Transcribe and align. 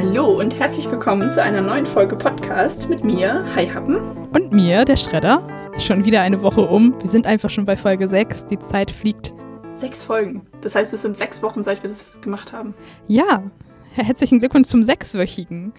Hallo 0.00 0.38
und 0.38 0.56
herzlich 0.56 0.88
willkommen 0.88 1.28
zu 1.28 1.42
einer 1.42 1.60
neuen 1.60 1.84
Folge 1.84 2.14
Podcast 2.14 2.88
mit 2.88 3.02
mir, 3.02 3.44
Hi 3.56 3.66
Happen. 3.66 3.96
Und 4.28 4.52
mir, 4.52 4.84
der 4.84 4.94
Schredder. 4.94 5.44
Schon 5.76 6.04
wieder 6.04 6.20
eine 6.20 6.40
Woche 6.40 6.60
um. 6.60 6.94
Wir 7.00 7.10
sind 7.10 7.26
einfach 7.26 7.50
schon 7.50 7.64
bei 7.64 7.76
Folge 7.76 8.06
6. 8.06 8.46
Die 8.46 8.60
Zeit 8.60 8.92
fliegt. 8.92 9.34
Sechs 9.74 10.04
Folgen. 10.04 10.46
Das 10.60 10.76
heißt, 10.76 10.94
es 10.94 11.02
sind 11.02 11.18
sechs 11.18 11.42
Wochen, 11.42 11.64
seit 11.64 11.82
wir 11.82 11.90
das 11.90 12.16
gemacht 12.20 12.52
haben. 12.52 12.74
Ja. 13.08 13.42
Herzlichen 13.90 14.38
Glückwunsch 14.38 14.68
zum 14.68 14.84
Sechswöchigen. 14.84 15.72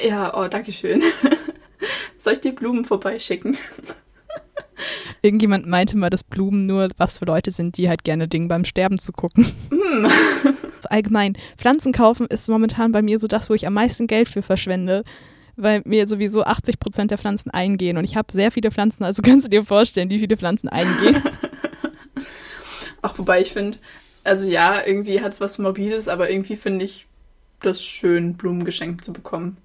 Ja, 0.00 0.32
oh, 0.40 0.46
danke 0.46 0.70
schön. 0.70 1.02
Soll 2.18 2.34
ich 2.34 2.40
dir 2.40 2.54
Blumen 2.54 2.84
vorbeischicken? 2.84 3.56
Irgendjemand 5.22 5.66
meinte 5.66 5.96
mal, 5.96 6.10
dass 6.10 6.22
Blumen 6.22 6.66
nur 6.66 6.88
was 6.98 7.18
für 7.18 7.24
Leute 7.24 7.50
sind, 7.50 7.78
die 7.78 7.88
halt 7.88 8.04
gerne 8.04 8.28
Dinge 8.28 8.46
beim 8.46 8.64
Sterben 8.64 9.00
zu 9.00 9.10
gucken. 9.10 9.44
Hm. 9.70 10.06
Allgemein, 10.86 11.36
Pflanzen 11.56 11.92
kaufen 11.92 12.26
ist 12.26 12.48
momentan 12.48 12.92
bei 12.92 13.02
mir 13.02 13.18
so 13.18 13.26
das, 13.26 13.50
wo 13.50 13.54
ich 13.54 13.66
am 13.66 13.74
meisten 13.74 14.06
Geld 14.06 14.28
für 14.28 14.42
verschwende, 14.42 15.04
weil 15.56 15.82
mir 15.84 16.06
sowieso 16.06 16.44
80 16.44 16.78
Prozent 16.78 17.10
der 17.10 17.18
Pflanzen 17.18 17.50
eingehen 17.50 17.96
und 17.96 18.04
ich 18.04 18.16
habe 18.16 18.32
sehr 18.32 18.50
viele 18.50 18.70
Pflanzen, 18.70 19.04
also 19.04 19.22
kannst 19.24 19.46
du 19.46 19.50
dir 19.50 19.64
vorstellen, 19.64 20.10
wie 20.10 20.18
viele 20.18 20.36
Pflanzen 20.36 20.68
eingehen. 20.68 21.22
Ach, 23.02 23.18
wobei 23.18 23.40
ich 23.40 23.52
finde, 23.52 23.78
also 24.24 24.48
ja, 24.48 24.84
irgendwie 24.84 25.20
hat 25.20 25.32
es 25.32 25.40
was 25.40 25.58
Morbides, 25.58 26.08
aber 26.08 26.30
irgendwie 26.30 26.56
finde 26.56 26.84
ich 26.84 27.06
das 27.60 27.82
schön, 27.82 28.34
Blumen 28.34 28.64
geschenkt 28.64 29.04
zu 29.04 29.12
bekommen. 29.12 29.56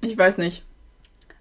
Ich 0.00 0.16
weiß 0.16 0.38
nicht 0.38 0.64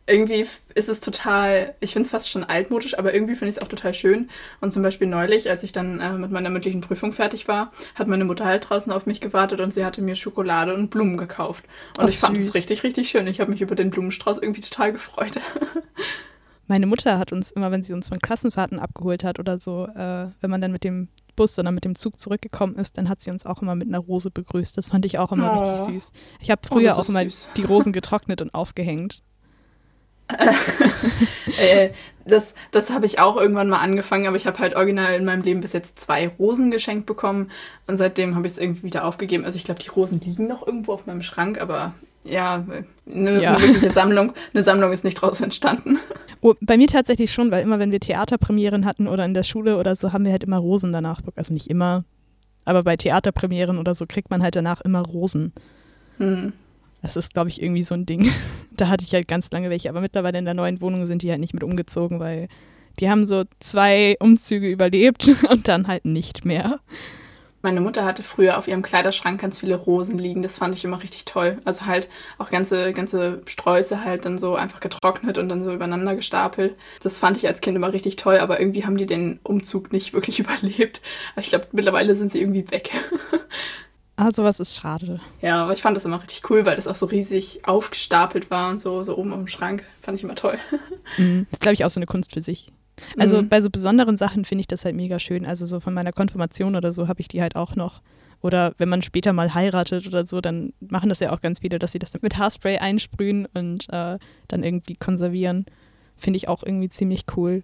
irgendwie 0.09 0.45
ist 0.75 0.89
es 0.89 1.01
total, 1.01 1.75
ich 1.79 1.93
finde 1.93 2.05
es 2.05 2.11
fast 2.11 2.29
schon 2.29 2.43
altmodisch, 2.43 2.97
aber 2.97 3.13
irgendwie 3.13 3.35
finde 3.35 3.49
ich 3.49 3.57
es 3.57 3.61
auch 3.61 3.67
total 3.67 3.93
schön. 3.93 4.29
Und 4.61 4.71
zum 4.71 4.83
Beispiel 4.83 5.07
neulich, 5.07 5.49
als 5.49 5.63
ich 5.63 5.71
dann 5.71 5.99
äh, 5.99 6.11
mit 6.13 6.31
meiner 6.31 6.49
mündlichen 6.49 6.81
Prüfung 6.81 7.13
fertig 7.13 7.47
war, 7.47 7.71
hat 7.95 8.07
meine 8.07 8.25
Mutter 8.25 8.45
halt 8.45 8.69
draußen 8.69 8.91
auf 8.91 9.05
mich 9.05 9.21
gewartet 9.21 9.59
und 9.59 9.73
sie 9.73 9.85
hatte 9.85 10.01
mir 10.01 10.15
Schokolade 10.15 10.73
und 10.73 10.89
Blumen 10.89 11.17
gekauft. 11.17 11.65
Und 11.97 12.05
Ach, 12.05 12.09
ich 12.09 12.17
fand 12.17 12.37
es 12.37 12.53
richtig, 12.55 12.83
richtig 12.83 13.09
schön. 13.09 13.27
Ich 13.27 13.39
habe 13.39 13.51
mich 13.51 13.61
über 13.61 13.75
den 13.75 13.89
Blumenstrauß 13.89 14.39
irgendwie 14.39 14.61
total 14.61 14.91
gefreut. 14.91 15.33
Meine 16.67 16.85
Mutter 16.85 17.17
hat 17.17 17.31
uns 17.31 17.49
immer, 17.51 17.71
wenn 17.71 17.81
sie 17.81 17.93
uns 17.93 18.09
von 18.09 18.19
Klassenfahrten 18.19 18.77
abgeholt 18.77 19.23
hat 19.23 19.39
oder 19.39 19.59
so, 19.59 19.87
äh, 19.87 20.27
wenn 20.39 20.51
man 20.51 20.61
dann 20.61 20.71
mit 20.71 20.83
dem 20.83 21.09
Bus, 21.35 21.57
oder 21.57 21.71
mit 21.71 21.85
dem 21.85 21.95
Zug 21.95 22.19
zurückgekommen 22.19 22.75
ist, 22.75 22.97
dann 22.97 23.07
hat 23.07 23.21
sie 23.21 23.31
uns 23.31 23.45
auch 23.45 23.61
immer 23.61 23.73
mit 23.73 23.87
einer 23.87 23.99
Rose 23.99 24.29
begrüßt. 24.29 24.77
Das 24.77 24.89
fand 24.89 25.05
ich 25.05 25.19
auch 25.19 25.31
immer 25.31 25.53
oh. 25.53 25.59
richtig 25.59 25.85
süß. 25.85 26.11
Ich 26.41 26.51
habe 26.51 26.61
oh, 26.65 26.75
früher 26.75 26.95
oh, 26.97 26.99
auch 26.99 27.09
immer 27.09 27.23
süß. 27.23 27.47
die 27.55 27.63
Rosen 27.63 27.93
getrocknet 27.93 28.41
und 28.41 28.53
aufgehängt. 28.53 29.23
äh, 31.59 31.89
das 32.25 32.53
das 32.71 32.91
habe 32.91 33.05
ich 33.05 33.19
auch 33.19 33.37
irgendwann 33.37 33.69
mal 33.69 33.79
angefangen, 33.79 34.27
aber 34.27 34.35
ich 34.35 34.45
habe 34.45 34.59
halt 34.59 34.75
original 34.75 35.15
in 35.15 35.25
meinem 35.25 35.41
Leben 35.41 35.61
bis 35.61 35.73
jetzt 35.73 35.99
zwei 35.99 36.27
Rosen 36.27 36.71
geschenkt 36.71 37.05
bekommen 37.05 37.51
und 37.87 37.97
seitdem 37.97 38.35
habe 38.35 38.45
ich 38.47 38.53
es 38.53 38.59
irgendwie 38.59 38.83
wieder 38.83 39.05
aufgegeben. 39.05 39.45
Also 39.45 39.57
ich 39.57 39.63
glaube, 39.63 39.81
die 39.81 39.89
Rosen 39.89 40.19
liegen 40.21 40.47
noch 40.47 40.65
irgendwo 40.65 40.93
auf 40.93 41.07
meinem 41.07 41.21
Schrank, 41.21 41.59
aber 41.59 41.93
ja, 42.23 42.65
eine, 43.09 43.41
ja. 43.41 43.59
wirkliche 43.59 43.91
Sammlung, 43.91 44.33
eine 44.53 44.63
Sammlung 44.63 44.91
ist 44.91 45.03
nicht 45.03 45.15
draus 45.15 45.41
entstanden. 45.41 45.99
Oh, 46.41 46.53
bei 46.61 46.77
mir 46.77 46.87
tatsächlich 46.87 47.31
schon, 47.31 47.51
weil 47.51 47.63
immer 47.63 47.79
wenn 47.79 47.91
wir 47.91 47.99
Theaterpremieren 47.99 48.85
hatten 48.85 49.07
oder 49.07 49.25
in 49.25 49.33
der 49.33 49.43
Schule 49.43 49.77
oder 49.77 49.95
so, 49.95 50.13
haben 50.13 50.25
wir 50.25 50.31
halt 50.31 50.43
immer 50.43 50.57
Rosen 50.57 50.91
danach, 50.91 51.21
also 51.35 51.53
nicht 51.53 51.69
immer, 51.69 52.05
aber 52.65 52.83
bei 52.83 52.97
Theaterpremieren 52.97 53.77
oder 53.77 53.95
so 53.95 54.05
kriegt 54.05 54.29
man 54.29 54.43
halt 54.43 54.55
danach 54.55 54.81
immer 54.81 55.01
Rosen. 55.01 55.53
Hm. 56.17 56.53
Das 57.01 57.15
ist, 57.15 57.33
glaube 57.33 57.49
ich, 57.49 57.61
irgendwie 57.61 57.83
so 57.83 57.95
ein 57.95 58.05
Ding. 58.05 58.29
da 58.71 58.89
hatte 58.89 59.05
ich 59.05 59.13
halt 59.13 59.27
ganz 59.27 59.51
lange 59.51 59.69
welche, 59.69 59.89
aber 59.89 60.01
mittlerweile 60.01 60.37
in 60.37 60.45
der 60.45 60.53
neuen 60.53 60.81
Wohnung 60.81 61.05
sind 61.05 61.21
die 61.21 61.29
halt 61.29 61.39
nicht 61.39 61.53
mit 61.53 61.63
umgezogen, 61.63 62.19
weil 62.19 62.47
die 62.99 63.09
haben 63.09 63.27
so 63.27 63.43
zwei 63.59 64.17
Umzüge 64.19 64.69
überlebt 64.69 65.29
und 65.49 65.67
dann 65.67 65.87
halt 65.87 66.05
nicht 66.05 66.45
mehr. 66.45 66.79
Meine 67.61 67.81
Mutter 67.81 68.05
hatte 68.05 68.23
früher 68.23 68.57
auf 68.57 68.69
ihrem 68.69 68.81
Kleiderschrank 68.81 69.41
ganz 69.41 69.59
viele 69.59 69.75
Rosen 69.75 70.17
liegen. 70.17 70.41
Das 70.41 70.57
fand 70.57 70.73
ich 70.75 70.85
immer 70.85 71.03
richtig 71.03 71.25
toll. 71.25 71.57
Also 71.65 71.85
halt 71.85 72.07
auch 72.37 72.49
ganze, 72.49 72.93
ganze 72.93 73.41
Sträuße 73.45 74.05
halt 74.05 74.23
dann 74.23 74.37
so 74.37 74.55
einfach 74.55 74.79
getrocknet 74.79 75.37
und 75.37 75.49
dann 75.49 75.65
so 75.65 75.73
übereinander 75.73 76.15
gestapelt. 76.15 76.77
Das 77.01 77.19
fand 77.19 77.35
ich 77.35 77.47
als 77.47 77.59
Kind 77.59 77.75
immer 77.75 77.91
richtig 77.91 78.15
toll, 78.15 78.37
aber 78.37 78.61
irgendwie 78.61 78.85
haben 78.85 78.95
die 78.95 79.05
den 79.05 79.41
Umzug 79.43 79.91
nicht 79.91 80.13
wirklich 80.13 80.39
überlebt. 80.39 81.01
Ich 81.35 81.49
glaube, 81.49 81.67
mittlerweile 81.73 82.15
sind 82.15 82.31
sie 82.31 82.39
irgendwie 82.39 82.71
weg. 82.71 82.91
Ah, 84.19 84.33
sowas 84.33 84.59
ist 84.59 84.75
schade. 84.75 85.21
Ja, 85.41 85.63
aber 85.63 85.71
ich 85.71 85.81
fand 85.81 85.95
das 85.95 86.03
immer 86.03 86.21
richtig 86.21 86.49
cool, 86.49 86.65
weil 86.65 86.75
das 86.75 86.87
auch 86.87 86.95
so 86.95 87.05
riesig 87.05 87.61
aufgestapelt 87.63 88.51
war 88.51 88.69
und 88.69 88.81
so, 88.81 89.01
so 89.01 89.17
oben 89.17 89.31
am 89.31 89.47
Schrank. 89.47 89.87
Fand 90.01 90.17
ich 90.17 90.23
immer 90.23 90.35
toll. 90.35 90.57
Mhm. 91.17 91.47
Das 91.49 91.57
ist, 91.57 91.61
glaube 91.61 91.73
ich, 91.73 91.85
auch 91.85 91.89
so 91.89 91.97
eine 91.99 92.05
Kunst 92.05 92.35
für 92.35 92.43
sich. 92.43 92.71
Also 93.17 93.41
mhm. 93.41 93.49
bei 93.49 93.61
so 93.61 93.71
besonderen 93.71 94.15
Sachen 94.15 94.45
finde 94.45 94.61
ich 94.61 94.67
das 94.67 94.85
halt 94.85 94.95
mega 94.95 95.17
schön. 95.17 95.43
Also 95.43 95.65
so 95.65 95.79
von 95.79 95.91
meiner 95.91 96.11
Konfirmation 96.11 96.75
oder 96.75 96.91
so 96.91 97.07
habe 97.07 97.19
ich 97.19 97.27
die 97.27 97.41
halt 97.41 97.55
auch 97.55 97.75
noch. 97.75 98.03
Oder 98.41 98.75
wenn 98.77 98.89
man 98.89 99.01
später 99.01 99.33
mal 99.33 99.55
heiratet 99.55 100.05
oder 100.05 100.23
so, 100.27 100.39
dann 100.39 100.71
machen 100.79 101.09
das 101.09 101.19
ja 101.19 101.31
auch 101.31 101.41
ganz 101.41 101.59
viele, 101.59 101.79
dass 101.79 101.93
sie 101.93 101.97
das 101.97 102.13
mit 102.21 102.37
Haarspray 102.37 102.77
einsprühen 102.77 103.47
und 103.55 103.89
äh, 103.89 104.19
dann 104.47 104.63
irgendwie 104.63 104.97
konservieren. 104.97 105.65
Finde 106.15 106.37
ich 106.37 106.47
auch 106.47 106.61
irgendwie 106.61 106.89
ziemlich 106.89 107.23
cool. 107.35 107.63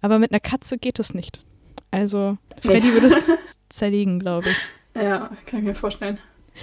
Aber 0.00 0.18
mit 0.18 0.32
einer 0.32 0.40
Katze 0.40 0.76
geht 0.76 0.98
das 0.98 1.14
nicht. 1.14 1.44
Also 1.92 2.38
Freddy 2.60 2.88
nee. 2.88 2.92
würde 2.94 3.06
es 3.06 3.30
zerlegen, 3.68 4.18
glaube 4.18 4.48
ich. 4.48 4.56
Ja, 4.94 5.30
kann 5.46 5.60
ich 5.60 5.64
mir 5.64 5.74
vorstellen. 5.74 6.18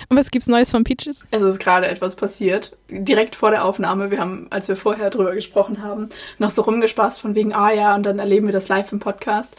Und 0.10 0.18
was 0.18 0.32
gibt's 0.32 0.48
Neues 0.48 0.72
von 0.72 0.84
Peaches? 0.84 1.28
Es 1.32 1.42
ist 1.42 1.60
gerade 1.60 1.88
etwas 1.88 2.16
passiert. 2.16 2.76
Direkt 2.90 3.36
vor 3.36 3.52
der 3.52 3.66
Aufnahme. 3.66 4.12
Wir 4.12 4.20
haben, 4.20 4.48
als 4.50 4.68
wir 4.68 4.76
vorher 4.76 5.10
drüber 5.10 5.34
gesprochen 5.34 5.82
haben, 5.82 6.10
noch 6.38 6.50
so 6.50 6.62
rumgespaßt 6.62 7.20
von 7.20 7.36
wegen, 7.36 7.54
ah 7.54 7.72
ja, 7.72 7.96
und 7.96 8.06
dann 8.06 8.20
erleben 8.20 8.48
wir 8.48 8.54
das 8.54 8.68
live 8.68 8.92
im 8.92 9.00
Podcast. 9.00 9.56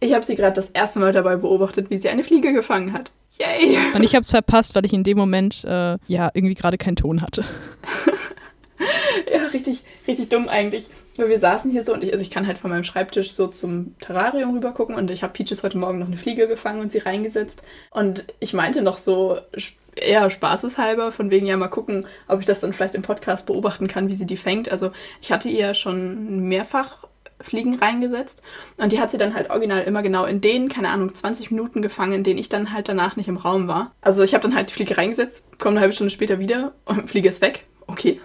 Ich 0.00 0.12
habe 0.14 0.24
sie 0.24 0.34
gerade 0.34 0.54
das 0.54 0.68
erste 0.70 0.98
Mal 0.98 1.12
dabei 1.12 1.36
beobachtet, 1.36 1.90
wie 1.90 1.96
sie 1.96 2.08
eine 2.08 2.24
Fliege 2.24 2.52
gefangen 2.52 2.92
hat. 2.92 3.12
Yay! 3.38 3.78
Und 3.94 4.02
ich 4.02 4.14
habe 4.14 4.24
es 4.24 4.30
verpasst, 4.30 4.74
weil 4.74 4.84
ich 4.84 4.92
in 4.92 5.04
dem 5.04 5.16
Moment 5.16 5.64
äh, 5.64 5.96
ja 6.06 6.30
irgendwie 6.34 6.54
gerade 6.54 6.76
keinen 6.76 6.96
Ton 6.96 7.22
hatte. 7.22 7.44
ja, 9.32 9.46
richtig, 9.46 9.84
richtig 10.06 10.28
dumm 10.28 10.48
eigentlich. 10.48 10.88
Weil 11.16 11.28
wir 11.28 11.38
saßen 11.38 11.70
hier 11.70 11.84
so 11.84 11.92
und 11.92 12.02
ich, 12.04 12.12
also 12.12 12.22
ich 12.22 12.30
kann 12.30 12.46
halt 12.46 12.58
von 12.58 12.70
meinem 12.70 12.84
Schreibtisch 12.84 13.32
so 13.32 13.46
zum 13.48 13.94
Terrarium 14.00 14.54
rüber 14.54 14.72
gucken 14.72 14.94
und 14.94 15.10
ich 15.10 15.22
habe 15.22 15.32
Peaches 15.32 15.62
heute 15.62 15.78
Morgen 15.78 15.98
noch 15.98 16.06
eine 16.06 16.16
Fliege 16.16 16.48
gefangen 16.48 16.80
und 16.80 16.90
sie 16.90 16.98
reingesetzt. 16.98 17.62
Und 17.90 18.24
ich 18.40 18.54
meinte 18.54 18.82
noch 18.82 18.96
so 18.96 19.38
eher 19.94 20.30
spaßeshalber, 20.30 21.12
von 21.12 21.30
wegen 21.30 21.46
ja 21.46 21.56
mal 21.56 21.68
gucken, 21.68 22.06
ob 22.28 22.40
ich 22.40 22.46
das 22.46 22.60
dann 22.60 22.72
vielleicht 22.72 22.94
im 22.94 23.02
Podcast 23.02 23.46
beobachten 23.46 23.88
kann, 23.88 24.08
wie 24.08 24.14
sie 24.14 24.26
die 24.26 24.36
fängt. 24.36 24.70
Also 24.70 24.92
ich 25.20 25.30
hatte 25.30 25.48
ihr 25.48 25.74
schon 25.74 26.48
mehrfach 26.48 27.04
Fliegen 27.40 27.74
reingesetzt 27.74 28.40
und 28.76 28.92
die 28.92 29.00
hat 29.00 29.10
sie 29.10 29.18
dann 29.18 29.34
halt 29.34 29.50
original 29.50 29.82
immer 29.82 30.02
genau 30.02 30.24
in 30.24 30.40
den, 30.40 30.68
keine 30.68 30.90
Ahnung, 30.90 31.14
20 31.14 31.50
Minuten 31.50 31.82
gefangen, 31.82 32.12
in 32.12 32.24
denen 32.24 32.38
ich 32.38 32.48
dann 32.48 32.72
halt 32.72 32.88
danach 32.88 33.16
nicht 33.16 33.28
im 33.28 33.36
Raum 33.36 33.68
war. 33.68 33.92
Also 34.00 34.22
ich 34.22 34.34
habe 34.34 34.42
dann 34.42 34.54
halt 34.54 34.70
die 34.70 34.74
Fliege 34.74 34.96
reingesetzt, 34.96 35.44
komme 35.58 35.72
eine 35.72 35.80
halbe 35.80 35.92
Stunde 35.92 36.10
später 36.10 36.38
wieder 36.38 36.72
und 36.84 37.10
Fliege 37.10 37.28
ist 37.28 37.40
weg. 37.40 37.66
Okay, 37.86 38.20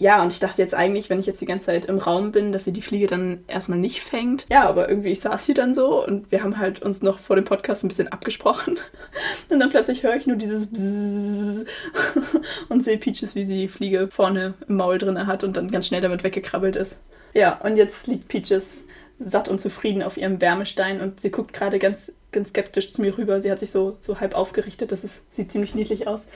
ja, 0.00 0.22
und 0.22 0.32
ich 0.32 0.38
dachte 0.38 0.62
jetzt 0.62 0.74
eigentlich, 0.74 1.10
wenn 1.10 1.18
ich 1.18 1.26
jetzt 1.26 1.40
die 1.40 1.46
ganze 1.46 1.66
Zeit 1.66 1.86
im 1.86 1.98
Raum 1.98 2.30
bin, 2.30 2.52
dass 2.52 2.64
sie 2.64 2.72
die 2.72 2.82
Fliege 2.82 3.08
dann 3.08 3.44
erstmal 3.48 3.78
nicht 3.78 4.00
fängt. 4.00 4.46
Ja, 4.48 4.68
aber 4.68 4.88
irgendwie 4.88 5.10
ich 5.10 5.20
saß 5.20 5.44
sie 5.44 5.54
dann 5.54 5.74
so 5.74 6.04
und 6.06 6.30
wir 6.30 6.44
haben 6.44 6.58
halt 6.58 6.82
uns 6.82 7.02
noch 7.02 7.18
vor 7.18 7.34
dem 7.34 7.44
Podcast 7.44 7.82
ein 7.82 7.88
bisschen 7.88 8.06
abgesprochen. 8.08 8.78
Und 9.50 9.58
dann 9.58 9.70
plötzlich 9.70 10.02
höre 10.02 10.14
ich 10.14 10.26
nur 10.26 10.36
dieses 10.36 10.68
Bzzz 10.70 11.64
und 12.68 12.84
sehe 12.84 12.98
Peaches, 12.98 13.34
wie 13.34 13.46
sie 13.46 13.62
die 13.62 13.68
Fliege 13.68 14.08
vorne 14.08 14.54
im 14.68 14.76
Maul 14.76 14.98
drinne 14.98 15.26
hat 15.26 15.42
und 15.42 15.56
dann 15.56 15.70
ganz 15.70 15.86
schnell 15.86 16.02
damit 16.02 16.22
weggekrabbelt 16.22 16.76
ist. 16.76 16.98
Ja, 17.32 17.58
und 17.62 17.76
jetzt 17.76 18.06
liegt 18.06 18.28
Peaches 18.28 18.76
satt 19.18 19.48
und 19.48 19.60
zufrieden 19.60 20.02
auf 20.02 20.16
ihrem 20.16 20.40
Wärmestein 20.40 21.00
und 21.00 21.20
sie 21.20 21.30
guckt 21.30 21.52
gerade 21.52 21.78
ganz, 21.78 22.12
ganz 22.30 22.50
skeptisch 22.50 22.92
zu 22.92 23.00
mir 23.00 23.16
rüber. 23.16 23.40
Sie 23.40 23.50
hat 23.50 23.58
sich 23.58 23.70
so, 23.70 23.96
so 24.00 24.20
halb 24.20 24.34
aufgerichtet, 24.34 24.92
das 24.92 25.02
ist, 25.02 25.34
sieht 25.34 25.50
ziemlich 25.50 25.74
niedlich 25.74 26.06
aus. 26.06 26.26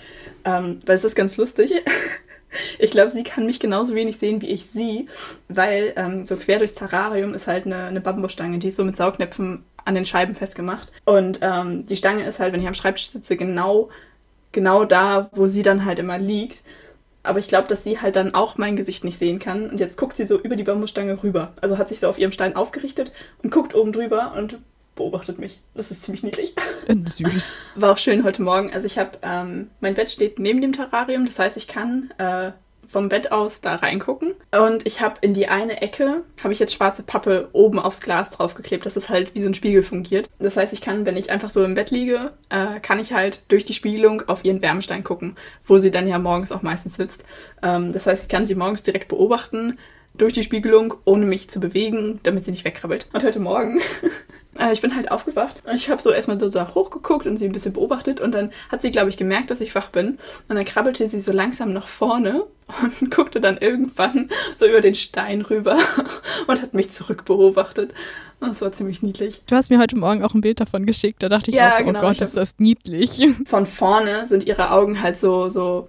Ähm, 0.45 0.78
weil 0.87 0.97
es 0.97 1.05
ist 1.05 1.15
ganz 1.15 1.37
lustig. 1.37 1.72
Ich 2.79 2.91
glaube, 2.91 3.11
sie 3.11 3.25
kann 3.25 3.47
mich 3.47 3.61
genauso 3.61 3.95
wenig 3.95 4.19
sehen 4.19 4.43
wie 4.43 4.49
ich 4.49 4.67
sie, 4.67 5.07
weil 5.49 5.93
ähm, 5.97 6.27
so 6.27 6.37
quer 6.37 6.59
durchs 6.59 6.75
Terrarium 6.75 7.35
ist 7.35 7.47
halt 7.47 7.67
eine, 7.67 7.84
eine 7.84 8.01
Bambusstange, 8.01 8.59
die 8.59 8.69
ist 8.69 8.77
so 8.77 8.84
mit 8.84 8.97
Saugnäpfen 8.97 9.65
an 9.84 9.95
den 9.95 10.07
Scheiben 10.07 10.34
festgemacht. 10.34 10.89
Und 11.04 11.39
ähm, 11.43 11.87
die 11.87 11.97
Stange 11.97 12.25
ist 12.25 12.39
halt, 12.39 12.53
wenn 12.53 12.60
ich 12.60 12.66
am 12.66 12.75
Schreibtisch 12.75 13.09
sitze, 13.09 13.37
genau, 13.37 13.89
genau 14.53 14.84
da, 14.84 15.31
wo 15.33 15.47
sie 15.47 15.63
dann 15.63 15.84
halt 15.84 15.99
immer 15.99 16.19
liegt. 16.19 16.63
Aber 17.25 17.39
ich 17.39 17.49
glaube, 17.49 17.69
dass 17.69 17.84
sie 17.84 18.01
halt 18.01 18.16
dann 18.16 18.34
auch 18.34 18.59
mein 18.59 18.77
Gesicht 18.77 19.05
nicht 19.05 19.19
sehen 19.19 19.39
kann. 19.39 19.71
Und 19.71 19.78
jetzt 19.78 19.97
guckt 19.97 20.16
sie 20.16 20.27
so 20.27 20.39
über 20.39 20.57
die 20.57 20.65
Bambusstange 20.65 21.22
rüber. 21.22 21.53
Also 21.60 21.78
hat 21.78 21.89
sich 21.89 22.01
so 22.01 22.09
auf 22.09 22.19
ihrem 22.19 22.33
Stein 22.33 22.57
aufgerichtet 22.57 23.13
und 23.43 23.51
guckt 23.51 23.75
oben 23.75 23.93
drüber 23.93 24.34
und 24.37 24.59
beobachtet 24.94 25.39
mich. 25.39 25.60
Das 25.74 25.91
ist 25.91 26.03
ziemlich 26.03 26.22
niedlich. 26.22 26.54
Süß. 26.89 27.56
War 27.77 27.92
auch 27.92 27.98
schön 27.98 28.24
heute 28.24 28.42
Morgen. 28.42 28.72
Also 28.72 28.86
ich 28.86 28.98
habe, 28.98 29.18
ähm, 29.22 29.71
mein 29.80 29.94
Bett 29.94 30.10
steht 30.10 30.39
neben 30.39 30.60
dem 30.60 30.72
Terrarium, 30.72 31.27
das 31.27 31.39
heißt, 31.39 31.56
ich 31.56 31.68
kann 31.68 32.12
äh, 32.18 32.53
vom 32.92 33.09
Bett 33.09 33.33
aus 33.33 33.62
da 33.62 33.77
reingucken. 33.77 34.34
Und 34.50 34.86
ich 34.86 35.00
habe 35.00 35.15
in 35.22 35.33
die 35.33 35.48
eine 35.48 35.80
Ecke, 35.80 36.24
habe 36.42 36.53
ich 36.53 36.59
jetzt 36.59 36.74
schwarze 36.74 37.03
Pappe 37.03 37.48
oben 37.53 37.78
aufs 37.78 38.00
Glas 38.00 38.30
draufgeklebt, 38.30 38.84
dass 38.84 38.97
es 38.97 39.09
halt 39.09 39.34
wie 39.34 39.41
so 39.41 39.48
ein 39.48 39.54
Spiegel 39.54 39.83
fungiert. 39.83 40.28
Das 40.39 40.56
heißt, 40.56 40.74
ich 40.74 40.83
kann, 40.83 41.06
wenn 41.06 41.16
ich 41.16 41.30
einfach 41.30 41.48
so 41.48 41.65
im 41.65 41.74
Bett 41.74 41.91
liege, 41.91 42.33
äh, 42.50 42.80
kann 42.80 43.00
ich 43.00 43.12
halt 43.15 43.42
durch 43.48 43.65
die 43.65 43.72
Spiegelung 43.72 44.28
auf 44.28 44.45
ihren 44.45 44.60
Wärmestein 44.60 45.04
gucken, 45.04 45.36
wo 45.65 45.78
sie 45.78 45.91
dann 45.91 46.06
ja 46.06 46.18
morgens 46.18 46.53
auch 46.53 46.62
meistens 46.62 46.97
sitzt. 46.97 47.24
Ähm, 47.62 47.92
das 47.92 48.06
heißt, 48.06 48.24
ich 48.24 48.28
kann 48.28 48.45
sie 48.45 48.54
morgens 48.54 48.83
direkt 48.83 49.09
beobachten 49.09 49.78
durch 50.15 50.34
die 50.34 50.42
Spiegelung, 50.42 50.95
ohne 51.06 51.24
mich 51.24 51.48
zu 51.48 51.59
bewegen, 51.59 52.21
damit 52.22 52.45
sie 52.45 52.50
nicht 52.50 52.66
wegkrabbelt. 52.66 53.09
Und 53.15 53.24
heute 53.24 53.41
Morgen 53.41 53.80
Äh, 53.80 54.09
ich 54.70 54.80
bin 54.80 54.94
halt 54.94 55.10
aufgewacht 55.10 55.56
und 55.64 55.74
ich 55.74 55.88
habe 55.88 56.00
so 56.00 56.12
erstmal 56.12 56.38
so 56.38 56.74
hochgeguckt 56.74 57.26
und 57.26 57.36
sie 57.36 57.47
ein 57.47 57.53
bisschen 57.53 57.72
beobachtet 57.72 58.20
und 58.20 58.32
dann 58.32 58.53
hat 58.70 58.82
sie, 58.82 58.91
glaube 58.91 59.09
ich, 59.09 59.16
gemerkt, 59.16 59.50
dass 59.50 59.60
ich 59.60 59.74
wach 59.74 59.88
bin. 59.88 60.18
Und 60.48 60.56
dann 60.56 60.64
krabbelte 60.64 61.09
sie 61.09 61.20
so 61.20 61.32
langsam 61.32 61.72
nach 61.72 61.88
vorne 61.88 62.44
und 63.00 63.10
guckte 63.10 63.41
dann 63.41 63.59
irgendwann 63.59 64.28
so 64.56 64.66
über 64.66 64.80
den 64.80 64.94
Stein 64.94 65.41
rüber 65.41 65.78
und 66.47 66.62
hat 66.62 66.74
mich 66.74 66.91
zurückbeobachtet. 66.91 67.94
Das 68.41 68.60
war 68.60 68.72
ziemlich 68.72 69.03
niedlich. 69.03 69.42
Du 69.47 69.54
hast 69.54 69.70
mir 69.70 69.78
heute 69.78 69.97
Morgen 69.97 70.24
auch 70.24 70.34
ein 70.34 70.41
Bild 70.41 70.60
davon 70.60 70.84
geschickt. 70.84 71.22
Da 71.22 71.28
dachte 71.28 71.50
ich 71.50 71.56
Ja, 71.56 71.68
auch 71.68 71.78
so, 71.78 71.84
genau, 71.84 72.00
oh 72.00 72.03
Gott, 72.03 72.20
ist 72.20 72.36
das 72.36 72.59
niedlich. 72.59 73.24
Von 73.47 73.66
vorne 73.66 74.26
sind 74.26 74.47
ihre 74.47 74.72
Augen 74.72 75.00
halt 75.00 75.16
so, 75.16 75.48
so, 75.48 75.88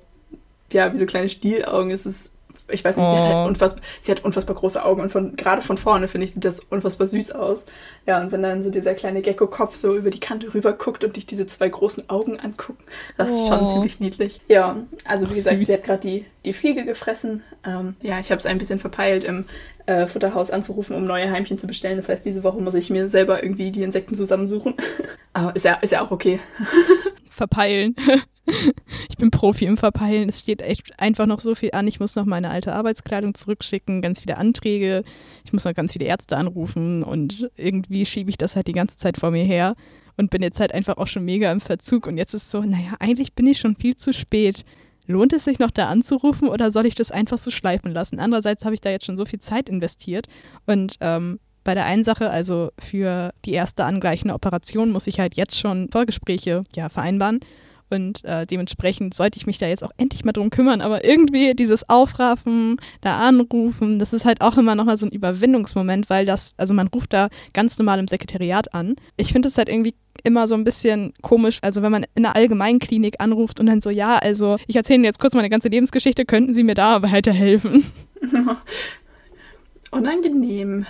ja, 0.71 0.93
wie 0.93 0.97
so 0.97 1.05
kleine 1.07 1.29
Stielaugen. 1.29 1.89
Es 1.89 2.05
ist, 2.05 2.29
ich 2.73 2.83
weiß 2.83 2.97
nicht, 2.97 3.05
sie 3.09 3.15
hat 3.15 3.23
Oh. 3.25 3.33
halt 3.35 3.47
unfassbar, 3.49 3.83
sie 4.01 4.11
hat 4.11 4.23
unfassbar 4.25 4.55
große 4.55 4.83
Augen 4.83 5.01
und 5.01 5.11
von, 5.11 5.35
gerade 5.35 5.61
von 5.61 5.77
vorne, 5.77 6.07
finde 6.07 6.25
ich, 6.25 6.33
sieht 6.33 6.43
das 6.45 6.59
unfassbar 6.59 7.07
süß 7.07 7.31
aus. 7.31 7.63
Ja, 8.05 8.21
und 8.21 8.31
wenn 8.31 8.43
dann 8.43 8.63
so 8.63 8.69
dieser 8.69 8.93
kleine 8.93 9.21
Gecko-Kopf 9.21 9.75
so 9.75 9.95
über 9.95 10.09
die 10.09 10.19
Kante 10.19 10.53
rüber 10.53 10.73
guckt 10.73 11.03
und 11.03 11.15
dich 11.15 11.25
diese 11.25 11.45
zwei 11.45 11.69
großen 11.69 12.09
Augen 12.09 12.39
angucken, 12.39 12.83
das 13.17 13.29
ist 13.31 13.47
schon 13.47 13.61
Oh. 13.61 13.65
ziemlich 13.65 13.99
niedlich. 13.99 14.41
Ja, 14.47 14.77
also 15.05 15.25
wie 15.27 15.31
Ach, 15.31 15.35
gesagt, 15.35 15.57
süß. 15.59 15.67
sie 15.67 15.73
hat 15.73 15.83
gerade 15.83 16.01
die, 16.01 16.25
die 16.45 16.53
Fliege 16.53 16.83
gefressen. 16.85 17.43
Ähm, 17.65 17.95
ja, 18.01 18.19
ich 18.19 18.29
habe 18.31 18.39
es 18.39 18.45
ein 18.45 18.57
bisschen 18.57 18.79
verpeilt, 18.79 19.23
im 19.23 19.45
äh, 19.85 20.07
Futterhaus 20.07 20.49
anzurufen, 20.49 20.95
um 20.95 21.05
neue 21.05 21.29
Heimchen 21.29 21.57
zu 21.57 21.67
bestellen. 21.67 21.97
Das 21.97 22.07
heißt, 22.09 22.25
diese 22.25 22.43
Woche 22.43 22.59
muss 22.61 22.73
ich 22.73 22.89
mir 22.89 23.09
selber 23.09 23.43
irgendwie 23.43 23.71
die 23.71 23.83
Insekten 23.83 24.15
zusammensuchen. 24.15 24.75
Aber 25.33 25.55
ist 25.55 25.65
ja, 25.65 25.73
ist 25.75 25.91
ja 25.91 26.01
auch 26.01 26.11
okay. 26.11 26.39
Verpeilen. 27.33 27.95
Ich 29.09 29.15
bin 29.15 29.31
Profi 29.31 29.63
im 29.63 29.77
Verpeilen. 29.77 30.27
Es 30.27 30.39
steht 30.39 30.61
echt 30.61 30.99
einfach 30.99 31.25
noch 31.25 31.39
so 31.39 31.55
viel 31.55 31.71
an. 31.71 31.87
Ich 31.87 32.01
muss 32.01 32.17
noch 32.17 32.25
meine 32.25 32.49
alte 32.49 32.73
Arbeitskleidung 32.73 33.35
zurückschicken, 33.35 34.01
ganz 34.01 34.19
viele 34.19 34.37
Anträge. 34.37 35.03
Ich 35.45 35.53
muss 35.53 35.63
noch 35.63 35.73
ganz 35.73 35.93
viele 35.93 36.05
Ärzte 36.05 36.35
anrufen 36.35 37.03
und 37.03 37.49
irgendwie 37.55 38.05
schiebe 38.05 38.29
ich 38.29 38.37
das 38.37 38.57
halt 38.57 38.67
die 38.67 38.73
ganze 38.73 38.97
Zeit 38.97 39.17
vor 39.17 39.31
mir 39.31 39.45
her 39.45 39.75
und 40.17 40.29
bin 40.29 40.41
jetzt 40.41 40.59
halt 40.59 40.73
einfach 40.73 40.97
auch 40.97 41.07
schon 41.07 41.23
mega 41.23 41.53
im 41.53 41.61
Verzug. 41.61 42.05
Und 42.05 42.17
jetzt 42.17 42.33
ist 42.33 42.51
so, 42.51 42.61
naja, 42.61 42.95
eigentlich 42.99 43.33
bin 43.33 43.47
ich 43.47 43.59
schon 43.59 43.77
viel 43.77 43.95
zu 43.95 44.11
spät. 44.13 44.65
Lohnt 45.05 45.31
es 45.31 45.45
sich 45.45 45.59
noch 45.59 45.71
da 45.71 45.89
anzurufen 45.89 46.49
oder 46.49 46.69
soll 46.69 46.85
ich 46.85 46.95
das 46.95 47.11
einfach 47.11 47.37
so 47.37 47.49
schleifen 47.49 47.93
lassen? 47.93 48.19
Andererseits 48.19 48.65
habe 48.65 48.75
ich 48.75 48.81
da 48.81 48.89
jetzt 48.89 49.05
schon 49.05 49.17
so 49.17 49.25
viel 49.25 49.39
Zeit 49.39 49.69
investiert 49.69 50.27
und 50.65 50.97
ähm, 50.99 51.39
bei 51.63 51.73
der 51.73 51.85
einen 51.85 52.03
Sache, 52.03 52.29
also 52.29 52.71
für 52.79 53.33
die 53.45 53.53
erste 53.53 53.85
angleichende 53.85 54.33
Operation, 54.33 54.91
muss 54.91 55.07
ich 55.07 55.19
halt 55.19 55.35
jetzt 55.35 55.59
schon 55.59 55.89
Vorgespräche 55.89 56.63
ja, 56.75 56.89
vereinbaren. 56.89 57.39
Und 57.89 58.23
äh, 58.25 58.47
dementsprechend 58.47 59.13
sollte 59.13 59.37
ich 59.37 59.45
mich 59.45 59.59
da 59.59 59.67
jetzt 59.67 59.83
auch 59.83 59.91
endlich 59.97 60.25
mal 60.25 60.31
drum 60.31 60.49
kümmern. 60.49 60.81
Aber 60.81 61.05
irgendwie 61.05 61.53
dieses 61.53 61.87
Aufraffen, 61.89 62.77
da 63.01 63.19
anrufen, 63.19 63.99
das 63.99 64.13
ist 64.13 64.25
halt 64.25 64.41
auch 64.41 64.57
immer 64.57 64.73
nochmal 64.73 64.97
so 64.97 65.05
ein 65.05 65.11
Überwindungsmoment, 65.11 66.09
weil 66.09 66.25
das, 66.25 66.53
also 66.57 66.73
man 66.73 66.87
ruft 66.87 67.13
da 67.13 67.29
ganz 67.53 67.77
normal 67.77 67.99
im 67.99 68.07
Sekretariat 68.07 68.73
an. 68.73 68.95
Ich 69.15 69.31
finde 69.31 69.47
es 69.47 69.57
halt 69.57 69.69
irgendwie 69.69 69.93
immer 70.23 70.47
so 70.47 70.55
ein 70.55 70.63
bisschen 70.63 71.13
komisch, 71.21 71.59
also 71.61 71.81
wenn 71.81 71.91
man 71.91 72.05
in 72.15 72.25
einer 72.25 72.35
Allgemeinklinik 72.35 73.15
anruft 73.19 73.59
und 73.59 73.65
dann 73.67 73.81
so, 73.81 73.89
ja, 73.89 74.17
also 74.17 74.57
ich 74.67 74.75
erzähle 74.75 74.95
Ihnen 74.95 75.05
jetzt 75.05 75.19
kurz 75.19 75.33
meine 75.33 75.49
ganze 75.49 75.67
Lebensgeschichte, 75.67 76.25
könnten 76.25 76.53
Sie 76.53 76.63
mir 76.63 76.75
da 76.75 77.01
weiterhelfen? 77.03 77.85
Unangenehm. 79.91 80.85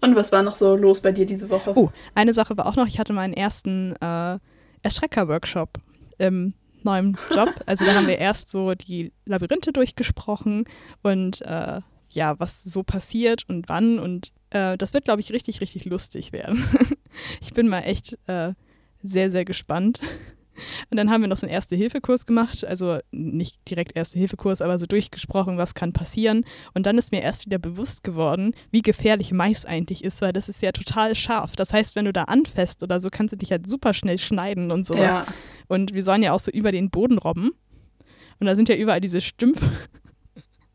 Und 0.00 0.16
was 0.16 0.32
war 0.32 0.42
noch 0.42 0.56
so 0.56 0.76
los 0.76 1.00
bei 1.00 1.12
dir 1.12 1.26
diese 1.26 1.50
Woche? 1.50 1.72
Oh, 1.76 1.90
eine 2.14 2.32
Sache 2.32 2.56
war 2.56 2.66
auch 2.66 2.76
noch, 2.76 2.86
ich 2.86 2.98
hatte 2.98 3.12
meinen 3.12 3.34
ersten 3.34 3.94
äh, 3.96 4.38
Erschrecker-Workshop 4.82 5.78
im 6.18 6.54
neuen 6.82 7.18
Job. 7.34 7.50
Also 7.66 7.84
da 7.84 7.94
haben 7.94 8.06
wir 8.06 8.18
erst 8.18 8.50
so 8.50 8.74
die 8.74 9.12
Labyrinthe 9.26 9.72
durchgesprochen 9.72 10.64
und 11.02 11.42
äh, 11.42 11.80
ja, 12.10 12.40
was 12.40 12.62
so 12.62 12.82
passiert 12.82 13.44
und 13.48 13.68
wann. 13.68 13.98
Und 13.98 14.32
äh, 14.50 14.76
das 14.78 14.94
wird, 14.94 15.04
glaube 15.04 15.20
ich, 15.20 15.32
richtig, 15.32 15.60
richtig 15.60 15.84
lustig 15.84 16.32
werden. 16.32 16.64
ich 17.40 17.52
bin 17.54 17.68
mal 17.68 17.80
echt 17.80 18.18
äh, 18.26 18.54
sehr, 19.02 19.30
sehr 19.30 19.44
gespannt. 19.44 20.00
Und 20.90 20.96
dann 20.96 21.10
haben 21.10 21.20
wir 21.20 21.28
noch 21.28 21.36
so 21.36 21.46
einen 21.46 21.54
Erste-Hilfe-Kurs 21.54 22.26
gemacht, 22.26 22.64
also 22.64 22.98
nicht 23.10 23.58
direkt 23.68 23.96
Erste-Hilfe-Kurs, 23.96 24.62
aber 24.62 24.78
so 24.78 24.86
durchgesprochen, 24.86 25.58
was 25.58 25.74
kann 25.74 25.92
passieren. 25.92 26.44
Und 26.74 26.86
dann 26.86 26.98
ist 26.98 27.12
mir 27.12 27.22
erst 27.22 27.46
wieder 27.46 27.58
bewusst 27.58 28.04
geworden, 28.04 28.54
wie 28.70 28.82
gefährlich 28.82 29.32
Mais 29.32 29.66
eigentlich 29.66 30.04
ist, 30.04 30.22
weil 30.22 30.32
das 30.32 30.48
ist 30.48 30.62
ja 30.62 30.72
total 30.72 31.14
scharf. 31.14 31.56
Das 31.56 31.72
heißt, 31.72 31.96
wenn 31.96 32.04
du 32.04 32.12
da 32.12 32.24
anfasst 32.24 32.82
oder 32.82 33.00
so, 33.00 33.10
kannst 33.10 33.32
du 33.32 33.36
dich 33.36 33.50
halt 33.50 33.68
super 33.68 33.94
schnell 33.94 34.18
schneiden 34.18 34.70
und 34.70 34.86
sowas. 34.86 35.00
ja. 35.00 35.26
Und 35.68 35.94
wir 35.94 36.02
sollen 36.02 36.22
ja 36.22 36.32
auch 36.32 36.40
so 36.40 36.50
über 36.50 36.72
den 36.72 36.90
Boden 36.90 37.18
robben. 37.18 37.52
Und 38.40 38.46
da 38.46 38.56
sind 38.56 38.68
ja 38.68 38.74
überall 38.74 39.00
diese 39.00 39.20
Stümpfe. 39.20 39.70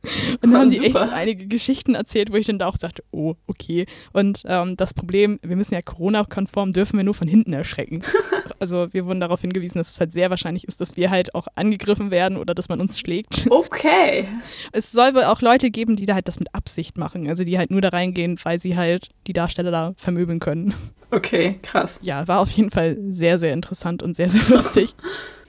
Und 0.42 0.52
da 0.52 0.58
Oh, 0.58 0.62
haben 0.62 0.70
die 0.72 0.78
echt 0.80 0.94
super. 0.94 1.06
so 1.08 1.12
einige 1.14 1.48
Geschichten 1.48 1.96
erzählt, 1.96 2.32
wo 2.32 2.36
ich 2.36 2.46
dann 2.48 2.60
da 2.60 2.68
auch 2.68 2.78
sagte, 2.78 3.04
oh, 3.12 3.36
okay. 3.48 3.86
Und 4.14 4.44
ähm, 4.48 4.78
das 4.78 4.94
Problem, 4.94 5.40
wir 5.42 5.56
müssen 5.56 5.74
ja 5.74 5.82
Corona-konform, 5.82 6.74
dürfen 6.74 6.98
wir 6.98 7.04
nur 7.04 7.14
von 7.14 7.28
hinten 7.28 7.54
erschrecken. 7.54 8.02
also 8.60 8.94
wir 8.94 9.06
wurden 9.06 9.20
darauf 9.20 9.42
hingewiesen, 9.42 9.78
dass 9.80 9.92
es 9.92 10.00
halt 10.00 10.14
sehr 10.14 10.30
wahrscheinlich 10.30 10.66
ist, 10.68 10.82
dass 10.82 10.96
wir 10.98 11.10
halt 11.10 11.36
auch 11.36 11.48
angegriffen 11.56 12.12
werden 12.12 12.38
oder 12.38 12.54
dass 12.56 12.70
man 12.70 12.82
uns 12.82 13.00
schlägt. 13.00 13.48
Okay. 13.66 14.26
Es 14.72 14.92
soll 14.92 15.16
wohl 15.16 15.24
auch 15.24 15.42
Leute 15.42 15.72
geben, 15.72 15.96
die 15.96 16.06
da 16.06 16.14
halt 16.14 16.28
das 16.28 16.40
mit 16.40 16.54
Absicht 16.54 16.98
machen. 16.98 17.28
Also 17.28 17.44
die 17.44 17.58
halt 17.58 17.72
nur 17.72 17.82
da 17.82 17.90
reingehen, 17.90 18.38
weil 18.44 18.60
sie 18.60 18.76
halt 18.76 19.10
die 19.28 19.34
Darsteller 19.34 19.72
da 19.72 19.94
vermöbeln 19.98 20.40
können. 20.40 20.74
Okay, 21.12 21.60
krass. 21.62 22.00
Ja, 22.04 22.28
war 22.28 22.40
auf 22.40 22.52
jeden 22.52 22.70
Fall 22.72 22.98
sehr, 23.10 23.38
sehr 23.40 23.54
interessant 23.54 24.04
und 24.04 24.16
sehr, 24.16 24.30
sehr 24.30 24.42
lustig. 24.50 24.94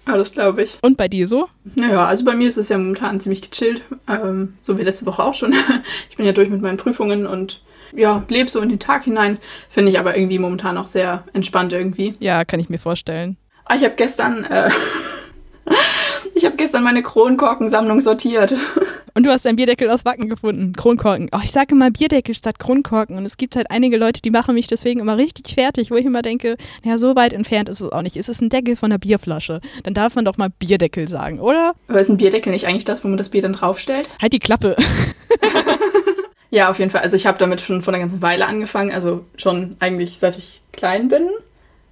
Ja, 0.06 0.16
das 0.16 0.32
glaube 0.32 0.62
ich. 0.62 0.78
Und 0.82 0.96
bei 0.96 1.08
dir 1.08 1.26
so? 1.26 1.48
Naja, 1.74 2.06
also 2.06 2.24
bei 2.24 2.34
mir 2.34 2.48
ist 2.48 2.58
es 2.58 2.68
ja 2.68 2.78
momentan 2.78 3.20
ziemlich 3.20 3.50
gechillt. 3.50 3.82
Ähm, 4.08 4.54
so 4.60 4.78
wie 4.78 4.82
letzte 4.82 5.06
Woche 5.06 5.22
auch 5.22 5.34
schon. 5.34 5.54
Ich 6.10 6.16
bin 6.16 6.26
ja 6.26 6.32
durch 6.32 6.48
mit 6.48 6.62
meinen 6.62 6.78
Prüfungen 6.78 7.26
und 7.26 7.60
ja, 7.94 8.24
lebe 8.28 8.48
so 8.48 8.60
in 8.60 8.68
den 8.68 8.78
Tag 8.78 9.04
hinein. 9.04 9.38
Finde 9.68 9.90
ich 9.90 9.98
aber 9.98 10.16
irgendwie 10.16 10.38
momentan 10.38 10.78
auch 10.78 10.86
sehr 10.86 11.24
entspannt 11.32 11.72
irgendwie. 11.72 12.14
Ja, 12.20 12.44
kann 12.44 12.60
ich 12.60 12.68
mir 12.68 12.78
vorstellen. 12.78 13.36
Ah, 13.64 13.74
ich 13.74 13.84
habe 13.84 13.94
gestern, 13.96 14.44
äh, 14.44 14.70
ich 16.34 16.44
habe 16.44 16.56
gestern 16.56 16.84
meine 16.84 17.02
Kronkorkensammlung 17.02 18.00
sortiert. 18.00 18.54
Und 19.16 19.24
du 19.24 19.30
hast 19.30 19.46
einen 19.46 19.56
Bierdeckel 19.56 19.88
aus 19.88 20.04
Wacken 20.04 20.28
gefunden. 20.28 20.74
Kronkorken. 20.74 21.30
Oh, 21.32 21.38
ich 21.42 21.50
sage 21.50 21.74
immer 21.74 21.90
Bierdeckel 21.90 22.34
statt 22.34 22.58
Kronkorken. 22.58 23.16
Und 23.16 23.24
es 23.24 23.38
gibt 23.38 23.56
halt 23.56 23.70
einige 23.70 23.96
Leute, 23.96 24.20
die 24.20 24.30
machen 24.30 24.54
mich 24.54 24.66
deswegen 24.66 25.00
immer 25.00 25.16
richtig 25.16 25.54
fertig, 25.54 25.90
wo 25.90 25.94
ich 25.94 26.04
immer 26.04 26.20
denke, 26.20 26.58
naja, 26.84 26.98
so 26.98 27.16
weit 27.16 27.32
entfernt 27.32 27.70
ist 27.70 27.80
es 27.80 27.90
auch 27.90 28.02
nicht. 28.02 28.16
Es 28.16 28.28
ist 28.28 28.42
ein 28.42 28.50
Deckel 28.50 28.76
von 28.76 28.92
einer 28.92 28.98
Bierflasche. 28.98 29.62
Dann 29.84 29.94
darf 29.94 30.16
man 30.16 30.26
doch 30.26 30.36
mal 30.36 30.50
Bierdeckel 30.50 31.08
sagen, 31.08 31.40
oder? 31.40 31.74
Aber 31.88 31.98
ist 31.98 32.10
ein 32.10 32.18
Bierdeckel 32.18 32.52
nicht 32.52 32.66
eigentlich 32.66 32.84
das, 32.84 33.04
wo 33.04 33.08
man 33.08 33.16
das 33.16 33.30
Bier 33.30 33.40
dann 33.40 33.54
draufstellt? 33.54 34.06
Halt 34.20 34.34
die 34.34 34.38
Klappe. 34.38 34.76
Ja, 36.50 36.70
auf 36.70 36.78
jeden 36.78 36.90
Fall. 36.90 37.02
Also 37.02 37.16
ich 37.16 37.26
habe 37.26 37.38
damit 37.38 37.60
schon 37.60 37.82
vor 37.82 37.92
einer 37.92 38.00
ganzen 38.00 38.22
Weile 38.22 38.46
angefangen. 38.46 38.92
Also 38.92 39.24
schon 39.36 39.76
eigentlich 39.80 40.18
seit 40.20 40.38
ich 40.38 40.62
klein 40.72 41.08
bin. 41.08 41.28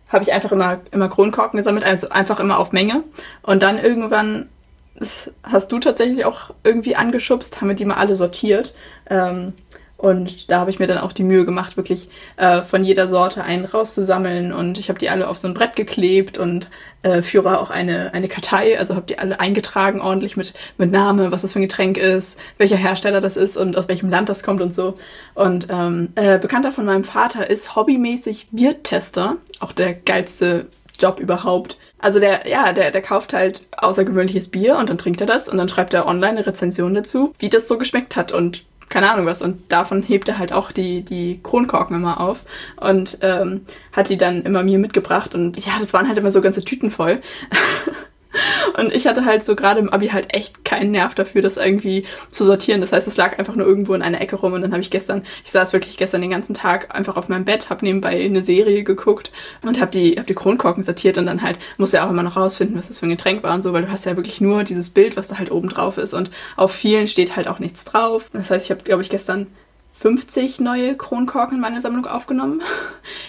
Habe 0.08 0.22
ich 0.22 0.32
einfach 0.32 0.52
immer, 0.52 0.80
immer 0.92 1.08
Kronkorken 1.08 1.56
gesammelt. 1.56 1.84
Also 1.84 2.08
einfach 2.08 2.38
immer 2.38 2.58
auf 2.58 2.72
Menge. 2.72 3.02
Und 3.42 3.62
dann 3.62 3.78
irgendwann 3.78 4.48
das 4.96 5.30
hast 5.42 5.72
du 5.72 5.78
tatsächlich 5.78 6.24
auch 6.24 6.50
irgendwie 6.62 6.96
angeschubst, 6.96 7.60
haben 7.60 7.68
wir 7.68 7.74
die 7.74 7.84
mal 7.84 7.96
alle 7.96 8.16
sortiert. 8.16 8.74
Ähm, 9.10 9.54
und 9.96 10.50
da 10.50 10.60
habe 10.60 10.70
ich 10.70 10.78
mir 10.78 10.86
dann 10.86 10.98
auch 10.98 11.12
die 11.12 11.22
Mühe 11.22 11.44
gemacht, 11.44 11.76
wirklich 11.76 12.08
äh, 12.36 12.62
von 12.62 12.84
jeder 12.84 13.08
Sorte 13.08 13.42
einen 13.42 13.64
rauszusammeln. 13.64 14.52
Und 14.52 14.78
ich 14.78 14.88
habe 14.88 14.98
die 14.98 15.08
alle 15.08 15.28
auf 15.28 15.38
so 15.38 15.48
ein 15.48 15.54
Brett 15.54 15.76
geklebt 15.76 16.36
und 16.36 16.68
äh, 17.02 17.22
führe 17.22 17.58
auch 17.60 17.70
eine, 17.70 18.12
eine 18.12 18.28
Kartei. 18.28 18.78
Also 18.78 18.96
habe 18.96 19.06
die 19.06 19.18
alle 19.18 19.40
eingetragen 19.40 20.00
ordentlich 20.00 20.36
mit, 20.36 20.52
mit 20.78 20.90
Name, 20.90 21.32
was 21.32 21.42
das 21.42 21.52
für 21.52 21.60
ein 21.60 21.62
Getränk 21.62 21.96
ist, 21.96 22.38
welcher 22.58 22.76
Hersteller 22.76 23.20
das 23.20 23.36
ist 23.36 23.56
und 23.56 23.78
aus 23.78 23.88
welchem 23.88 24.10
Land 24.10 24.28
das 24.28 24.42
kommt 24.42 24.60
und 24.60 24.74
so. 24.74 24.98
Und 25.34 25.68
ähm, 25.70 26.10
äh, 26.16 26.38
Bekannter 26.38 26.72
von 26.72 26.84
meinem 26.84 27.04
Vater 27.04 27.48
ist 27.48 27.74
hobbymäßig 27.74 28.48
Biertester. 28.50 29.36
Auch 29.60 29.72
der 29.72 29.94
geilste 29.94 30.66
Job 30.98 31.20
überhaupt. 31.20 31.76
Also 31.98 32.20
der, 32.20 32.48
ja, 32.48 32.72
der, 32.72 32.90
der 32.90 33.02
kauft 33.02 33.32
halt 33.32 33.62
außergewöhnliches 33.76 34.48
Bier 34.48 34.76
und 34.76 34.90
dann 34.90 34.98
trinkt 34.98 35.20
er 35.20 35.26
das 35.26 35.48
und 35.48 35.58
dann 35.58 35.68
schreibt 35.68 35.94
er 35.94 36.06
online 36.06 36.38
eine 36.38 36.46
Rezension 36.46 36.94
dazu, 36.94 37.34
wie 37.38 37.48
das 37.48 37.66
so 37.68 37.78
geschmeckt 37.78 38.16
hat 38.16 38.32
und 38.32 38.64
keine 38.88 39.10
Ahnung 39.10 39.26
was. 39.26 39.42
Und 39.42 39.72
davon 39.72 40.02
hebt 40.02 40.28
er 40.28 40.38
halt 40.38 40.52
auch 40.52 40.70
die, 40.70 41.02
die 41.02 41.40
Kronkorken 41.42 41.96
immer 41.96 42.20
auf 42.20 42.40
und 42.76 43.18
ähm, 43.22 43.62
hat 43.92 44.08
die 44.08 44.16
dann 44.16 44.42
immer 44.42 44.62
mir 44.62 44.78
mitgebracht. 44.78 45.34
Und 45.34 45.56
ja, 45.64 45.72
das 45.80 45.92
waren 45.92 46.06
halt 46.06 46.18
immer 46.18 46.30
so 46.30 46.40
ganze 46.40 46.64
Tüten 46.64 46.90
voll. 46.90 47.20
Und 48.78 48.92
ich 48.92 49.06
hatte 49.06 49.24
halt 49.24 49.44
so 49.44 49.54
gerade 49.54 49.80
im 49.80 49.90
Abi 49.90 50.08
halt 50.08 50.34
echt 50.34 50.64
keinen 50.64 50.90
Nerv 50.90 51.14
dafür, 51.14 51.42
das 51.42 51.56
irgendwie 51.56 52.04
zu 52.30 52.44
sortieren. 52.44 52.80
Das 52.80 52.92
heißt, 52.92 53.06
es 53.06 53.16
lag 53.16 53.38
einfach 53.38 53.54
nur 53.54 53.66
irgendwo 53.66 53.94
in 53.94 54.02
einer 54.02 54.20
Ecke 54.20 54.36
rum 54.36 54.52
und 54.52 54.62
dann 54.62 54.72
habe 54.72 54.82
ich 54.82 54.90
gestern, 54.90 55.24
ich 55.44 55.50
saß 55.50 55.72
wirklich 55.72 55.96
gestern 55.96 56.20
den 56.20 56.30
ganzen 56.30 56.54
Tag 56.54 56.94
einfach 56.94 57.16
auf 57.16 57.28
meinem 57.28 57.44
Bett, 57.44 57.70
habe 57.70 57.84
nebenbei 57.84 58.24
eine 58.24 58.44
Serie 58.44 58.84
geguckt 58.84 59.30
und 59.62 59.80
habe 59.80 59.90
die, 59.90 60.16
hab 60.18 60.26
die 60.26 60.34
Kronkorken 60.34 60.82
sortiert 60.82 61.18
und 61.18 61.26
dann 61.26 61.42
halt 61.42 61.58
musste 61.78 61.98
ja 61.98 62.06
auch 62.06 62.10
immer 62.10 62.22
noch 62.22 62.36
rausfinden, 62.36 62.76
was 62.76 62.88
das 62.88 62.98
für 62.98 63.06
ein 63.06 63.10
Getränk 63.10 63.42
war 63.42 63.54
und 63.54 63.62
so, 63.62 63.72
weil 63.72 63.82
du 63.82 63.90
hast 63.90 64.06
ja 64.06 64.16
wirklich 64.16 64.40
nur 64.40 64.64
dieses 64.64 64.90
Bild, 64.90 65.16
was 65.16 65.28
da 65.28 65.38
halt 65.38 65.50
oben 65.50 65.68
drauf 65.68 65.98
ist 65.98 66.14
und 66.14 66.30
auf 66.56 66.72
vielen 66.72 67.08
steht 67.08 67.36
halt 67.36 67.48
auch 67.48 67.58
nichts 67.58 67.84
drauf. 67.84 68.30
Das 68.32 68.50
heißt, 68.50 68.66
ich 68.66 68.70
habe, 68.70 68.82
glaube 68.82 69.02
ich, 69.02 69.10
gestern 69.10 69.46
50 69.94 70.60
neue 70.60 70.96
Kronkorken 70.96 71.56
in 71.56 71.60
meine 71.60 71.80
Sammlung 71.80 72.06
aufgenommen. 72.06 72.60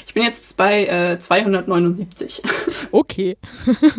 Ich 0.08 0.14
bin 0.14 0.24
jetzt 0.24 0.58
bei 0.58 0.86
äh, 0.86 1.20
279. 1.20 2.42
Okay. 2.92 3.38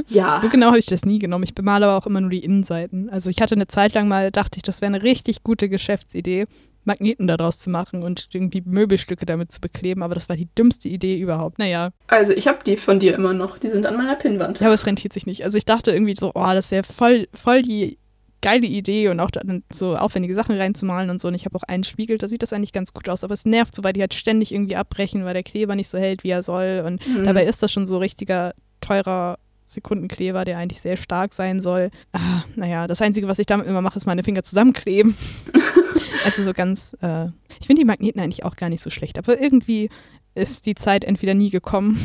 ja. 0.09 0.41
So 0.47 0.49
genau 0.49 0.69
habe 0.69 0.79
ich 0.79 0.87
das 0.87 1.05
nie 1.05 1.19
genommen. 1.19 1.45
Ich 1.45 1.55
bemale 1.55 1.87
aber 1.87 1.97
auch 1.97 2.07
immer 2.07 2.21
nur 2.21 2.31
die 2.31 2.43
Innenseiten. 2.45 3.09
Also 3.09 3.31
ich 3.31 3.41
hatte 3.41 3.55
eine 3.55 3.69
Zeit 3.69 3.95
lang 3.95 4.09
mal, 4.09 4.31
dachte 4.31 4.57
ich, 4.57 4.63
das 4.63 4.81
wäre 4.81 4.93
eine 4.93 5.03
richtig 5.03 5.43
gute 5.45 5.69
Geschäftsidee, 5.69 6.47
Magneten 6.85 7.27
daraus 7.27 7.59
zu 7.59 7.71
machen 7.71 8.03
und 8.03 8.29
irgendwie 8.33 8.63
Möbelstücke 8.65 9.27
damit 9.27 9.53
zu 9.53 9.61
bekleben, 9.61 10.03
aber 10.03 10.15
das 10.15 10.29
war 10.29 10.37
die 10.37 10.49
dümmste 10.57 10.89
Idee 10.89 11.19
überhaupt. 11.19 11.59
Naja. 11.59 11.91
Also 12.07 12.33
ich 12.33 12.49
habe 12.49 12.59
die 12.65 12.77
von 12.77 12.99
dir 12.99 13.15
immer 13.15 13.33
noch, 13.33 13.59
die 13.59 13.69
sind 13.69 13.87
an 13.87 13.97
meiner 13.97 14.17
Pinnwand. 14.17 14.61
Ja, 14.61 14.67
aber 14.67 14.75
es 14.75 14.87
rentiert 14.87 15.13
sich 15.13 15.27
nicht. 15.27 15.45
Also 15.45 15.59
ich 15.59 15.65
dachte 15.65 15.93
irgendwie 15.93 16.17
so, 16.17 16.33
oh, 16.35 16.53
das 16.53 16.71
wäre 16.71 16.85
voll, 16.85 17.29
voll 17.35 17.63
die 17.63 17.99
geile 18.43 18.67
Idee 18.67 19.09
und 19.09 19.21
auch 19.21 19.31
dann 19.31 19.63
so 19.73 19.95
aufwendige 19.95 20.35
Sachen 20.35 20.57
reinzumalen 20.57 21.11
und 21.11 21.21
so. 21.21 21.29
Und 21.29 21.35
ich 21.35 21.45
habe 21.45 21.57
auch 21.57 21.63
einen 21.63 21.85
Spiegel, 21.85 22.19
da 22.19 22.29
sieht 22.29 22.43
das 22.43 22.53
eigentlich 22.53 22.73
ganz 22.73 22.93
gut 22.93 23.09
aus, 23.09 23.25
aber 23.25 23.35
es 23.35 23.45
nervt 23.45 23.75
so, 23.75 23.83
weil 23.85 23.93
die 23.93 24.01
halt 24.01 24.15
ständig 24.15 24.53
irgendwie 24.53 24.77
abbrechen, 24.77 25.25
weil 25.25 25.35
der 25.35 25.43
Kleber 25.43 25.75
nicht 25.75 25.89
so 25.89 25.99
hält, 25.99 26.25
wie 26.25 26.31
er 26.31 26.43
soll. 26.43 26.83
Und 26.87 27.07
mhm. 27.07 27.25
dabei 27.25 27.45
ist 27.45 27.63
das 27.63 27.73
schon 27.73 27.87
so 27.87 27.99
richtiger, 27.99 28.55
teurer 28.81 29.39
Sekundenkleber, 29.67 30.45
der 30.45 30.59
eigentlich 30.59 30.81
sehr 30.81 30.97
stark 30.97 31.35
sein 31.35 31.61
soll. 31.61 31.91
Ah, 32.13 32.45
naja, 32.55 32.87
das 32.87 33.03
Einzige, 33.03 33.27
was 33.27 33.39
ich 33.39 33.47
damit 33.47 33.67
immer 33.67 33.83
mache, 33.83 33.97
ist 33.97 34.07
meine 34.07 34.23
Finger 34.23 34.43
zusammenkleben. 34.43 35.17
also 36.25 36.45
so 36.45 36.53
ganz, 36.53 36.97
äh, 37.01 37.27
ich 37.61 37.67
finde 37.67 37.81
die 37.81 37.87
Magneten 37.87 38.21
eigentlich 38.21 38.45
auch 38.45 38.57
gar 38.57 38.69
nicht 38.69 38.83
so 38.83 38.91
schlecht, 38.91 39.19
aber 39.19 39.41
irgendwie 39.41 39.91
ist 40.35 40.67
die 40.67 40.75
Zeit 40.75 41.05
entweder 41.05 41.35
nie 41.35 41.51
gekommen 41.51 41.99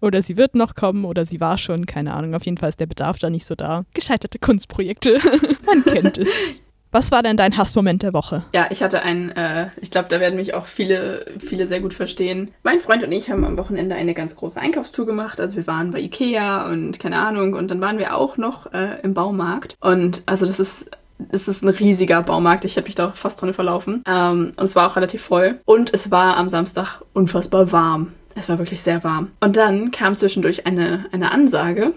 oder 0.00 0.22
sie 0.22 0.36
wird 0.36 0.54
noch 0.54 0.74
kommen 0.74 1.04
oder 1.04 1.24
sie 1.24 1.40
war 1.40 1.58
schon, 1.58 1.86
keine 1.86 2.14
Ahnung. 2.14 2.34
Auf 2.34 2.44
jeden 2.44 2.58
Fall 2.58 2.68
ist 2.68 2.80
der 2.80 2.86
Bedarf 2.86 3.18
da 3.18 3.30
nicht 3.30 3.46
so 3.46 3.54
da. 3.54 3.84
Gescheiterte 3.94 4.38
Kunstprojekte, 4.38 5.18
man 5.66 5.84
kennt 5.84 6.18
es. 6.18 6.62
Was 6.94 7.10
war 7.10 7.22
denn 7.22 7.38
dein 7.38 7.56
Hassmoment 7.56 8.02
der 8.02 8.12
Woche? 8.12 8.44
Ja, 8.54 8.66
ich 8.68 8.82
hatte 8.82 9.00
einen, 9.00 9.30
äh, 9.30 9.68
ich 9.80 9.90
glaube, 9.90 10.10
da 10.10 10.20
werden 10.20 10.36
mich 10.36 10.52
auch 10.52 10.66
viele, 10.66 11.24
viele 11.38 11.66
sehr 11.66 11.80
gut 11.80 11.94
verstehen. 11.94 12.50
Mein 12.64 12.80
Freund 12.80 13.02
und 13.02 13.10
ich 13.12 13.30
haben 13.30 13.44
am 13.44 13.56
Wochenende 13.56 13.94
eine 13.94 14.12
ganz 14.12 14.36
große 14.36 14.60
Einkaufstour 14.60 15.06
gemacht. 15.06 15.40
Also 15.40 15.56
wir 15.56 15.66
waren 15.66 15.90
bei 15.90 16.00
Ikea 16.00 16.68
und 16.68 17.00
keine 17.00 17.18
Ahnung. 17.18 17.54
Und 17.54 17.70
dann 17.70 17.80
waren 17.80 17.98
wir 17.98 18.14
auch 18.14 18.36
noch 18.36 18.74
äh, 18.74 19.00
im 19.02 19.14
Baumarkt. 19.14 19.74
Und 19.80 20.22
also 20.26 20.44
das 20.44 20.60
ist 20.60 20.90
es 21.30 21.48
ist 21.48 21.62
ein 21.62 21.68
riesiger 21.68 22.22
Baumarkt. 22.22 22.64
Ich 22.64 22.76
hätte 22.76 22.86
mich 22.86 22.94
da 22.94 23.12
fast 23.12 23.40
drin 23.40 23.54
verlaufen. 23.54 24.02
Ähm, 24.06 24.52
und 24.56 24.64
es 24.64 24.76
war 24.76 24.90
auch 24.90 24.96
relativ 24.96 25.22
voll. 25.22 25.60
Und 25.64 25.94
es 25.94 26.10
war 26.10 26.36
am 26.36 26.48
Samstag 26.48 27.00
unfassbar 27.12 27.72
warm. 27.72 28.12
Es 28.34 28.48
war 28.48 28.58
wirklich 28.58 28.82
sehr 28.82 29.04
warm. 29.04 29.30
Und 29.40 29.56
dann 29.56 29.90
kam 29.90 30.16
zwischendurch 30.16 30.66
eine, 30.66 31.06
eine 31.12 31.32
Ansage, 31.32 31.94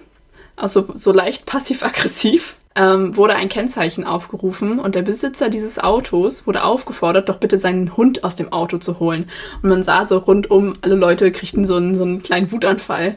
also 0.56 0.88
so 0.94 1.12
leicht 1.12 1.46
passiv-aggressiv 1.46 2.58
ähm, 2.76 3.16
wurde 3.16 3.36
ein 3.36 3.50
Kennzeichen 3.50 4.04
aufgerufen 4.04 4.80
und 4.80 4.96
der 4.96 5.02
Besitzer 5.02 5.50
dieses 5.50 5.80
Autos 5.80 6.46
wurde 6.46 6.64
aufgefordert, 6.64 7.30
doch 7.30 7.38
bitte 7.38 7.58
seinen 7.58 7.96
Hund 7.96 8.24
aus 8.24 8.36
dem 8.36 8.52
Auto 8.52 8.78
zu 8.78 9.00
holen. 9.00 9.30
Und 9.62 9.70
man 9.70 9.82
sah 9.82 10.06
so 10.06 10.18
rundum, 10.18 10.76
alle 10.82 10.96
Leute 10.96 11.32
kriegten 11.32 11.66
so 11.66 11.78
einen, 11.78 11.96
so 11.96 12.04
einen 12.04 12.22
kleinen 12.22 12.52
Wutanfall. 12.52 13.16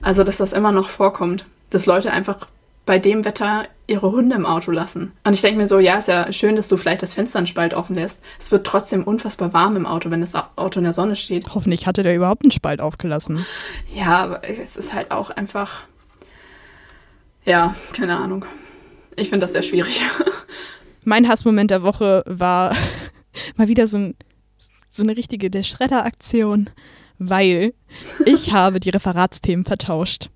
Also, 0.00 0.22
dass 0.22 0.36
das 0.36 0.52
immer 0.52 0.72
noch 0.72 0.88
vorkommt, 0.88 1.44
dass 1.70 1.86
Leute 1.86 2.12
einfach 2.12 2.46
bei 2.90 2.98
dem 2.98 3.24
Wetter 3.24 3.68
ihre 3.86 4.10
Hunde 4.10 4.34
im 4.34 4.44
Auto 4.44 4.72
lassen. 4.72 5.12
Und 5.22 5.34
ich 5.34 5.42
denke 5.42 5.60
mir 5.60 5.68
so, 5.68 5.78
ja, 5.78 5.94
ist 5.94 6.08
ja 6.08 6.32
schön, 6.32 6.56
dass 6.56 6.66
du 6.66 6.76
vielleicht 6.76 7.04
das 7.04 7.14
Fenster 7.14 7.38
einen 7.38 7.46
Spalt 7.46 7.72
offen 7.72 7.94
lässt. 7.94 8.20
Es 8.40 8.50
wird 8.50 8.66
trotzdem 8.66 9.04
unfassbar 9.04 9.52
warm 9.52 9.76
im 9.76 9.86
Auto, 9.86 10.10
wenn 10.10 10.22
das 10.22 10.34
Auto 10.34 10.80
in 10.80 10.82
der 10.82 10.92
Sonne 10.92 11.14
steht. 11.14 11.54
Hoffentlich 11.54 11.86
hatte 11.86 12.02
der 12.02 12.16
überhaupt 12.16 12.42
einen 12.42 12.50
Spalt 12.50 12.80
aufgelassen. 12.80 13.46
Ja, 13.94 14.24
aber 14.24 14.42
es 14.42 14.76
ist 14.76 14.92
halt 14.92 15.12
auch 15.12 15.30
einfach. 15.30 15.84
Ja, 17.44 17.76
keine 17.92 18.16
Ahnung. 18.16 18.44
Ich 19.14 19.28
finde 19.28 19.44
das 19.44 19.52
sehr 19.52 19.62
schwierig. 19.62 20.02
Mein 21.04 21.28
Hassmoment 21.28 21.70
der 21.70 21.84
Woche 21.84 22.24
war 22.26 22.74
mal 23.56 23.68
wieder 23.68 23.86
so, 23.86 23.98
ein, 23.98 24.16
so 24.90 25.04
eine 25.04 25.16
richtige 25.16 25.48
Der 25.48 25.62
Schredder-Aktion, 25.62 26.70
weil 27.20 27.72
ich 28.26 28.52
habe 28.52 28.80
die 28.80 28.90
Referatsthemen 28.90 29.64
vertauscht. 29.64 30.30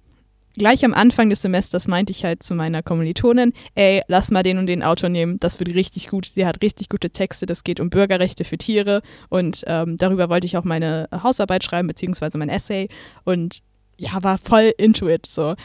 Gleich 0.56 0.84
am 0.84 0.94
Anfang 0.94 1.30
des 1.30 1.42
Semesters 1.42 1.88
meinte 1.88 2.12
ich 2.12 2.24
halt 2.24 2.44
zu 2.44 2.54
meiner 2.54 2.82
Kommilitonin, 2.82 3.52
ey, 3.74 4.02
lass 4.06 4.30
mal 4.30 4.44
den 4.44 4.58
und 4.58 4.66
den 4.66 4.84
Autor 4.84 5.08
nehmen, 5.08 5.40
das 5.40 5.58
wird 5.58 5.74
richtig 5.74 6.08
gut, 6.08 6.36
der 6.36 6.46
hat 6.46 6.62
richtig 6.62 6.88
gute 6.88 7.10
Texte, 7.10 7.44
das 7.46 7.64
geht 7.64 7.80
um 7.80 7.90
Bürgerrechte 7.90 8.44
für 8.44 8.56
Tiere 8.56 9.02
und 9.28 9.64
ähm, 9.66 9.96
darüber 9.96 10.28
wollte 10.28 10.46
ich 10.46 10.56
auch 10.56 10.64
meine 10.64 11.08
Hausarbeit 11.12 11.64
schreiben, 11.64 11.88
beziehungsweise 11.88 12.38
mein 12.38 12.48
Essay 12.48 12.88
und 13.24 13.62
ja, 13.96 14.22
war 14.22 14.38
voll 14.38 14.72
into 14.78 15.08
it 15.08 15.26
so. 15.26 15.56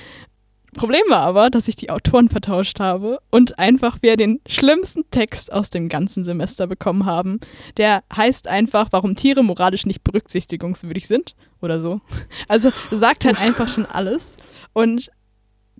Problem 0.75 1.01
war 1.09 1.21
aber, 1.21 1.49
dass 1.49 1.67
ich 1.67 1.75
die 1.75 1.89
Autoren 1.89 2.29
vertauscht 2.29 2.79
habe 2.79 3.19
und 3.31 3.57
einfach 3.57 3.97
wir 4.01 4.17
den 4.17 4.39
schlimmsten 4.47 5.03
Text 5.09 5.51
aus 5.51 5.71
dem 5.71 5.89
ganzen 5.89 6.23
Semester 6.23 6.67
bekommen 6.67 7.05
haben. 7.05 7.39
Der 7.77 8.03
heißt 8.15 8.47
einfach, 8.47 8.89
warum 8.91 9.15
Tiere 9.15 9.43
moralisch 9.43 9.87
nicht 9.87 10.03
berücksichtigungswürdig 10.03 11.07
sind 11.07 11.35
oder 11.61 11.79
so. 11.79 12.01
Also 12.47 12.71
sagt 12.91 13.25
halt 13.25 13.41
einfach 13.41 13.67
schon 13.67 13.87
alles. 13.87 14.37
Und 14.73 15.11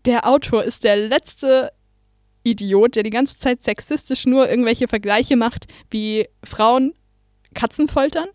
der 0.06 0.28
Autor 0.28 0.64
ist 0.64 0.84
der 0.84 0.96
letzte 0.96 1.72
Idiot, 2.44 2.96
der 2.96 3.04
die 3.04 3.10
ganze 3.10 3.38
Zeit 3.38 3.64
sexistisch 3.64 4.26
nur 4.26 4.50
irgendwelche 4.50 4.88
Vergleiche 4.88 5.36
macht, 5.36 5.68
wie 5.90 6.28
Frauen 6.44 6.94
Katzen 7.54 7.88
foltern 7.88 8.28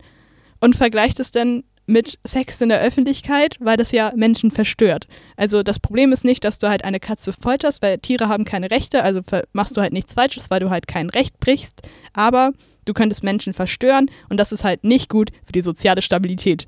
und 0.60 0.76
vergleicht 0.76 1.20
es 1.20 1.30
dann 1.30 1.64
mit 1.86 2.18
Sex 2.24 2.60
in 2.60 2.70
der 2.70 2.80
Öffentlichkeit, 2.80 3.56
weil 3.60 3.76
das 3.76 3.92
ja 3.92 4.12
Menschen 4.16 4.50
verstört. 4.50 5.06
Also 5.36 5.62
das 5.62 5.78
Problem 5.78 6.12
ist 6.12 6.24
nicht, 6.24 6.44
dass 6.44 6.58
du 6.58 6.68
halt 6.68 6.84
eine 6.84 7.00
Katze 7.00 7.32
folterst, 7.32 7.82
weil 7.82 7.98
Tiere 7.98 8.28
haben 8.28 8.44
keine 8.44 8.70
Rechte, 8.70 9.02
also 9.02 9.20
machst 9.52 9.76
du 9.76 9.82
halt 9.82 9.92
nichts 9.92 10.14
Falsches, 10.14 10.50
weil 10.50 10.60
du 10.60 10.70
halt 10.70 10.86
kein 10.88 11.10
Recht 11.10 11.38
brichst, 11.40 11.82
aber 12.14 12.52
du 12.86 12.94
könntest 12.94 13.22
Menschen 13.22 13.52
verstören 13.52 14.10
und 14.30 14.38
das 14.38 14.52
ist 14.52 14.64
halt 14.64 14.84
nicht 14.84 15.10
gut 15.10 15.30
für 15.44 15.52
die 15.52 15.60
soziale 15.60 16.00
Stabilität. 16.00 16.66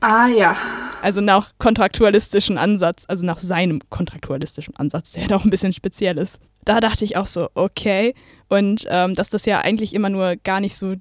Ah 0.00 0.28
ja. 0.28 0.56
Also 1.02 1.20
nach 1.20 1.52
kontraktualistischen 1.58 2.58
Ansatz, 2.58 3.04
also 3.08 3.24
nach 3.24 3.38
seinem 3.38 3.80
kontraktualistischen 3.90 4.76
Ansatz, 4.76 5.12
der 5.12 5.26
doch 5.28 5.44
ein 5.44 5.50
bisschen 5.50 5.72
speziell 5.72 6.18
ist. 6.18 6.38
Da 6.64 6.80
dachte 6.80 7.04
ich 7.04 7.16
auch 7.16 7.26
so, 7.26 7.48
okay. 7.54 8.14
Und 8.48 8.86
ähm, 8.88 9.14
dass 9.14 9.30
das 9.30 9.46
ja 9.46 9.60
eigentlich 9.60 9.94
immer 9.94 10.10
nur 10.10 10.36
gar 10.36 10.60
nicht 10.60 10.76
so 10.76 10.96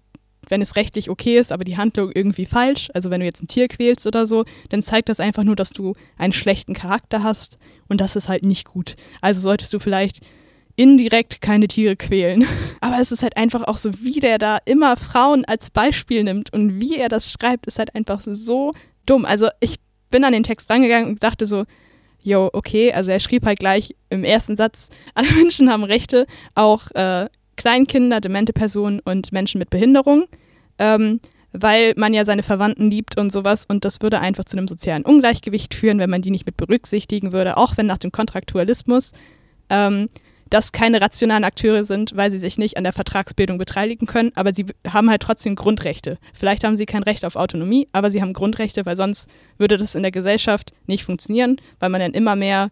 wenn 0.49 0.61
es 0.61 0.75
rechtlich 0.75 1.09
okay 1.09 1.37
ist, 1.37 1.51
aber 1.51 1.63
die 1.63 1.77
Handlung 1.77 2.11
irgendwie 2.13 2.45
falsch, 2.45 2.89
also 2.93 3.09
wenn 3.09 3.19
du 3.19 3.25
jetzt 3.25 3.43
ein 3.43 3.47
Tier 3.47 3.67
quälst 3.67 4.07
oder 4.07 4.25
so, 4.25 4.45
dann 4.69 4.81
zeigt 4.81 5.09
das 5.09 5.19
einfach 5.19 5.43
nur, 5.43 5.55
dass 5.55 5.71
du 5.71 5.93
einen 6.17 6.33
schlechten 6.33 6.73
Charakter 6.73 7.23
hast 7.23 7.57
und 7.87 8.01
das 8.01 8.15
ist 8.15 8.29
halt 8.29 8.45
nicht 8.45 8.65
gut. 8.65 8.95
Also 9.21 9.39
solltest 9.41 9.73
du 9.73 9.79
vielleicht 9.79 10.21
indirekt 10.77 11.41
keine 11.41 11.67
Tiere 11.67 11.97
quälen. 11.97 12.45
Aber 12.79 12.99
es 12.99 13.11
ist 13.11 13.23
halt 13.23 13.35
einfach 13.35 13.63
auch 13.63 13.77
so, 13.77 13.91
wie 14.01 14.21
der 14.21 14.37
da 14.37 14.59
immer 14.63 14.95
Frauen 14.95 15.43
als 15.43 15.69
Beispiel 15.69 16.23
nimmt 16.23 16.53
und 16.53 16.79
wie 16.79 16.95
er 16.95 17.09
das 17.09 17.29
schreibt, 17.31 17.65
ist 17.65 17.79
halt 17.79 17.93
einfach 17.95 18.21
so 18.23 18.73
dumm. 19.05 19.25
Also 19.25 19.49
ich 19.59 19.79
bin 20.09 20.23
an 20.23 20.31
den 20.31 20.43
Text 20.43 20.69
rangegangen 20.69 21.09
und 21.09 21.23
dachte 21.23 21.45
so, 21.45 21.65
yo, 22.21 22.49
okay, 22.53 22.93
also 22.93 23.11
er 23.11 23.19
schrieb 23.19 23.45
halt 23.45 23.59
gleich 23.59 23.95
im 24.09 24.23
ersten 24.23 24.55
Satz, 24.55 24.89
alle 25.15 25.31
Menschen 25.33 25.69
haben 25.69 25.83
Rechte, 25.83 26.27
auch 26.55 26.91
äh, 26.91 27.27
Kleinkinder, 27.55 28.21
demente 28.21 28.53
Personen 28.53 28.99
und 28.99 29.31
Menschen 29.31 29.57
mit 29.57 29.71
Behinderung, 29.71 30.25
ähm, 30.77 31.19
weil 31.53 31.93
man 31.97 32.13
ja 32.13 32.23
seine 32.23 32.43
Verwandten 32.43 32.91
liebt 32.91 33.17
und 33.17 33.31
sowas 33.31 33.65
und 33.67 33.83
das 33.83 34.01
würde 34.01 34.19
einfach 34.19 34.45
zu 34.45 34.57
einem 34.57 34.67
sozialen 34.67 35.03
Ungleichgewicht 35.03 35.73
führen, 35.73 35.97
wenn 35.97 36.09
man 36.09 36.21
die 36.21 36.29
nicht 36.29 36.45
mit 36.45 36.55
berücksichtigen 36.55 37.31
würde, 37.31 37.57
auch 37.57 37.77
wenn 37.77 37.87
nach 37.87 37.97
dem 37.97 38.11
Kontraktualismus 38.11 39.11
ähm, 39.71 40.09
das 40.49 40.71
keine 40.71 41.01
rationalen 41.01 41.43
Akteure 41.43 41.83
sind, 41.83 42.15
weil 42.15 42.31
sie 42.31 42.39
sich 42.39 42.57
nicht 42.57 42.77
an 42.77 42.83
der 42.83 42.93
Vertragsbildung 42.93 43.57
beteiligen 43.57 44.07
können, 44.07 44.31
aber 44.35 44.53
sie 44.53 44.65
haben 44.87 45.09
halt 45.09 45.21
trotzdem 45.21 45.55
Grundrechte. 45.55 46.17
Vielleicht 46.33 46.63
haben 46.63 46.77
sie 46.77 46.85
kein 46.85 47.03
Recht 47.03 47.25
auf 47.25 47.35
Autonomie, 47.35 47.87
aber 47.91 48.09
sie 48.09 48.21
haben 48.21 48.33
Grundrechte, 48.33 48.85
weil 48.85 48.95
sonst 48.95 49.29
würde 49.57 49.77
das 49.77 49.95
in 49.95 50.03
der 50.03 50.11
Gesellschaft 50.11 50.73
nicht 50.85 51.03
funktionieren, 51.03 51.57
weil 51.79 51.89
man 51.89 52.01
dann 52.01 52.13
immer 52.13 52.35
mehr 52.35 52.69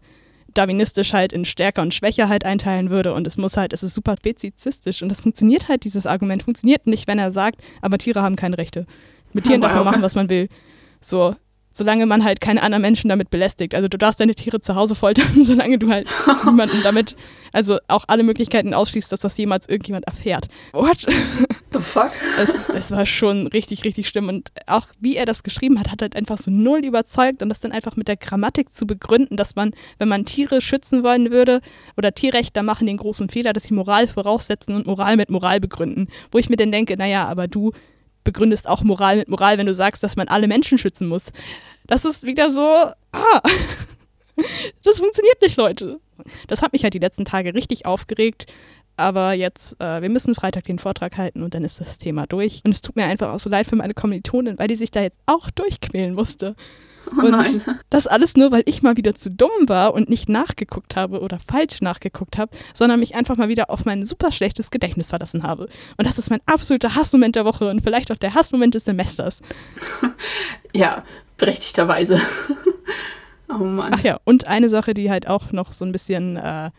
darwinistisch 0.54 1.12
halt 1.12 1.32
in 1.32 1.44
Stärke 1.44 1.80
und 1.80 1.94
Schwäche 1.94 2.28
halt 2.28 2.44
einteilen 2.44 2.90
würde 2.90 3.12
und 3.12 3.26
es 3.26 3.36
muss 3.36 3.56
halt, 3.56 3.72
es 3.72 3.82
ist 3.82 3.94
super 3.94 4.16
spezizistisch 4.16 5.02
und 5.02 5.08
das 5.08 5.20
funktioniert 5.20 5.68
halt, 5.68 5.84
dieses 5.84 6.06
Argument 6.06 6.42
funktioniert 6.42 6.86
nicht, 6.86 7.06
wenn 7.06 7.18
er 7.18 7.32
sagt, 7.32 7.60
aber 7.82 7.98
Tiere 7.98 8.22
haben 8.22 8.36
keine 8.36 8.58
Rechte. 8.58 8.86
Mit 9.32 9.44
Tieren 9.44 9.60
darf 9.60 9.74
man 9.74 9.84
machen, 9.84 10.02
was 10.02 10.14
man 10.14 10.30
will. 10.30 10.48
So, 11.02 11.36
solange 11.76 12.06
man 12.06 12.24
halt 12.24 12.40
keine 12.40 12.62
anderen 12.62 12.82
Menschen 12.82 13.08
damit 13.08 13.30
belästigt. 13.30 13.74
Also 13.74 13.88
du 13.88 13.98
darfst 13.98 14.20
deine 14.20 14.34
Tiere 14.34 14.60
zu 14.60 14.74
Hause 14.74 14.94
foltern, 14.94 15.26
solange 15.42 15.78
du 15.78 15.90
halt 15.90 16.08
niemanden 16.44 16.82
damit, 16.82 17.16
also 17.52 17.78
auch 17.88 18.04
alle 18.08 18.22
Möglichkeiten 18.22 18.74
ausschließt, 18.74 19.10
dass 19.12 19.20
das 19.20 19.36
jemals 19.36 19.68
irgendjemand 19.68 20.06
erfährt. 20.06 20.48
What? 20.72 21.06
The 21.72 21.80
fuck? 21.80 22.10
Es, 22.38 22.68
es 22.70 22.90
war 22.90 23.04
schon 23.04 23.46
richtig, 23.48 23.84
richtig 23.84 24.08
schlimm. 24.08 24.28
Und 24.28 24.50
auch 24.66 24.86
wie 25.00 25.16
er 25.16 25.26
das 25.26 25.42
geschrieben 25.42 25.78
hat, 25.78 25.90
hat 25.90 26.02
halt 26.02 26.16
einfach 26.16 26.38
so 26.38 26.50
null 26.50 26.84
überzeugt 26.84 27.42
und 27.42 27.48
das 27.48 27.60
dann 27.60 27.72
einfach 27.72 27.96
mit 27.96 28.08
der 28.08 28.16
Grammatik 28.16 28.72
zu 28.72 28.86
begründen, 28.86 29.36
dass 29.36 29.56
man, 29.56 29.72
wenn 29.98 30.08
man 30.08 30.24
Tiere 30.24 30.60
schützen 30.60 31.02
wollen 31.02 31.30
würde 31.30 31.60
oder 31.96 32.12
Tierrechter 32.12 32.62
machen 32.62 32.86
den 32.86 32.96
großen 32.96 33.28
Fehler, 33.28 33.52
dass 33.52 33.64
sie 33.64 33.74
Moral 33.74 34.06
voraussetzen 34.08 34.74
und 34.74 34.86
Moral 34.86 35.16
mit 35.16 35.30
Moral 35.30 35.60
begründen. 35.60 36.08
Wo 36.30 36.38
ich 36.38 36.48
mir 36.48 36.56
dann 36.56 36.72
denke, 36.72 36.96
naja, 36.96 37.26
aber 37.26 37.48
du 37.48 37.72
begründest 38.26 38.68
auch 38.68 38.82
Moral 38.82 39.16
mit 39.16 39.28
Moral, 39.28 39.56
wenn 39.56 39.66
du 39.66 39.72
sagst, 39.72 40.02
dass 40.02 40.16
man 40.16 40.28
alle 40.28 40.48
Menschen 40.48 40.76
schützen 40.76 41.08
muss. 41.08 41.32
Das 41.86 42.04
ist 42.04 42.26
wieder 42.26 42.50
so, 42.50 42.62
ah, 42.62 43.40
das 44.84 44.98
funktioniert 44.98 45.40
nicht, 45.40 45.56
Leute. 45.56 46.00
Das 46.48 46.60
hat 46.60 46.74
mich 46.74 46.82
halt 46.82 46.92
die 46.92 46.98
letzten 46.98 47.24
Tage 47.24 47.54
richtig 47.54 47.86
aufgeregt. 47.86 48.46
Aber 48.98 49.34
jetzt, 49.34 49.78
äh, 49.80 50.00
wir 50.00 50.08
müssen 50.08 50.34
Freitag 50.34 50.64
den 50.64 50.78
Vortrag 50.78 51.18
halten 51.18 51.42
und 51.42 51.54
dann 51.54 51.64
ist 51.64 51.80
das 51.80 51.98
Thema 51.98 52.26
durch. 52.26 52.62
Und 52.64 52.72
es 52.72 52.80
tut 52.80 52.96
mir 52.96 53.04
einfach 53.04 53.28
auch 53.28 53.38
so 53.38 53.50
leid 53.50 53.66
für 53.66 53.76
meine 53.76 53.92
Kommilitonin, 53.92 54.58
weil 54.58 54.68
die 54.68 54.76
sich 54.76 54.90
da 54.90 55.02
jetzt 55.02 55.18
auch 55.26 55.50
durchquälen 55.50 56.14
musste. 56.14 56.56
Oh 57.16 57.24
und 57.24 57.30
nein. 57.30 57.62
das 57.90 58.06
alles 58.06 58.36
nur, 58.36 58.50
weil 58.50 58.62
ich 58.66 58.82
mal 58.82 58.96
wieder 58.96 59.14
zu 59.14 59.30
dumm 59.30 59.50
war 59.66 59.94
und 59.94 60.08
nicht 60.08 60.28
nachgeguckt 60.28 60.96
habe 60.96 61.20
oder 61.20 61.38
falsch 61.38 61.80
nachgeguckt 61.80 62.38
habe, 62.38 62.50
sondern 62.74 63.00
mich 63.00 63.14
einfach 63.14 63.36
mal 63.36 63.48
wieder 63.48 63.70
auf 63.70 63.84
mein 63.84 64.04
super 64.04 64.32
schlechtes 64.32 64.70
Gedächtnis 64.70 65.10
verlassen 65.10 65.42
habe. 65.42 65.68
Und 65.96 66.06
das 66.06 66.18
ist 66.18 66.30
mein 66.30 66.40
absoluter 66.46 66.94
Hassmoment 66.94 67.36
der 67.36 67.44
Woche 67.44 67.68
und 67.68 67.80
vielleicht 67.80 68.10
auch 68.10 68.16
der 68.16 68.34
Hassmoment 68.34 68.74
des 68.74 68.84
Semesters. 68.84 69.42
Ja, 70.72 71.04
berechtigterweise. 71.38 72.20
oh 73.48 73.54
Mann. 73.54 73.94
Ach 73.94 74.02
ja, 74.02 74.18
und 74.24 74.46
eine 74.46 74.68
Sache, 74.68 74.92
die 74.92 75.10
halt 75.10 75.26
auch 75.26 75.52
noch 75.52 75.72
so 75.72 75.86
ein 75.86 75.92
bisschen, 75.92 76.36
äh, 76.36 76.70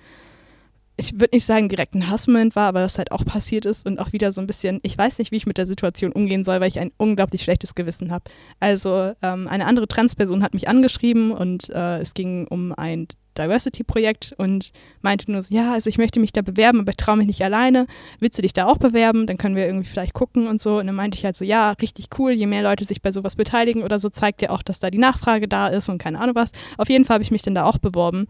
ich 0.97 1.13
würde 1.19 1.35
nicht 1.35 1.45
sagen 1.45 1.69
direkt 1.69 1.93
ein 1.93 2.09
Hassmoment 2.09 2.55
war, 2.55 2.67
aber 2.67 2.81
was 2.81 2.97
halt 2.97 3.11
auch 3.11 3.23
passiert 3.23 3.65
ist 3.65 3.85
und 3.85 3.99
auch 3.99 4.13
wieder 4.13 4.31
so 4.31 4.41
ein 4.41 4.47
bisschen, 4.47 4.79
ich 4.81 4.97
weiß 4.97 5.19
nicht, 5.19 5.31
wie 5.31 5.37
ich 5.37 5.45
mit 5.45 5.59
der 5.59 5.67
Situation 5.67 6.11
umgehen 6.11 6.43
soll, 6.43 6.59
weil 6.59 6.67
ich 6.67 6.79
ein 6.79 6.91
unglaublich 6.97 7.43
schlechtes 7.43 7.75
Gewissen 7.75 8.11
habe. 8.11 8.25
Also 8.59 9.13
ähm, 9.21 9.47
eine 9.47 9.67
andere 9.67 9.87
Transperson 9.87 10.41
hat 10.41 10.55
mich 10.55 10.67
angeschrieben 10.67 11.31
und 11.31 11.69
äh, 11.69 11.99
es 11.99 12.15
ging 12.15 12.47
um 12.47 12.73
ein 12.73 13.07
Diversity-Projekt 13.37 14.33
und 14.37 14.71
meinte 15.01 15.31
nur 15.31 15.43
so, 15.43 15.53
ja, 15.53 15.73
also 15.73 15.87
ich 15.87 15.99
möchte 15.99 16.19
mich 16.19 16.33
da 16.33 16.41
bewerben, 16.41 16.79
aber 16.79 16.89
ich 16.89 16.97
traue 16.97 17.17
mich 17.17 17.27
nicht 17.27 17.43
alleine. 17.43 17.85
Willst 18.19 18.39
du 18.39 18.41
dich 18.41 18.53
da 18.53 18.65
auch 18.65 18.77
bewerben? 18.77 19.27
Dann 19.27 19.37
können 19.37 19.55
wir 19.55 19.67
irgendwie 19.67 19.87
vielleicht 19.87 20.13
gucken 20.13 20.47
und 20.47 20.59
so. 20.59 20.79
Und 20.79 20.87
dann 20.87 20.95
meinte 20.95 21.17
ich 21.17 21.25
halt 21.25 21.35
so, 21.35 21.45
ja, 21.45 21.73
richtig 21.73 22.07
cool, 22.17 22.31
je 22.31 22.47
mehr 22.47 22.63
Leute 22.63 22.85
sich 22.85 23.03
bei 23.03 23.11
sowas 23.11 23.35
beteiligen 23.35 23.83
oder 23.83 23.99
so, 23.99 24.09
zeigt 24.09 24.41
ja 24.41 24.49
auch, 24.49 24.63
dass 24.63 24.79
da 24.79 24.89
die 24.89 24.97
Nachfrage 24.97 25.47
da 25.47 25.67
ist 25.67 25.89
und 25.89 25.99
keine 25.99 26.19
Ahnung 26.19 26.33
was. 26.33 26.51
Auf 26.77 26.89
jeden 26.89 27.05
Fall 27.05 27.15
habe 27.15 27.23
ich 27.23 27.31
mich 27.31 27.43
dann 27.43 27.53
da 27.53 27.65
auch 27.65 27.77
beworben. 27.77 28.27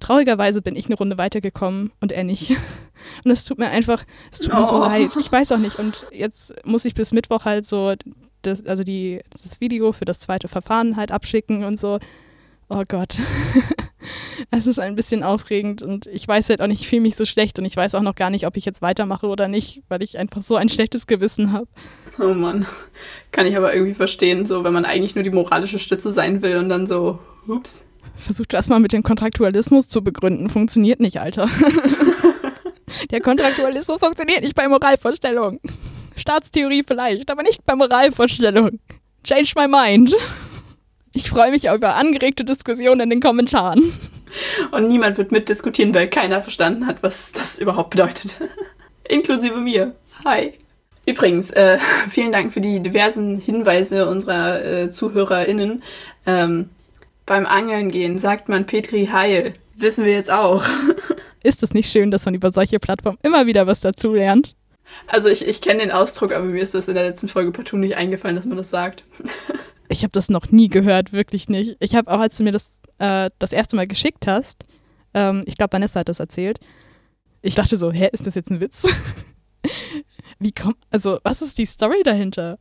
Traurigerweise 0.00 0.62
bin 0.62 0.76
ich 0.76 0.86
eine 0.86 0.96
Runde 0.96 1.18
weitergekommen 1.18 1.92
und 2.00 2.12
er 2.12 2.24
nicht. 2.24 2.50
Und 3.24 3.30
es 3.30 3.44
tut 3.44 3.58
mir 3.58 3.68
einfach, 3.68 4.04
es 4.32 4.38
tut 4.40 4.54
mir 4.54 4.64
so 4.64 4.76
Oh. 4.76 4.80
leid. 4.80 5.10
Ich 5.20 5.30
weiß 5.30 5.52
auch 5.52 5.58
nicht. 5.58 5.78
Und 5.78 6.06
jetzt 6.12 6.54
muss 6.66 6.84
ich 6.86 6.94
bis 6.94 7.12
Mittwoch 7.12 7.44
halt 7.44 7.66
so, 7.66 7.94
das, 8.42 8.64
also 8.66 8.84
die, 8.84 9.20
das 9.30 9.60
Video 9.60 9.92
für 9.92 10.06
das 10.06 10.18
zweite 10.18 10.48
Verfahren 10.48 10.96
halt 10.96 11.10
abschicken 11.12 11.64
und 11.64 11.78
so. 11.78 11.98
Oh 12.68 12.82
Gott. 12.88 13.16
Es 14.52 14.66
ist 14.68 14.78
ein 14.78 14.94
bisschen 14.94 15.24
aufregend 15.24 15.82
und 15.82 16.06
ich 16.06 16.28
weiß 16.28 16.50
halt 16.50 16.60
auch 16.62 16.68
nicht, 16.68 16.80
ich 16.82 16.88
fühle 16.88 17.00
mich 17.02 17.16
so 17.16 17.24
schlecht 17.24 17.58
und 17.58 17.64
ich 17.64 17.76
weiß 17.76 17.94
auch 17.96 18.02
noch 18.02 18.14
gar 18.14 18.30
nicht, 18.30 18.46
ob 18.46 18.56
ich 18.56 18.64
jetzt 18.64 18.80
weitermache 18.82 19.26
oder 19.26 19.48
nicht, 19.48 19.82
weil 19.88 20.00
ich 20.02 20.16
einfach 20.18 20.42
so 20.42 20.54
ein 20.54 20.68
schlechtes 20.68 21.08
Gewissen 21.08 21.50
habe. 21.52 21.66
Oh 22.20 22.32
Mann. 22.34 22.66
Kann 23.32 23.46
ich 23.46 23.56
aber 23.56 23.74
irgendwie 23.74 23.94
verstehen, 23.94 24.46
so 24.46 24.62
wenn 24.62 24.72
man 24.72 24.84
eigentlich 24.84 25.16
nur 25.16 25.24
die 25.24 25.30
moralische 25.30 25.80
Stütze 25.80 26.12
sein 26.12 26.42
will 26.42 26.56
und 26.58 26.68
dann 26.68 26.86
so, 26.86 27.18
ups. 27.48 27.84
Versuch 28.18 28.46
das 28.46 28.68
mal 28.68 28.80
mit 28.80 28.92
dem 28.92 29.02
Kontraktualismus 29.02 29.88
zu 29.88 30.02
begründen. 30.02 30.48
Funktioniert 30.48 31.00
nicht, 31.00 31.20
Alter. 31.20 31.48
Der 33.10 33.20
Kontraktualismus 33.20 34.00
funktioniert 34.00 34.42
nicht 34.42 34.54
bei 34.54 34.68
Moralvorstellungen. 34.68 35.60
Staatstheorie 36.16 36.84
vielleicht, 36.86 37.30
aber 37.30 37.42
nicht 37.42 37.64
bei 37.64 37.74
Moralvorstellungen. 37.74 38.80
Change 39.24 39.52
my 39.56 39.68
mind. 39.68 40.14
Ich 41.12 41.30
freue 41.30 41.50
mich 41.50 41.64
über 41.66 41.96
angeregte 41.96 42.44
Diskussionen 42.44 43.00
in 43.00 43.10
den 43.10 43.20
Kommentaren. 43.20 43.82
Und 44.70 44.88
niemand 44.88 45.18
wird 45.18 45.32
mitdiskutieren, 45.32 45.94
weil 45.94 46.08
keiner 46.08 46.42
verstanden 46.42 46.86
hat, 46.86 47.02
was 47.02 47.32
das 47.32 47.58
überhaupt 47.58 47.90
bedeutet. 47.90 48.38
Inklusive 49.08 49.56
mir. 49.56 49.94
Hi. 50.24 50.52
Übrigens, 51.06 51.50
äh, 51.50 51.78
vielen 52.10 52.32
Dank 52.32 52.52
für 52.52 52.60
die 52.60 52.80
diversen 52.80 53.38
Hinweise 53.38 54.08
unserer 54.08 54.64
äh, 54.64 54.90
ZuhörerInnen. 54.90 55.82
Ähm, 56.26 56.70
beim 57.26 57.44
Angeln 57.44 57.90
gehen 57.90 58.18
sagt 58.18 58.48
man 58.48 58.66
Petri 58.66 59.06
Heil. 59.06 59.54
Wissen 59.74 60.04
wir 60.04 60.12
jetzt 60.12 60.30
auch. 60.30 60.64
Ist 61.42 61.62
es 61.62 61.74
nicht 61.74 61.90
schön, 61.90 62.10
dass 62.10 62.24
man 62.24 62.34
über 62.34 62.50
solche 62.50 62.80
Plattformen 62.80 63.18
immer 63.22 63.46
wieder 63.46 63.66
was 63.66 63.80
dazulernt? 63.80 64.56
Also 65.06 65.28
ich, 65.28 65.46
ich 65.46 65.60
kenne 65.60 65.80
den 65.80 65.90
Ausdruck, 65.90 66.32
aber 66.32 66.44
mir 66.44 66.62
ist 66.62 66.74
das 66.74 66.88
in 66.88 66.94
der 66.94 67.04
letzten 67.04 67.28
Folge 67.28 67.50
partout 67.50 67.76
nicht 67.76 67.96
eingefallen, 67.96 68.36
dass 68.36 68.46
man 68.46 68.56
das 68.56 68.70
sagt. 68.70 69.04
Ich 69.88 70.02
habe 70.02 70.10
das 70.10 70.28
noch 70.28 70.50
nie 70.50 70.68
gehört, 70.68 71.12
wirklich 71.12 71.48
nicht. 71.48 71.76
Ich 71.78 71.94
habe 71.94 72.10
auch, 72.10 72.18
als 72.18 72.36
du 72.36 72.42
mir 72.42 72.50
das 72.50 72.80
äh, 72.98 73.30
das 73.38 73.52
erste 73.52 73.76
Mal 73.76 73.86
geschickt 73.86 74.26
hast, 74.26 74.64
ähm, 75.14 75.44
ich 75.46 75.56
glaube, 75.56 75.74
Vanessa 75.74 76.00
hat 76.00 76.08
das 76.08 76.18
erzählt, 76.18 76.58
ich 77.40 77.54
dachte 77.54 77.76
so, 77.76 77.92
hä, 77.92 78.08
ist 78.12 78.26
das 78.26 78.34
jetzt 78.34 78.50
ein 78.50 78.58
Witz? 78.58 78.84
Wie 80.40 80.50
kommt, 80.50 80.76
also, 80.90 81.20
was 81.22 81.40
ist 81.40 81.58
die 81.58 81.66
Story 81.66 82.02
dahinter? 82.02 82.58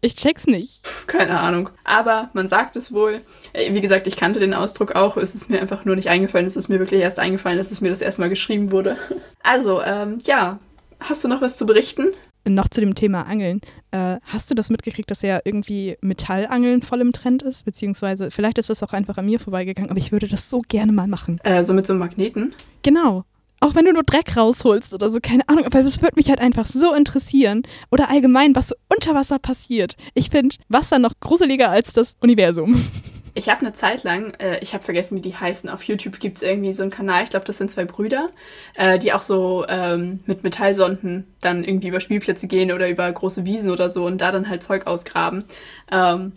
Ich, 0.00 0.16
check's 0.16 0.46
nicht. 0.46 0.80
Keine 1.08 1.40
Ahnung. 1.40 1.70
Aber 1.82 2.30
man 2.34 2.46
sagt 2.46 2.76
es 2.76 2.92
wohl. 2.92 3.22
Wie 3.54 3.80
gesagt, 3.80 4.06
ich 4.06 4.16
kannte 4.16 4.38
den 4.38 4.54
Ausdruck 4.54 4.94
auch. 4.94 5.16
Es 5.16 5.34
ist 5.34 5.50
mir 5.50 5.60
einfach 5.60 5.84
nur 5.84 5.96
nicht 5.96 6.08
eingefallen. 6.08 6.46
Es 6.46 6.56
ist 6.56 6.68
mir 6.68 6.78
wirklich 6.78 7.00
erst 7.00 7.18
eingefallen, 7.18 7.58
als 7.58 7.72
es 7.72 7.80
mir 7.80 7.90
das 7.90 8.00
erste 8.00 8.20
Mal 8.20 8.28
geschrieben 8.28 8.70
wurde. 8.70 8.96
Also, 9.44 9.82
ähm, 9.82 10.20
ja. 10.22 10.60
Hast 11.00 11.24
du 11.24 11.28
noch 11.28 11.40
was 11.40 11.56
zu 11.56 11.66
berichten? 11.66 12.12
Noch 12.44 12.68
zu 12.68 12.80
dem 12.80 12.94
Thema 12.94 13.22
Angeln. 13.22 13.60
Äh, 13.90 14.18
hast 14.22 14.50
du 14.50 14.54
das 14.54 14.70
mitgekriegt, 14.70 15.10
dass 15.10 15.22
ja 15.22 15.40
irgendwie 15.44 15.96
Metallangeln 16.00 16.82
voll 16.82 17.00
im 17.00 17.10
Trend 17.10 17.42
ist? 17.42 17.64
Beziehungsweise, 17.64 18.30
vielleicht 18.30 18.58
ist 18.58 18.70
das 18.70 18.84
auch 18.84 18.92
einfach 18.92 19.18
an 19.18 19.26
mir 19.26 19.40
vorbeigegangen, 19.40 19.90
aber 19.90 19.98
ich 19.98 20.12
würde 20.12 20.28
das 20.28 20.48
so 20.48 20.60
gerne 20.68 20.92
mal 20.92 21.08
machen. 21.08 21.40
Äh, 21.42 21.64
so 21.64 21.72
mit 21.72 21.88
so 21.88 21.92
einem 21.92 22.00
Magneten. 22.00 22.54
Genau. 22.84 23.24
Auch 23.62 23.76
wenn 23.76 23.84
du 23.84 23.92
nur 23.92 24.02
Dreck 24.02 24.36
rausholst 24.36 24.92
oder 24.92 25.08
so, 25.08 25.20
keine 25.22 25.48
Ahnung, 25.48 25.64
aber 25.64 25.84
das 25.84 26.02
würde 26.02 26.16
mich 26.16 26.28
halt 26.28 26.40
einfach 26.40 26.66
so 26.66 26.92
interessieren. 26.94 27.62
Oder 27.92 28.10
allgemein, 28.10 28.56
was 28.56 28.70
so 28.70 28.74
unter 28.88 29.14
Wasser 29.14 29.38
passiert. 29.38 29.94
Ich 30.14 30.30
finde 30.30 30.56
Wasser 30.68 30.98
noch 30.98 31.12
gruseliger 31.20 31.70
als 31.70 31.92
das 31.92 32.16
Universum. 32.20 32.84
Ich 33.34 33.48
habe 33.48 33.60
eine 33.60 33.72
Zeit 33.72 34.02
lang, 34.02 34.34
äh, 34.34 34.58
ich 34.58 34.74
habe 34.74 34.84
vergessen, 34.84 35.16
wie 35.16 35.22
die 35.22 35.34
heißen. 35.34 35.70
Auf 35.70 35.84
YouTube 35.84 36.20
gibt 36.20 36.36
es 36.36 36.42
irgendwie 36.42 36.74
so 36.74 36.82
einen 36.82 36.90
Kanal, 36.90 37.24
ich 37.24 37.30
glaube, 37.30 37.46
das 37.46 37.56
sind 37.56 37.70
zwei 37.70 37.86
Brüder, 37.86 38.28
äh, 38.76 38.98
die 38.98 39.14
auch 39.14 39.22
so 39.22 39.64
ähm, 39.70 40.20
mit 40.26 40.42
Metallsonden 40.42 41.26
dann 41.40 41.64
irgendwie 41.64 41.88
über 41.88 42.00
Spielplätze 42.00 42.46
gehen 42.46 42.72
oder 42.72 42.90
über 42.90 43.10
große 43.10 43.46
Wiesen 43.46 43.70
oder 43.70 43.88
so 43.88 44.04
und 44.04 44.20
da 44.20 44.32
dann 44.32 44.50
halt 44.50 44.62
Zeug 44.62 44.86
ausgraben. 44.86 45.44
Ähm, 45.90 46.32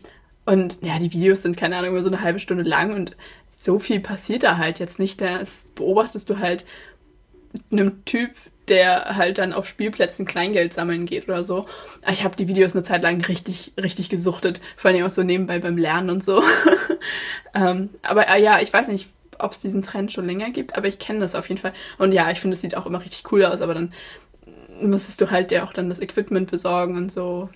und 0.45 0.77
ja, 0.83 0.97
die 0.97 1.11
Videos 1.11 1.41
sind, 1.41 1.57
keine 1.57 1.75
Ahnung, 1.75 1.89
immer 1.89 2.01
so 2.01 2.07
eine 2.07 2.21
halbe 2.21 2.39
Stunde 2.39 2.63
lang 2.63 2.93
und 2.93 3.17
so 3.59 3.77
viel 3.77 3.99
passiert 3.99 4.43
da 4.43 4.55
halt 4.55 4.79
jetzt 4.79 4.97
nicht. 4.97 5.19
Da 5.19 5.41
beobachtest 5.75 6.29
du 6.29 6.39
halt 6.39 6.63
einem 7.71 8.03
Typ, 8.05 8.31
der 8.67 9.15
halt 9.15 9.37
dann 9.37 9.53
auf 9.53 9.67
Spielplätzen 9.67 10.25
Kleingeld 10.25 10.73
sammeln 10.73 11.05
geht 11.05 11.27
oder 11.27 11.43
so. 11.43 11.65
Aber 12.01 12.13
Ich 12.13 12.23
habe 12.23 12.35
die 12.35 12.47
Videos 12.47 12.73
eine 12.73 12.83
Zeit 12.83 13.03
lang 13.03 13.23
richtig, 13.23 13.73
richtig 13.77 14.09
gesuchtet. 14.09 14.59
Vor 14.75 14.89
allem 14.91 15.05
auch 15.05 15.09
so 15.09 15.23
nebenbei 15.23 15.59
beim 15.59 15.77
Lernen 15.77 16.09
und 16.09 16.23
so. 16.23 16.43
ähm, 17.53 17.89
aber 18.01 18.27
äh, 18.27 18.41
ja, 18.41 18.59
ich 18.61 18.73
weiß 18.73 18.87
nicht, 18.87 19.07
ob 19.37 19.51
es 19.51 19.59
diesen 19.59 19.83
Trend 19.83 20.11
schon 20.11 20.25
länger 20.25 20.49
gibt, 20.49 20.75
aber 20.75 20.87
ich 20.87 20.97
kenne 20.97 21.19
das 21.19 21.35
auf 21.35 21.47
jeden 21.49 21.61
Fall. 21.61 21.73
Und 21.97 22.13
ja, 22.13 22.31
ich 22.31 22.39
finde, 22.39 22.55
es 22.55 22.61
sieht 22.61 22.75
auch 22.75 22.85
immer 22.85 23.01
richtig 23.01 23.31
cool 23.31 23.45
aus, 23.45 23.61
aber 23.61 23.73
dann 23.73 23.93
müsstest 24.81 25.21
du 25.21 25.29
halt 25.31 25.51
dir 25.51 25.63
auch 25.63 25.73
dann 25.73 25.89
das 25.89 25.99
Equipment 25.99 26.49
besorgen 26.49 26.97
und 26.97 27.11
so. 27.11 27.49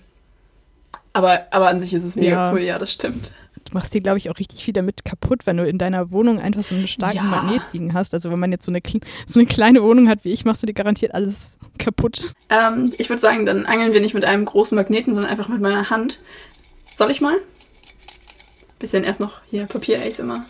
Aber, 1.12 1.46
aber 1.50 1.68
an 1.68 1.80
sich 1.80 1.92
ist 1.92 2.04
es 2.04 2.16
mega 2.16 2.36
Ja. 2.46 2.52
cool, 2.52 2.60
ja, 2.60 2.78
das 2.78 2.92
stimmt. 2.92 3.32
Du 3.64 3.74
machst 3.74 3.94
dir, 3.94 4.00
glaube 4.00 4.18
ich, 4.18 4.30
auch 4.30 4.38
richtig 4.38 4.64
viel 4.64 4.74
damit 4.74 5.04
kaputt, 5.04 5.46
wenn 5.46 5.56
du 5.56 5.66
in 5.66 5.78
deiner 5.78 6.10
Wohnung 6.10 6.40
einfach 6.40 6.62
so 6.62 6.74
einen 6.74 6.88
starken 6.88 7.16
Ja. 7.16 7.22
Magnet 7.22 7.62
liegen 7.72 7.94
hast. 7.94 8.14
Also 8.14 8.30
wenn 8.30 8.38
man 8.38 8.50
jetzt 8.50 8.64
so 8.64 8.72
eine, 8.72 8.80
so 9.26 9.38
eine 9.38 9.46
kleine 9.46 9.82
Wohnung 9.82 10.08
hat 10.08 10.24
wie 10.24 10.32
ich, 10.32 10.44
machst 10.44 10.62
du 10.62 10.66
dir 10.66 10.72
garantiert 10.74 11.14
alles 11.14 11.56
kaputt. 11.78 12.34
Ähm, 12.48 12.92
ich 12.98 13.08
würde 13.08 13.20
sagen, 13.20 13.46
dann 13.46 13.66
angeln 13.66 13.92
wir 13.92 14.00
nicht 14.00 14.14
mit 14.14 14.24
einem 14.24 14.44
großen 14.44 14.74
Magneten, 14.76 15.14
sondern 15.14 15.30
einfach 15.30 15.48
mit 15.48 15.60
meiner 15.60 15.90
Hand. 15.90 16.20
Soll 16.96 17.10
ich 17.10 17.20
mal? 17.20 17.36
Bisschen 18.78 19.04
erst 19.04 19.20
noch 19.20 19.40
hier 19.50 19.66
Papier-Ace 19.66 20.20
immer. 20.20 20.44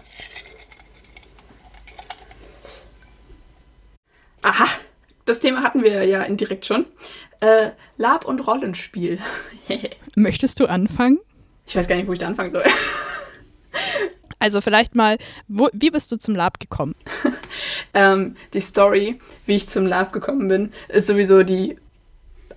Aha, 4.43 4.67
das 5.27 5.41
Thema 5.41 5.63
hatten 5.63 5.83
wir 5.83 6.05
ja 6.05 6.23
indirekt 6.23 6.65
schon. 6.65 6.87
Äh, 7.41 7.71
Lab- 7.97 8.25
und 8.25 8.41
Rollenspiel. 8.41 9.19
Möchtest 10.15 10.61
du 10.61 10.67
anfangen? 10.67 11.19
Ich 11.71 11.77
weiß 11.77 11.87
gar 11.87 11.95
nicht, 11.95 12.09
wo 12.09 12.13
ich 12.13 12.19
da 12.19 12.27
anfangen 12.27 12.51
soll. 12.51 12.65
Also 14.43 14.63
vielleicht 14.63 14.95
mal, 14.95 15.19
wo, 15.49 15.69
wie 15.75 15.91
bist 15.91 16.11
du 16.11 16.17
zum 16.17 16.35
Lab 16.35 16.59
gekommen? 16.61 16.95
Ähm, 17.93 18.37
die 18.55 18.61
Story, 18.61 19.21
wie 19.47 19.57
ich 19.57 19.69
zum 19.69 19.85
Lab 19.85 20.13
gekommen 20.13 20.47
bin, 20.47 20.73
ist 20.89 21.09
sowieso 21.09 21.43
die 21.43 21.77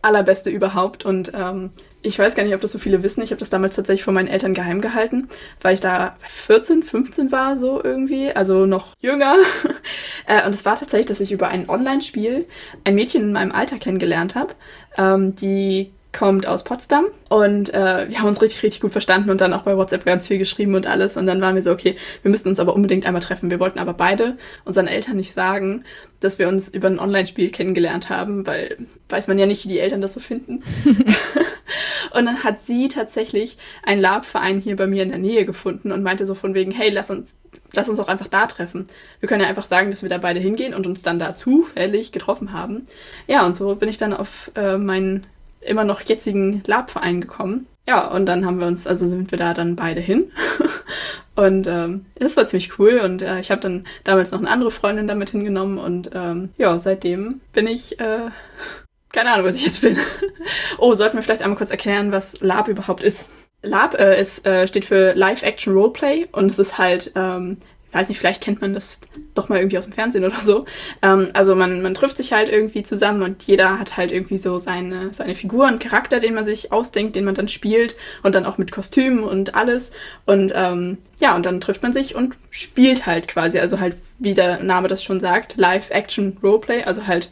allerbeste 0.04 0.52
überhaupt. 0.52 1.06
Und 1.06 1.32
ähm, 1.34 1.72
ich 2.04 2.20
weiß 2.20 2.36
gar 2.36 2.44
nicht, 2.44 2.54
ob 2.54 2.62
das 2.62 2.72
so 2.72 2.78
viele 2.78 3.02
wissen. 3.02 3.22
Ich 3.24 3.32
habe 3.32 3.40
das 3.40 3.50
damals 3.50 3.76
tatsächlich 3.76 4.04
von 4.04 4.14
meinen 4.14 4.28
Eltern 4.28 4.54
geheim 4.54 4.80
gehalten, 4.80 5.28
weil 5.62 5.74
ich 5.74 5.80
da 5.80 6.16
14, 6.22 6.84
15 6.84 7.32
war, 7.32 7.58
so 7.58 7.84
irgendwie, 7.84 8.32
also 8.32 8.68
noch 8.68 8.94
jünger. 9.00 9.38
äh, 10.28 10.46
und 10.46 10.54
es 10.54 10.66
war 10.66 10.78
tatsächlich, 10.78 11.08
dass 11.08 11.20
ich 11.20 11.32
über 11.32 11.48
ein 11.48 11.68
Online-Spiel 11.68 12.46
ein 12.84 12.96
Mädchen 12.96 13.24
in 13.24 13.34
meinem 13.34 13.52
Alter 13.52 13.80
kennengelernt 13.80 14.36
habe, 14.36 14.54
ähm, 14.98 15.36
die 15.36 15.92
kommt 16.14 16.48
aus 16.48 16.64
Potsdam 16.64 17.06
und 17.30 17.74
äh, 17.74 18.08
wir 18.08 18.20
haben 18.20 18.28
uns 18.28 18.42
richtig, 18.42 18.62
richtig 18.62 18.82
gut 18.82 18.92
verstanden 18.92 19.32
und 19.32 19.42
dann 19.42 19.52
auch 19.52 19.64
bei 19.64 19.76
WhatsApp 19.76 20.06
ganz 20.06 20.28
viel 20.28 20.38
geschrieben 20.38 20.76
und 20.76 20.86
alles. 20.86 21.18
Und 21.18 21.26
dann 21.26 21.42
waren 21.42 21.56
wir 21.56 21.64
so, 21.64 21.72
okay, 21.72 21.98
wir 22.22 22.30
müssen 22.30 22.48
uns 22.48 22.60
aber 22.60 22.76
unbedingt 22.76 23.08
einmal 23.08 23.22
treffen. 23.22 23.50
Wir 23.50 23.60
wollten 23.60 23.80
aber 23.80 23.94
beide 23.94 24.38
unseren 24.64 24.86
Eltern 24.88 25.18
nicht 25.18 25.34
sagen, 25.34 25.84
dass 26.20 26.38
wir 26.38 26.48
uns 26.48 26.70
über 26.70 26.88
ein 26.88 27.00
Online-Spiel 27.00 27.50
kennengelernt 27.50 28.10
haben, 28.10 28.46
weil 28.46 28.78
weiß 29.10 29.28
man 29.28 29.40
ja 29.40 29.48
nicht, 29.48 29.64
wie 29.64 29.70
die 29.70 29.80
Eltern 29.80 30.02
das 30.02 30.14
so 30.14 30.20
finden. 30.20 30.64
und 32.14 32.26
dann 32.26 32.44
hat 32.44 32.64
sie 32.64 32.88
tatsächlich 32.88 33.58
einen 33.82 34.00
Lab-Verein 34.00 34.60
hier 34.60 34.76
bei 34.76 34.86
mir 34.86 35.02
in 35.02 35.10
der 35.10 35.18
Nähe 35.18 35.46
gefunden 35.46 35.92
und 35.92 36.04
meinte 36.04 36.28
so 36.28 36.36
von 36.36 36.54
wegen, 36.54 36.72
hey, 36.72 36.92
lass 36.92 37.10
uns, 37.10 37.36
lass 37.74 37.90
uns 37.90 38.00
auch 38.00 38.08
einfach 38.08 38.28
da 38.28 38.46
treffen. 38.46 38.88
Wir 39.20 39.28
können 39.28 39.42
ja 39.42 39.48
einfach 39.48 39.66
sagen, 39.66 39.90
dass 39.90 40.04
wir 40.04 40.10
da 40.10 40.20
beide 40.20 40.40
hingehen 40.40 40.76
und 40.76 40.86
uns 40.86 41.02
dann 41.02 41.18
da 41.18 41.36
zufällig 41.36 42.12
getroffen 42.12 42.54
haben. 42.54 42.86
Ja, 43.26 43.46
und 43.46 43.56
so 43.56 43.76
bin 43.76 43.90
ich 43.90 43.98
dann 43.98 44.14
auf 44.14 44.52
äh, 44.56 44.78
meinen 44.78 45.26
immer 45.64 45.84
noch 45.84 46.02
jetzigen 46.02 46.64
Lab-Verein 46.66 47.22
gekommen. 47.22 47.68
Ja, 47.88 48.08
und 48.08 48.26
dann 48.26 48.46
haben 48.46 48.60
wir 48.60 48.68
uns, 48.68 48.88
also 48.88 49.08
sind 49.08 49.32
wir 49.32 49.38
da 49.38 49.54
dann 49.54 49.76
beide 49.76 50.00
hin. 50.00 50.32
und 51.36 51.68
ähm, 51.68 52.06
das 52.16 52.38
war 52.38 52.48
ziemlich 52.48 52.80
cool. 52.80 53.00
Und 53.00 53.22
äh, 53.22 53.40
ich 53.40 53.52
habe 53.52 53.62
dann 53.62 53.86
damals 54.04 54.32
noch 54.32 54.40
eine 54.40 54.50
andere 54.50 54.72
Freundin 54.72 55.08
damit 55.08 55.32
hingenommen. 55.32 55.78
Und 55.78 56.12
ähm, 56.14 56.50
ja, 56.58 56.80
seitdem 56.80 57.42
bin 57.52 57.68
ich, 57.68 58.00
äh, 58.00 58.30
keine 59.12 59.34
Ahnung, 59.34 59.48
was 59.48 59.56
ich 59.56 59.66
jetzt 59.66 59.82
bin. 59.82 59.98
oh, 60.78 60.94
sollten 60.94 61.18
wir 61.18 61.24
vielleicht 61.24 61.42
einmal 61.42 61.58
kurz 61.58 61.72
erklären, 61.72 62.12
was 62.12 62.40
Lab 62.40 62.70
überhaupt 62.70 63.04
ist. 63.04 63.28
Lab 63.62 63.98
äh, 64.00 64.20
ist, 64.20 64.46
äh, 64.46 64.68
steht 64.68 64.86
für 64.86 65.14
Live-Action 65.14 65.74
Roleplay 65.74 66.28
und 66.32 66.52
es 66.52 66.60
ist 66.60 66.78
halt 66.78 67.12
ähm, 67.16 67.58
weiß 67.94 68.10
nicht, 68.10 68.20
vielleicht 68.20 68.42
kennt 68.42 68.62
man 68.62 68.74
das 68.74 69.00
doch 69.34 69.50
mal 69.50 69.60
irgendwie 69.60 69.78
aus 69.78 69.86
dem 69.86 69.94
Fernsehen 69.94 70.26
oder 70.26 70.38
so. 70.38 70.66
Ähm, 71.02 71.30
also 71.34 71.56
man, 71.56 71.82
man 71.82 71.94
trifft 71.94 72.18
sich 72.18 72.34
halt 72.34 72.50
irgendwie 72.50 72.84
zusammen 72.84 73.22
und 73.22 73.44
jeder 73.44 73.80
hat 73.80 73.98
halt 73.98 74.12
irgendwie 74.12 74.38
so 74.38 74.58
seine, 74.58 75.14
seine 75.14 75.36
Figur 75.36 75.68
und 75.68 75.80
Charakter, 75.80 76.20
den 76.20 76.34
man 76.34 76.46
sich 76.46 76.72
ausdenkt, 76.72 77.16
den 77.16 77.26
man 77.26 77.36
dann 77.36 77.48
spielt 77.48 77.96
und 78.24 78.36
dann 78.36 78.46
auch 78.46 78.58
mit 78.58 78.72
Kostümen 78.72 79.24
und 79.24 79.56
alles. 79.56 79.92
Und 80.26 80.52
ähm, 80.56 80.98
ja, 81.20 81.36
und 81.36 81.46
dann 81.46 81.62
trifft 81.62 81.84
man 81.84 81.94
sich 81.94 82.16
und 82.16 82.36
spielt 82.50 83.06
halt 83.06 83.28
quasi. 83.28 83.60
Also 83.60 83.80
halt, 83.80 83.96
wie 84.20 84.34
der 84.34 84.64
Name 84.64 84.88
das 84.88 85.04
schon 85.04 85.20
sagt, 85.20 85.58
Live-Action-Roleplay, 85.58 86.84
also 86.84 87.08
halt 87.08 87.30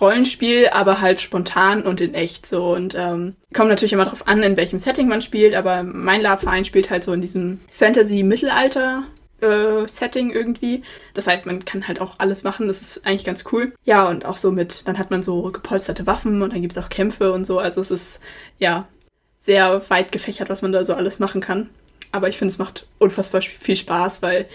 Rollenspiel, 0.00 0.68
aber 0.72 1.00
halt 1.00 1.20
spontan 1.20 1.82
und 1.82 2.00
in 2.00 2.14
echt 2.14 2.46
so. 2.46 2.74
Und 2.74 2.94
ähm, 2.94 3.36
kommt 3.54 3.68
natürlich 3.68 3.92
immer 3.92 4.04
darauf 4.04 4.26
an, 4.26 4.42
in 4.42 4.56
welchem 4.56 4.78
Setting 4.78 5.08
man 5.08 5.22
spielt, 5.22 5.54
aber 5.54 5.82
mein 5.82 6.22
Lab-Verein 6.22 6.64
spielt 6.64 6.90
halt 6.90 7.04
so 7.04 7.12
in 7.12 7.20
diesem 7.20 7.60
Fantasy-Mittelalter 7.72 9.04
äh, 9.42 9.86
Setting 9.86 10.30
irgendwie. 10.30 10.82
Das 11.14 11.26
heißt, 11.26 11.46
man 11.46 11.64
kann 11.64 11.86
halt 11.88 12.00
auch 12.00 12.18
alles 12.18 12.42
machen. 12.42 12.68
Das 12.68 12.80
ist 12.80 13.06
eigentlich 13.06 13.24
ganz 13.24 13.44
cool. 13.52 13.72
Ja, 13.84 14.08
und 14.08 14.24
auch 14.24 14.36
so 14.36 14.50
mit, 14.50 14.86
dann 14.86 14.98
hat 14.98 15.10
man 15.10 15.22
so 15.22 15.50
gepolsterte 15.50 16.06
Waffen 16.06 16.42
und 16.42 16.52
dann 16.52 16.62
gibt 16.62 16.76
es 16.76 16.82
auch 16.82 16.88
Kämpfe 16.88 17.32
und 17.32 17.44
so. 17.44 17.58
Also 17.58 17.80
es 17.80 17.90
ist 17.90 18.20
ja 18.58 18.86
sehr 19.40 19.88
weit 19.90 20.12
gefächert, 20.12 20.50
was 20.50 20.62
man 20.62 20.72
da 20.72 20.84
so 20.84 20.94
alles 20.94 21.18
machen 21.18 21.40
kann. 21.40 21.70
Aber 22.12 22.28
ich 22.28 22.38
finde, 22.38 22.52
es 22.52 22.58
macht 22.58 22.86
unfassbar 22.98 23.40
viel 23.40 23.76
Spaß, 23.76 24.22
weil, 24.22 24.48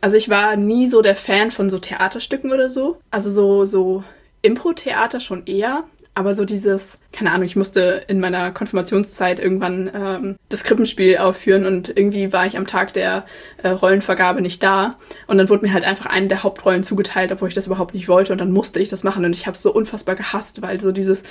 also 0.00 0.16
ich 0.16 0.28
war 0.28 0.56
nie 0.56 0.86
so 0.86 1.02
der 1.02 1.16
Fan 1.16 1.50
von 1.50 1.68
so 1.68 1.78
Theaterstücken 1.78 2.52
oder 2.52 2.70
so. 2.70 2.98
Also 3.10 3.30
so, 3.30 3.64
so 3.64 4.04
Impro-Theater 4.42 5.20
schon 5.20 5.46
eher. 5.46 5.84
Aber 6.14 6.34
so 6.34 6.44
dieses, 6.44 6.98
keine 7.10 7.30
Ahnung, 7.30 7.46
ich 7.46 7.56
musste 7.56 8.04
in 8.06 8.20
meiner 8.20 8.50
Konfirmationszeit 8.50 9.40
irgendwann 9.40 9.90
ähm, 9.94 10.36
das 10.50 10.62
Krippenspiel 10.62 11.16
aufführen 11.16 11.64
und 11.64 11.88
irgendwie 11.88 12.34
war 12.34 12.44
ich 12.44 12.58
am 12.58 12.66
Tag 12.66 12.92
der 12.92 13.24
äh, 13.62 13.68
Rollenvergabe 13.68 14.42
nicht 14.42 14.62
da. 14.62 14.98
Und 15.26 15.38
dann 15.38 15.48
wurde 15.48 15.64
mir 15.64 15.72
halt 15.72 15.86
einfach 15.86 16.04
eine 16.04 16.28
der 16.28 16.42
Hauptrollen 16.42 16.82
zugeteilt, 16.82 17.32
obwohl 17.32 17.48
ich 17.48 17.54
das 17.54 17.66
überhaupt 17.66 17.94
nicht 17.94 18.08
wollte. 18.08 18.32
Und 18.32 18.42
dann 18.42 18.52
musste 18.52 18.78
ich 18.78 18.90
das 18.90 19.04
machen. 19.04 19.24
Und 19.24 19.34
ich 19.34 19.46
habe 19.46 19.54
es 19.54 19.62
so 19.62 19.72
unfassbar 19.72 20.14
gehasst, 20.14 20.60
weil 20.60 20.78
so 20.80 20.92
dieses 20.92 21.22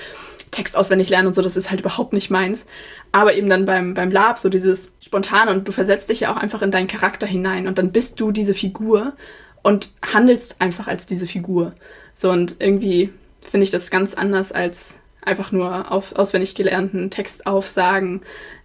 Text 0.49 0.75
auswendig 0.75 1.09
lernen 1.09 1.27
und 1.27 1.35
so, 1.35 1.43
das 1.43 1.57
ist 1.57 1.69
halt 1.69 1.81
überhaupt 1.81 2.13
nicht 2.13 2.31
meins. 2.31 2.65
Aber 3.11 3.35
eben 3.35 3.49
dann 3.49 3.65
beim, 3.65 3.93
beim 3.93 4.09
Lab 4.09 4.39
so 4.39 4.49
dieses 4.49 4.91
Spontane 4.99 5.51
und 5.51 5.67
du 5.67 5.71
versetzt 5.71 6.09
dich 6.09 6.21
ja 6.21 6.33
auch 6.33 6.37
einfach 6.37 6.63
in 6.63 6.71
deinen 6.71 6.87
Charakter 6.87 7.27
hinein 7.27 7.67
und 7.67 7.77
dann 7.77 7.91
bist 7.91 8.19
du 8.19 8.31
diese 8.31 8.55
Figur 8.55 9.13
und 9.61 9.93
handelst 10.01 10.59
einfach 10.59 10.87
als 10.87 11.05
diese 11.05 11.27
Figur. 11.27 11.73
So 12.15 12.31
und 12.31 12.55
irgendwie 12.59 13.11
finde 13.49 13.63
ich 13.63 13.69
das 13.69 13.89
ganz 13.89 14.13
anders 14.13 14.51
als 14.51 14.99
einfach 15.23 15.51
nur 15.51 15.91
auf, 15.91 16.13
auswendig 16.15 16.55
gelernten 16.55 17.09
Text 17.09 17.45
aufsagen. 17.45 18.21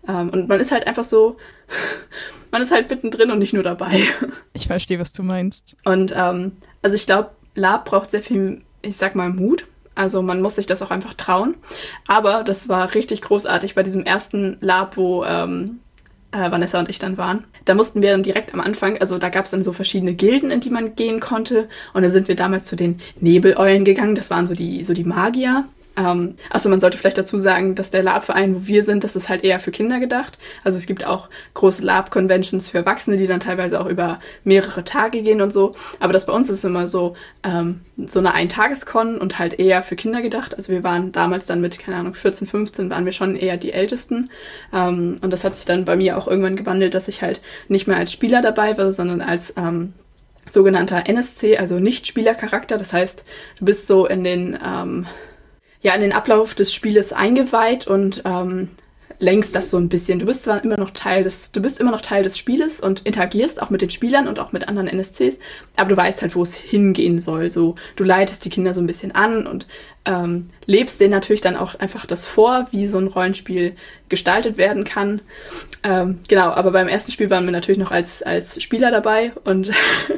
Ähm, 0.08 0.30
und 0.30 0.48
man 0.48 0.60
ist 0.60 0.72
halt 0.72 0.86
einfach 0.86 1.04
so, 1.04 1.36
man 2.50 2.62
ist 2.62 2.72
halt 2.72 2.90
mittendrin 2.90 3.30
und 3.30 3.38
nicht 3.38 3.52
nur 3.52 3.62
dabei. 3.62 4.00
Ich 4.52 4.68
verstehe, 4.68 4.98
was 4.98 5.12
du 5.12 5.22
meinst. 5.22 5.76
Und 5.84 6.14
ähm, 6.16 6.52
also 6.82 6.96
ich 6.96 7.04
glaube, 7.04 7.30
Lab 7.54 7.84
braucht 7.84 8.10
sehr 8.10 8.22
viel, 8.22 8.62
ich 8.80 8.96
sag 8.96 9.14
mal, 9.14 9.28
Mut. 9.28 9.66
Also 9.94 10.22
man 10.22 10.40
muss 10.40 10.56
sich 10.56 10.66
das 10.66 10.82
auch 10.82 10.90
einfach 10.90 11.14
trauen. 11.14 11.56
Aber 12.06 12.42
das 12.42 12.68
war 12.68 12.94
richtig 12.94 13.22
großartig 13.22 13.74
bei 13.74 13.82
diesem 13.82 14.04
ersten 14.04 14.56
Lab, 14.60 14.96
wo 14.96 15.24
ähm, 15.24 15.80
äh, 16.32 16.50
Vanessa 16.50 16.78
und 16.78 16.88
ich 16.88 16.98
dann 16.98 17.16
waren. 17.16 17.44
Da 17.64 17.74
mussten 17.74 18.02
wir 18.02 18.10
dann 18.10 18.22
direkt 18.22 18.54
am 18.54 18.60
Anfang, 18.60 18.98
also 18.98 19.18
da 19.18 19.28
gab 19.28 19.44
es 19.44 19.50
dann 19.50 19.62
so 19.62 19.72
verschiedene 19.72 20.14
Gilden, 20.14 20.50
in 20.50 20.60
die 20.60 20.70
man 20.70 20.94
gehen 20.94 21.20
konnte. 21.20 21.68
Und 21.94 22.02
da 22.02 22.10
sind 22.10 22.28
wir 22.28 22.36
damals 22.36 22.64
zu 22.64 22.76
den 22.76 23.00
Nebeleulen 23.20 23.84
gegangen. 23.84 24.14
Das 24.14 24.30
waren 24.30 24.46
so 24.46 24.54
die, 24.54 24.84
so 24.84 24.94
die 24.94 25.04
Magier. 25.04 25.66
Ähm, 25.96 26.34
achso, 26.50 26.68
man 26.68 26.80
sollte 26.80 26.98
vielleicht 26.98 27.18
dazu 27.18 27.38
sagen, 27.38 27.74
dass 27.74 27.90
der 27.90 28.02
Lab-Verein, 28.02 28.54
wo 28.54 28.66
wir 28.66 28.84
sind, 28.84 29.02
das 29.02 29.16
ist 29.16 29.28
halt 29.28 29.44
eher 29.44 29.60
für 29.60 29.70
Kinder 29.70 29.98
gedacht. 29.98 30.38
Also 30.62 30.78
es 30.78 30.86
gibt 30.86 31.06
auch 31.06 31.28
große 31.54 31.82
Lab-Conventions 31.82 32.68
für 32.68 32.78
Erwachsene, 32.78 33.16
die 33.16 33.26
dann 33.26 33.40
teilweise 33.40 33.80
auch 33.80 33.86
über 33.86 34.20
mehrere 34.44 34.84
Tage 34.84 35.22
gehen 35.22 35.40
und 35.40 35.52
so. 35.52 35.74
Aber 35.98 36.12
das 36.12 36.26
bei 36.26 36.32
uns 36.32 36.50
ist 36.50 36.64
immer 36.64 36.86
so, 36.86 37.16
ähm, 37.42 37.80
so 37.96 38.18
eine 38.18 38.34
Eintageskon 38.34 39.18
und 39.18 39.38
halt 39.38 39.58
eher 39.58 39.82
für 39.82 39.96
Kinder 39.96 40.20
gedacht. 40.20 40.54
Also 40.54 40.72
wir 40.72 40.84
waren 40.84 41.12
damals 41.12 41.46
dann 41.46 41.60
mit, 41.60 41.78
keine 41.78 41.96
Ahnung, 41.96 42.14
14, 42.14 42.46
15 42.46 42.90
waren 42.90 43.06
wir 43.06 43.12
schon 43.12 43.34
eher 43.34 43.56
die 43.56 43.72
Ältesten. 43.72 44.30
Ähm, 44.72 45.16
und 45.22 45.32
das 45.32 45.44
hat 45.44 45.54
sich 45.54 45.64
dann 45.64 45.86
bei 45.86 45.96
mir 45.96 46.18
auch 46.18 46.28
irgendwann 46.28 46.56
gewandelt, 46.56 46.94
dass 46.94 47.08
ich 47.08 47.22
halt 47.22 47.40
nicht 47.68 47.86
mehr 47.86 47.96
als 47.96 48.12
Spieler 48.12 48.42
dabei 48.42 48.76
war, 48.76 48.92
sondern 48.92 49.22
als 49.22 49.54
ähm, 49.56 49.94
sogenannter 50.50 51.08
NSC, 51.08 51.56
also 51.56 51.78
Nicht-Spieler-Charakter. 51.78 52.78
Das 52.78 52.92
heißt, 52.92 53.24
du 53.58 53.64
bist 53.64 53.86
so 53.86 54.06
in 54.06 54.24
den 54.24 54.58
ähm, 54.64 55.06
ja 55.80 55.94
in 55.94 56.00
den 56.00 56.12
Ablauf 56.12 56.54
des 56.54 56.72
Spieles 56.74 57.12
eingeweiht 57.12 57.86
und 57.86 58.22
ähm, 58.24 58.68
lenkst 59.18 59.54
das 59.54 59.70
so 59.70 59.78
ein 59.78 59.88
bisschen. 59.88 60.18
Du 60.18 60.26
bist 60.26 60.42
zwar 60.42 60.62
immer 60.62 60.76
noch 60.76 60.90
Teil 60.90 61.22
des, 61.24 61.52
du 61.52 61.60
bist 61.60 61.80
immer 61.80 61.90
noch 61.90 62.00
Teil 62.00 62.22
des 62.22 62.36
Spieles 62.36 62.80
und 62.80 63.00
interagierst 63.00 63.62
auch 63.62 63.70
mit 63.70 63.80
den 63.80 63.90
Spielern 63.90 64.28
und 64.28 64.38
auch 64.38 64.52
mit 64.52 64.68
anderen 64.68 64.88
NSCs, 64.88 65.38
aber 65.76 65.90
du 65.90 65.96
weißt 65.96 66.22
halt, 66.22 66.34
wo 66.34 66.42
es 66.42 66.54
hingehen 66.54 67.18
soll. 67.18 67.48
So, 67.48 67.76
du 67.96 68.04
leitest 68.04 68.44
die 68.44 68.50
Kinder 68.50 68.74
so 68.74 68.80
ein 68.80 68.86
bisschen 68.86 69.14
an 69.14 69.46
und 69.46 69.66
ähm, 70.04 70.50
lebst 70.66 71.00
denen 71.00 71.12
natürlich 71.12 71.40
dann 71.40 71.56
auch 71.56 71.74
einfach 71.76 72.06
das 72.06 72.26
vor, 72.26 72.66
wie 72.70 72.86
so 72.86 72.98
ein 72.98 73.06
Rollenspiel 73.06 73.74
gestaltet 74.08 74.56
werden 74.56 74.84
kann. 74.84 75.20
Ähm, 75.82 76.20
genau, 76.28 76.50
aber 76.50 76.70
beim 76.70 76.88
ersten 76.88 77.10
Spiel 77.10 77.30
waren 77.30 77.44
wir 77.44 77.52
natürlich 77.52 77.80
noch 77.80 77.90
als, 77.90 78.22
als 78.22 78.62
Spieler 78.62 78.90
dabei 78.90 79.32
und 79.44 79.72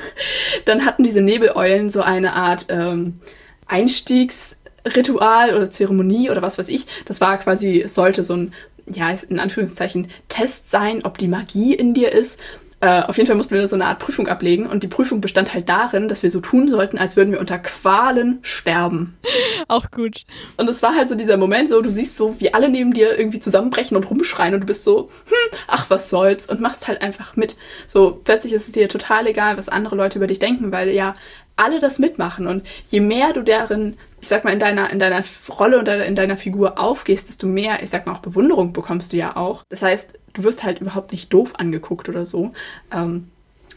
dann 0.64 0.84
hatten 0.84 1.04
diese 1.04 1.22
Nebeleulen 1.22 1.88
so 1.88 2.02
eine 2.02 2.34
Art 2.34 2.66
ähm, 2.68 3.20
Einstiegs- 3.66 4.56
Ritual 4.96 5.54
oder 5.54 5.70
Zeremonie 5.70 6.30
oder 6.30 6.42
was 6.42 6.58
weiß 6.58 6.68
ich. 6.68 6.86
Das 7.04 7.20
war 7.20 7.38
quasi, 7.38 7.84
sollte 7.86 8.24
so 8.24 8.34
ein, 8.34 8.52
ja, 8.86 9.10
in 9.28 9.40
Anführungszeichen, 9.40 10.08
Test 10.28 10.70
sein, 10.70 11.04
ob 11.04 11.18
die 11.18 11.28
Magie 11.28 11.74
in 11.74 11.94
dir 11.94 12.12
ist. 12.12 12.38
Äh, 12.80 13.02
auf 13.02 13.16
jeden 13.16 13.26
Fall 13.26 13.36
mussten 13.36 13.56
wir 13.56 13.66
so 13.66 13.74
eine 13.74 13.86
Art 13.86 13.98
Prüfung 13.98 14.28
ablegen 14.28 14.66
und 14.66 14.84
die 14.84 14.88
Prüfung 14.88 15.20
bestand 15.20 15.52
halt 15.52 15.68
darin, 15.68 16.06
dass 16.06 16.22
wir 16.22 16.30
so 16.30 16.40
tun 16.40 16.68
sollten, 16.70 16.96
als 16.96 17.16
würden 17.16 17.32
wir 17.32 17.40
unter 17.40 17.58
Qualen 17.58 18.38
sterben. 18.42 19.16
Auch 19.68 19.90
gut. 19.90 20.24
Und 20.56 20.70
es 20.70 20.80
war 20.80 20.94
halt 20.94 21.08
so 21.08 21.16
dieser 21.16 21.36
Moment, 21.36 21.68
so 21.68 21.82
du 21.82 21.90
siehst 21.90 22.16
so, 22.16 22.36
wie 22.38 22.54
alle 22.54 22.68
neben 22.68 22.94
dir 22.94 23.18
irgendwie 23.18 23.40
zusammenbrechen 23.40 23.96
und 23.96 24.08
rumschreien 24.08 24.54
und 24.54 24.60
du 24.60 24.66
bist 24.66 24.84
so, 24.84 25.10
hm, 25.26 25.58
ach 25.66 25.90
was 25.90 26.08
soll's 26.08 26.46
und 26.46 26.60
machst 26.60 26.86
halt 26.86 27.02
einfach 27.02 27.34
mit. 27.34 27.56
So 27.88 28.20
plötzlich 28.22 28.52
ist 28.52 28.68
es 28.68 28.72
dir 28.72 28.88
total 28.88 29.26
egal, 29.26 29.56
was 29.56 29.68
andere 29.68 29.96
Leute 29.96 30.18
über 30.18 30.28
dich 30.28 30.38
denken, 30.38 30.70
weil 30.70 30.90
ja 30.90 31.14
alle 31.56 31.80
das 31.80 31.98
mitmachen 31.98 32.46
und 32.46 32.64
je 32.88 33.00
mehr 33.00 33.32
du 33.32 33.42
darin 33.42 33.96
ich 34.20 34.28
sag 34.28 34.44
mal, 34.44 34.52
in 34.52 34.58
deiner, 34.58 34.90
in 34.90 34.98
deiner 34.98 35.22
Rolle 35.48 35.78
und 35.78 35.88
in 35.88 36.14
deiner 36.14 36.36
Figur 36.36 36.78
aufgehst, 36.78 37.28
desto 37.28 37.46
mehr, 37.46 37.82
ich 37.82 37.90
sag 37.90 38.06
mal, 38.06 38.12
auch 38.12 38.20
Bewunderung 38.20 38.72
bekommst 38.72 39.12
du 39.12 39.16
ja 39.16 39.36
auch. 39.36 39.64
Das 39.68 39.82
heißt, 39.82 40.18
du 40.34 40.44
wirst 40.44 40.64
halt 40.64 40.80
überhaupt 40.80 41.12
nicht 41.12 41.32
doof 41.32 41.52
angeguckt 41.56 42.08
oder 42.08 42.24
so. 42.24 42.52
Ähm, 42.92 43.28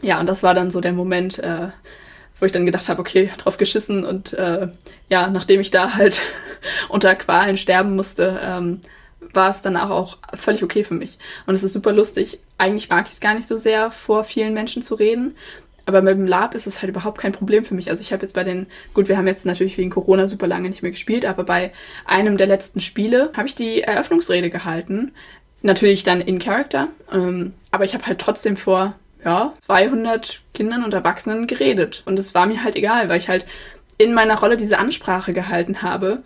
ja, 0.01 0.19
und 0.19 0.27
das 0.27 0.41
war 0.41 0.53
dann 0.53 0.71
so 0.71 0.81
der 0.81 0.93
Moment, 0.93 1.39
äh, 1.39 1.69
wo 2.39 2.45
ich 2.45 2.51
dann 2.51 2.65
gedacht 2.65 2.89
habe, 2.89 2.99
okay, 2.99 3.29
drauf 3.37 3.57
geschissen 3.57 4.03
und 4.03 4.33
äh, 4.33 4.69
ja, 5.09 5.29
nachdem 5.29 5.61
ich 5.61 5.69
da 5.69 5.93
halt 5.93 6.21
unter 6.89 7.13
Qualen 7.15 7.57
sterben 7.57 7.95
musste, 7.95 8.39
ähm, 8.43 8.81
war 9.33 9.49
es 9.49 9.61
danach 9.61 9.91
auch 9.91 10.17
völlig 10.33 10.63
okay 10.63 10.83
für 10.83 10.95
mich. 10.95 11.19
Und 11.45 11.53
es 11.53 11.63
ist 11.63 11.73
super 11.73 11.93
lustig. 11.93 12.39
Eigentlich 12.57 12.89
mag 12.89 13.05
ich 13.07 13.13
es 13.13 13.21
gar 13.21 13.35
nicht 13.35 13.47
so 13.47 13.57
sehr, 13.57 13.91
vor 13.91 14.23
vielen 14.23 14.53
Menschen 14.53 14.81
zu 14.81 14.95
reden. 14.95 15.35
Aber 15.85 16.01
mit 16.01 16.13
dem 16.13 16.27
Lab 16.27 16.53
ist 16.53 16.67
es 16.67 16.81
halt 16.81 16.89
überhaupt 16.89 17.17
kein 17.19 17.31
Problem 17.31 17.65
für 17.65 17.73
mich. 17.73 17.89
Also 17.89 18.01
ich 18.01 18.13
habe 18.13 18.23
jetzt 18.23 18.33
bei 18.33 18.43
den, 18.43 18.67
gut, 18.93 19.07
wir 19.07 19.17
haben 19.17 19.27
jetzt 19.27 19.45
natürlich 19.45 19.77
wegen 19.77 19.89
Corona 19.89 20.27
super 20.27 20.47
lange 20.47 20.69
nicht 20.69 20.81
mehr 20.81 20.91
gespielt, 20.91 21.25
aber 21.25 21.43
bei 21.43 21.71
einem 22.05 22.37
der 22.37 22.47
letzten 22.47 22.79
Spiele 22.79 23.31
habe 23.35 23.47
ich 23.47 23.55
die 23.55 23.81
Eröffnungsrede 23.81 24.49
gehalten. 24.49 25.11
Natürlich 25.63 26.03
dann 26.03 26.21
in 26.21 26.39
Character. 26.39 26.89
Ähm, 27.11 27.53
aber 27.71 27.85
ich 27.85 27.93
habe 27.93 28.05
halt 28.05 28.19
trotzdem 28.19 28.57
vor, 28.57 28.95
ja, 29.23 29.53
200 29.65 30.41
Kindern 30.53 30.83
und 30.83 30.93
Erwachsenen 30.93 31.47
geredet. 31.47 32.03
Und 32.05 32.17
es 32.17 32.33
war 32.33 32.45
mir 32.45 32.63
halt 32.63 32.75
egal, 32.75 33.09
weil 33.09 33.17
ich 33.17 33.29
halt 33.29 33.45
in 33.97 34.13
meiner 34.13 34.39
Rolle 34.39 34.57
diese 34.57 34.79
Ansprache 34.79 35.33
gehalten 35.33 35.81
habe. 35.81 36.23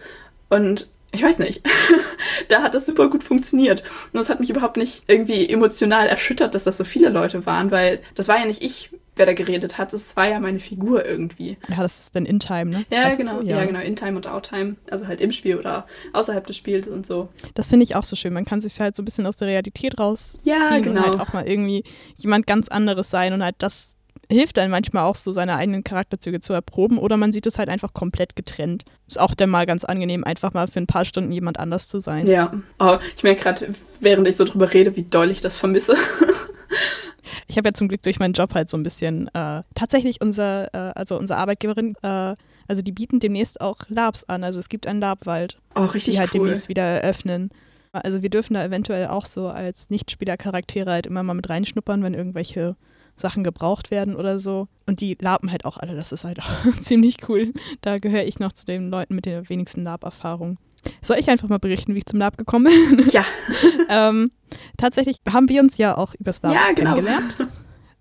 Und 0.49 0.87
ich 1.11 1.23
weiß 1.23 1.39
nicht, 1.39 1.61
da 2.47 2.61
hat 2.61 2.73
das 2.73 2.85
super 2.85 3.09
gut 3.09 3.23
funktioniert. 3.23 3.81
Und 4.13 4.19
das 4.19 4.29
hat 4.29 4.39
mich 4.39 4.49
überhaupt 4.49 4.77
nicht 4.77 5.03
irgendwie 5.07 5.49
emotional 5.49 6.07
erschüttert, 6.07 6.55
dass 6.55 6.63
das 6.63 6.77
so 6.77 6.83
viele 6.83 7.09
Leute 7.09 7.45
waren, 7.45 7.71
weil 7.71 8.01
das 8.15 8.27
war 8.27 8.39
ja 8.39 8.45
nicht 8.45 8.61
ich 8.61 8.91
wer 9.15 9.25
da 9.25 9.33
geredet 9.33 9.77
hat. 9.77 9.93
Das 9.93 10.15
war 10.15 10.27
ja 10.27 10.39
meine 10.39 10.59
Figur 10.59 11.05
irgendwie. 11.05 11.57
Ja, 11.69 11.81
das 11.81 11.99
ist 11.99 12.15
dann 12.15 12.25
In-Time, 12.25 12.65
ne? 12.65 12.85
Ja, 12.89 13.05
das 13.05 13.17
genau. 13.17 13.41
So, 13.41 13.47
ja. 13.47 13.57
ja. 13.57 13.65
genau. 13.65 13.79
In-Time 13.79 14.15
und 14.15 14.27
Out-Time. 14.27 14.75
Also 14.89 15.07
halt 15.07 15.21
im 15.21 15.31
Spiel 15.31 15.57
oder 15.57 15.87
außerhalb 16.13 16.45
des 16.45 16.57
Spiels 16.57 16.87
und 16.87 17.05
so. 17.05 17.29
Das 17.53 17.69
finde 17.69 17.83
ich 17.83 17.95
auch 17.95 18.03
so 18.03 18.15
schön. 18.15 18.33
Man 18.33 18.45
kann 18.45 18.61
sich 18.61 18.79
halt 18.79 18.95
so 18.95 19.01
ein 19.01 19.05
bisschen 19.05 19.25
aus 19.25 19.37
der 19.37 19.47
Realität 19.47 19.99
rausziehen 19.99 20.41
ja, 20.43 20.79
genau. 20.79 21.01
und 21.01 21.09
halt 21.09 21.19
auch 21.19 21.33
mal 21.33 21.47
irgendwie 21.47 21.83
jemand 22.17 22.47
ganz 22.47 22.67
anderes 22.67 23.09
sein 23.09 23.33
und 23.33 23.43
halt 23.43 23.55
das 23.59 23.95
hilft 24.29 24.57
dann 24.57 24.71
manchmal 24.71 25.03
auch 25.03 25.15
so, 25.15 25.31
seine 25.31 25.55
eigenen 25.55 25.83
Charakterzüge 25.83 26.39
zu 26.39 26.53
erproben 26.53 26.97
oder 26.97 27.17
man 27.17 27.31
sieht 27.31 27.45
es 27.45 27.59
halt 27.59 27.69
einfach 27.69 27.93
komplett 27.93 28.35
getrennt. 28.35 28.83
Ist 29.07 29.19
auch 29.19 29.35
dann 29.35 29.49
mal 29.49 29.65
ganz 29.65 29.83
angenehm, 29.83 30.23
einfach 30.23 30.53
mal 30.53 30.67
für 30.67 30.79
ein 30.79 30.87
paar 30.87 31.05
Stunden 31.05 31.31
jemand 31.31 31.59
anders 31.59 31.89
zu 31.89 31.99
sein. 31.99 32.25
Ja, 32.27 32.53
oh, 32.79 32.97
ich 33.15 33.23
merke 33.23 33.43
gerade, 33.43 33.75
während 33.99 34.27
ich 34.27 34.35
so 34.35 34.43
drüber 34.43 34.73
rede, 34.73 34.95
wie 34.95 35.03
doll 35.03 35.31
ich 35.31 35.41
das 35.41 35.57
vermisse. 35.57 35.95
ich 37.47 37.57
habe 37.57 37.69
ja 37.69 37.73
zum 37.73 37.87
Glück 37.87 38.01
durch 38.03 38.19
meinen 38.19 38.33
Job 38.33 38.53
halt 38.53 38.69
so 38.69 38.77
ein 38.77 38.83
bisschen 38.83 39.27
äh, 39.33 39.63
tatsächlich 39.73 40.21
unser, 40.21 40.73
äh, 40.73 40.93
also 40.95 41.17
unsere 41.17 41.39
Arbeitgeberin, 41.39 41.95
äh, 42.01 42.35
also 42.67 42.81
die 42.81 42.91
bieten 42.91 43.19
demnächst 43.19 43.61
auch 43.61 43.79
Labs 43.89 44.23
an. 44.25 44.43
Also 44.43 44.59
es 44.59 44.69
gibt 44.69 44.87
einen 44.87 44.99
Labwald, 44.99 45.59
oh, 45.75 45.87
die 45.87 46.19
halt 46.19 46.33
cool. 46.33 46.41
demnächst 46.41 46.69
wieder 46.69 46.83
eröffnen. 46.83 47.49
Also 47.91 48.21
wir 48.21 48.29
dürfen 48.29 48.55
da 48.55 48.63
eventuell 48.63 49.07
auch 49.07 49.25
so 49.25 49.47
als 49.47 49.89
Nichtspielercharaktere 49.89 50.91
halt 50.91 51.07
immer 51.07 51.23
mal 51.23 51.33
mit 51.33 51.49
reinschnuppern, 51.49 52.03
wenn 52.03 52.13
irgendwelche 52.13 52.75
Sachen 53.15 53.43
gebraucht 53.43 53.91
werden 53.91 54.15
oder 54.15 54.39
so. 54.39 54.67
Und 54.85 54.99
die 54.99 55.17
laben 55.19 55.51
halt 55.51 55.65
auch 55.65 55.77
alle, 55.77 55.95
das 55.95 56.11
ist 56.11 56.25
halt 56.25 56.39
auch 56.41 56.77
ziemlich 56.79 57.29
cool. 57.29 57.53
Da 57.81 57.97
gehöre 57.97 58.25
ich 58.25 58.39
noch 58.39 58.51
zu 58.51 58.65
den 58.65 58.89
Leuten 58.89 59.15
mit 59.15 59.25
der 59.25 59.47
wenigsten 59.49 59.83
Lab-Erfahrung. 59.83 60.57
Soll 61.01 61.17
ich 61.17 61.29
einfach 61.29 61.47
mal 61.47 61.59
berichten, 61.59 61.93
wie 61.93 61.99
ich 61.99 62.05
zum 62.05 62.19
Lab 62.19 62.37
gekommen 62.37 62.97
bin? 62.97 63.07
Ja. 63.09 63.25
ähm, 63.89 64.29
tatsächlich 64.77 65.17
haben 65.31 65.49
wir 65.49 65.61
uns 65.61 65.77
ja 65.77 65.97
auch 65.97 66.13
über 66.15 66.31
Lab 66.41 66.53
ja, 66.53 66.71
genau. 66.73 66.95
kennengelernt, 66.95 67.35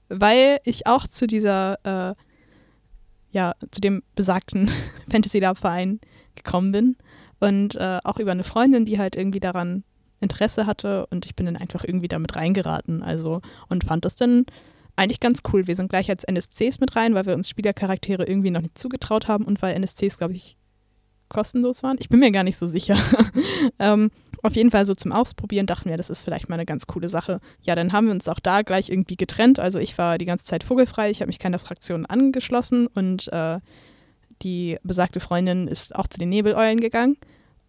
weil 0.08 0.60
ich 0.64 0.86
auch 0.86 1.06
zu 1.06 1.26
dieser, 1.26 1.78
äh, 1.84 2.14
ja, 3.30 3.54
zu 3.70 3.80
dem 3.80 4.02
besagten 4.14 4.70
Fantasy 5.10 5.38
Lab 5.38 5.58
Verein 5.58 6.00
gekommen 6.34 6.72
bin 6.72 6.96
und 7.40 7.74
äh, 7.76 8.00
auch 8.04 8.18
über 8.18 8.32
eine 8.32 8.44
Freundin, 8.44 8.84
die 8.84 8.98
halt 8.98 9.16
irgendwie 9.16 9.40
daran 9.40 9.84
Interesse 10.20 10.66
hatte 10.66 11.06
und 11.06 11.26
ich 11.26 11.36
bin 11.36 11.46
dann 11.46 11.56
einfach 11.56 11.84
irgendwie 11.84 12.08
damit 12.08 12.34
reingeraten, 12.36 13.02
also 13.02 13.42
und 13.68 13.84
fand 13.84 14.04
das 14.04 14.16
dann 14.16 14.46
eigentlich 14.96 15.20
ganz 15.20 15.42
cool. 15.52 15.66
Wir 15.66 15.76
sind 15.76 15.88
gleich 15.88 16.08
als 16.08 16.24
NSCs 16.24 16.80
mit 16.80 16.96
rein, 16.96 17.14
weil 17.14 17.26
wir 17.26 17.34
uns 17.34 17.48
Spielercharaktere 17.48 18.24
irgendwie 18.24 18.50
noch 18.50 18.62
nicht 18.62 18.78
zugetraut 18.78 19.28
haben 19.28 19.44
und 19.44 19.60
weil 19.60 19.74
NSCs, 19.74 20.18
glaube 20.18 20.34
ich, 20.34 20.56
kostenlos 21.34 21.82
waren. 21.82 21.96
Ich 22.00 22.08
bin 22.08 22.20
mir 22.20 22.30
gar 22.30 22.44
nicht 22.44 22.56
so 22.56 22.66
sicher. 22.66 22.96
ähm, 23.78 24.10
auf 24.42 24.56
jeden 24.56 24.70
Fall 24.70 24.84
so 24.86 24.94
zum 24.94 25.12
Ausprobieren 25.12 25.66
dachten 25.66 25.88
wir, 25.88 25.96
das 25.96 26.10
ist 26.10 26.22
vielleicht 26.22 26.48
mal 26.48 26.56
eine 26.56 26.66
ganz 26.66 26.86
coole 26.86 27.08
Sache. 27.08 27.40
Ja, 27.62 27.74
dann 27.74 27.92
haben 27.92 28.06
wir 28.06 28.12
uns 28.12 28.28
auch 28.28 28.40
da 28.40 28.62
gleich 28.62 28.90
irgendwie 28.90 29.16
getrennt. 29.16 29.58
Also 29.58 29.78
ich 29.78 29.96
war 29.96 30.18
die 30.18 30.26
ganze 30.26 30.44
Zeit 30.44 30.62
vogelfrei, 30.62 31.10
ich 31.10 31.20
habe 31.20 31.28
mich 31.28 31.38
keiner 31.38 31.58
Fraktion 31.58 32.06
angeschlossen 32.06 32.86
und 32.86 33.32
äh, 33.32 33.58
die 34.42 34.78
besagte 34.82 35.20
Freundin 35.20 35.66
ist 35.66 35.94
auch 35.96 36.06
zu 36.06 36.18
den 36.18 36.28
Nebeleulen 36.28 36.78
gegangen. 36.78 37.16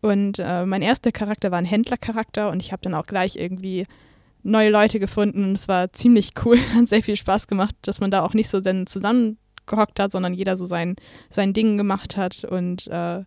Und 0.01 0.37
äh, 0.39 0.65
mein 0.65 0.81
erster 0.81 1.11
Charakter 1.11 1.49
war 1.49 1.57
ein 1.57 1.65
Händlercharakter 1.65 2.51
und 2.51 2.61
ich 2.61 2.71
habe 2.71 2.81
dann 2.83 2.93
auch 2.93 3.07
gleich 3.07 3.37
irgendwie 3.37 3.87
neue 4.43 4.69
Leute 4.69 4.99
gefunden. 4.99 5.53
Es 5.53 5.67
war 5.67 5.91
ziemlich 5.93 6.31
cool, 6.43 6.59
hat 6.75 6.87
sehr 6.87 7.03
viel 7.03 7.15
Spaß 7.15 7.47
gemacht, 7.47 7.75
dass 7.83 7.99
man 7.99 8.11
da 8.11 8.21
auch 8.21 8.33
nicht 8.33 8.49
so 8.49 8.59
zusammengehockt 8.59 9.99
hat, 9.99 10.11
sondern 10.11 10.33
jeder 10.33 10.57
so 10.57 10.65
sein, 10.65 10.95
sein 11.29 11.53
Ding 11.53 11.77
gemacht 11.77 12.17
hat. 12.17 12.43
Und 12.43 12.87
äh, 12.87 13.23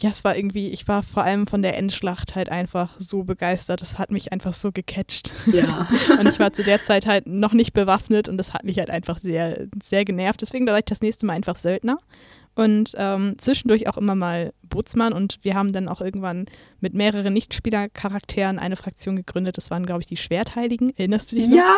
ja, 0.00 0.08
es 0.10 0.24
war 0.24 0.34
irgendwie, 0.36 0.68
ich 0.68 0.88
war 0.88 1.02
vor 1.02 1.24
allem 1.24 1.46
von 1.46 1.60
der 1.60 1.76
Endschlacht 1.76 2.34
halt 2.34 2.48
einfach 2.48 2.96
so 2.98 3.22
begeistert. 3.22 3.82
Das 3.82 3.98
hat 3.98 4.10
mich 4.10 4.32
einfach 4.32 4.54
so 4.54 4.72
gecatcht. 4.72 5.30
Ja. 5.46 5.88
und 6.18 6.26
ich 6.26 6.40
war 6.40 6.52
zu 6.52 6.64
der 6.64 6.82
Zeit 6.82 7.06
halt 7.06 7.26
noch 7.26 7.52
nicht 7.52 7.74
bewaffnet 7.74 8.28
und 8.28 8.38
das 8.38 8.54
hat 8.54 8.64
mich 8.64 8.78
halt 8.78 8.88
einfach 8.88 9.18
sehr, 9.18 9.66
sehr 9.82 10.04
genervt. 10.06 10.40
Deswegen 10.40 10.66
war 10.66 10.78
ich 10.78 10.86
das 10.86 11.02
nächste 11.02 11.26
Mal 11.26 11.34
einfach 11.34 11.56
Söldner 11.56 11.98
und 12.54 12.94
ähm, 12.96 13.36
zwischendurch 13.38 13.88
auch 13.88 13.98
immer 13.98 14.14
mal 14.14 14.52
Bootsmann 14.62 15.12
und 15.12 15.38
wir 15.42 15.54
haben 15.54 15.72
dann 15.72 15.88
auch 15.88 16.00
irgendwann 16.00 16.46
mit 16.80 16.94
mehreren 16.94 17.32
Nichtspielercharakteren 17.34 18.58
eine 18.58 18.76
Fraktion 18.76 19.16
gegründet. 19.16 19.58
Das 19.58 19.70
waren, 19.70 19.84
glaube 19.84 20.00
ich, 20.00 20.06
die 20.06 20.16
Schwertheiligen. 20.16 20.96
Erinnerst 20.96 21.30
du 21.30 21.36
dich 21.36 21.46
noch? 21.46 21.56
Ja! 21.56 21.76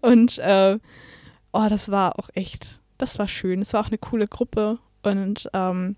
und 0.00 0.38
äh, 0.38 0.78
oh, 1.52 1.66
das 1.70 1.90
war 1.90 2.18
auch 2.18 2.30
echt, 2.34 2.80
das 2.98 3.18
war 3.18 3.28
schön. 3.28 3.62
Es 3.62 3.72
war 3.72 3.82
auch 3.82 3.88
eine 3.88 3.98
coole 3.98 4.26
Gruppe 4.26 4.78
und 5.02 5.48
ähm, 5.52 5.96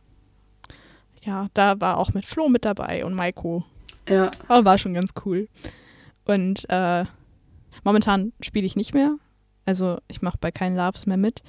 ja, 1.22 1.48
da 1.54 1.80
war 1.80 1.98
auch 1.98 2.12
mit 2.12 2.26
Flo 2.26 2.48
mit 2.48 2.64
dabei 2.64 3.04
und 3.04 3.14
Maiko. 3.14 3.64
Ja. 4.08 4.30
Aber 4.48 4.64
war 4.64 4.78
schon 4.78 4.94
ganz 4.94 5.10
cool. 5.24 5.48
Und 6.24 6.68
äh, 6.68 7.04
momentan 7.84 8.32
spiele 8.40 8.66
ich 8.66 8.76
nicht 8.76 8.94
mehr. 8.94 9.16
Also 9.66 9.98
ich 10.08 10.22
mache 10.22 10.38
bei 10.40 10.50
keinen 10.50 10.76
Labs 10.76 11.06
mehr 11.06 11.16
mit. 11.16 11.42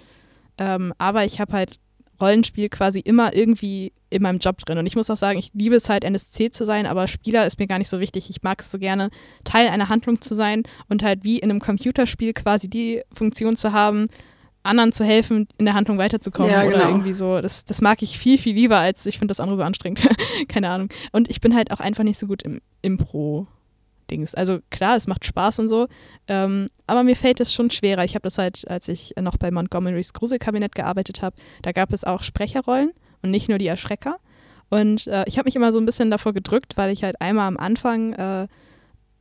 Ähm, 0.57 0.93
aber 0.97 1.25
ich 1.25 1.39
habe 1.39 1.53
halt 1.53 1.79
Rollenspiel 2.21 2.69
quasi 2.69 2.99
immer 2.99 3.35
irgendwie 3.35 3.93
in 4.09 4.21
meinem 4.21 4.37
Job 4.37 4.59
drin. 4.59 4.77
Und 4.77 4.85
ich 4.85 4.95
muss 4.95 5.09
auch 5.09 5.17
sagen, 5.17 5.39
ich 5.39 5.51
liebe 5.53 5.75
es 5.75 5.89
halt, 5.89 6.03
NSC 6.03 6.51
zu 6.51 6.65
sein, 6.65 6.85
aber 6.85 7.07
Spieler 7.07 7.47
ist 7.47 7.57
mir 7.57 7.67
gar 7.67 7.79
nicht 7.79 7.89
so 7.89 7.99
wichtig. 7.99 8.29
Ich 8.29 8.43
mag 8.43 8.61
es 8.61 8.69
so 8.69 8.77
gerne, 8.77 9.09
Teil 9.43 9.69
einer 9.69 9.89
Handlung 9.89 10.21
zu 10.21 10.35
sein 10.35 10.63
und 10.87 11.01
halt 11.01 11.23
wie 11.23 11.39
in 11.39 11.49
einem 11.49 11.59
Computerspiel 11.59 12.33
quasi 12.33 12.69
die 12.69 13.01
Funktion 13.13 13.55
zu 13.55 13.73
haben, 13.73 14.07
anderen 14.63 14.93
zu 14.93 15.03
helfen, 15.03 15.47
in 15.57 15.65
der 15.65 15.73
Handlung 15.73 15.97
weiterzukommen 15.97 16.51
ja, 16.51 16.63
oder 16.63 16.77
genau. 16.77 16.89
irgendwie 16.89 17.13
so. 17.13 17.41
Das, 17.41 17.65
das 17.65 17.81
mag 17.81 18.01
ich 18.01 18.17
viel, 18.19 18.37
viel 18.37 18.55
lieber, 18.55 18.77
als 18.77 19.05
ich 19.05 19.17
finde 19.17 19.31
das 19.31 19.39
andere 19.39 19.57
so 19.57 19.63
anstrengend. 19.63 20.07
Keine 20.47 20.69
Ahnung. 20.69 20.89
Und 21.11 21.29
ich 21.29 21.41
bin 21.41 21.55
halt 21.55 21.71
auch 21.71 21.79
einfach 21.79 22.03
nicht 22.03 22.19
so 22.19 22.27
gut 22.27 22.43
im 22.43 22.61
Impro. 22.81 23.47
Dings. 24.11 24.35
Also 24.35 24.59
klar, 24.69 24.97
es 24.97 25.07
macht 25.07 25.25
Spaß 25.25 25.59
und 25.59 25.69
so, 25.69 25.87
ähm, 26.27 26.67
aber 26.85 27.03
mir 27.03 27.15
fällt 27.15 27.39
es 27.39 27.53
schon 27.53 27.71
schwerer. 27.71 28.03
Ich 28.03 28.13
habe 28.13 28.23
das 28.23 28.37
halt, 28.37 28.69
als 28.69 28.87
ich 28.89 29.13
noch 29.19 29.37
bei 29.37 29.49
Montgomerys 29.49 30.13
Gruselkabinett 30.13 30.75
gearbeitet 30.75 31.21
habe, 31.21 31.37
da 31.61 31.71
gab 31.71 31.93
es 31.93 32.03
auch 32.03 32.21
Sprecherrollen 32.21 32.91
und 33.21 33.31
nicht 33.31 33.49
nur 33.49 33.57
die 33.57 33.67
Erschrecker. 33.67 34.17
Und 34.69 35.07
äh, 35.07 35.23
ich 35.27 35.37
habe 35.37 35.47
mich 35.47 35.55
immer 35.55 35.71
so 35.71 35.79
ein 35.79 35.85
bisschen 35.85 36.11
davor 36.11 36.33
gedrückt, 36.33 36.77
weil 36.77 36.91
ich 36.91 37.03
halt 37.03 37.19
einmal 37.19 37.47
am 37.47 37.57
Anfang 37.57 38.13
äh, 38.13 38.47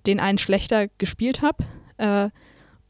den 0.07 0.21
einen 0.21 0.39
schlechter 0.39 0.89
gespielt 0.99 1.43
habe. 1.43 1.65
Äh, 1.97 2.31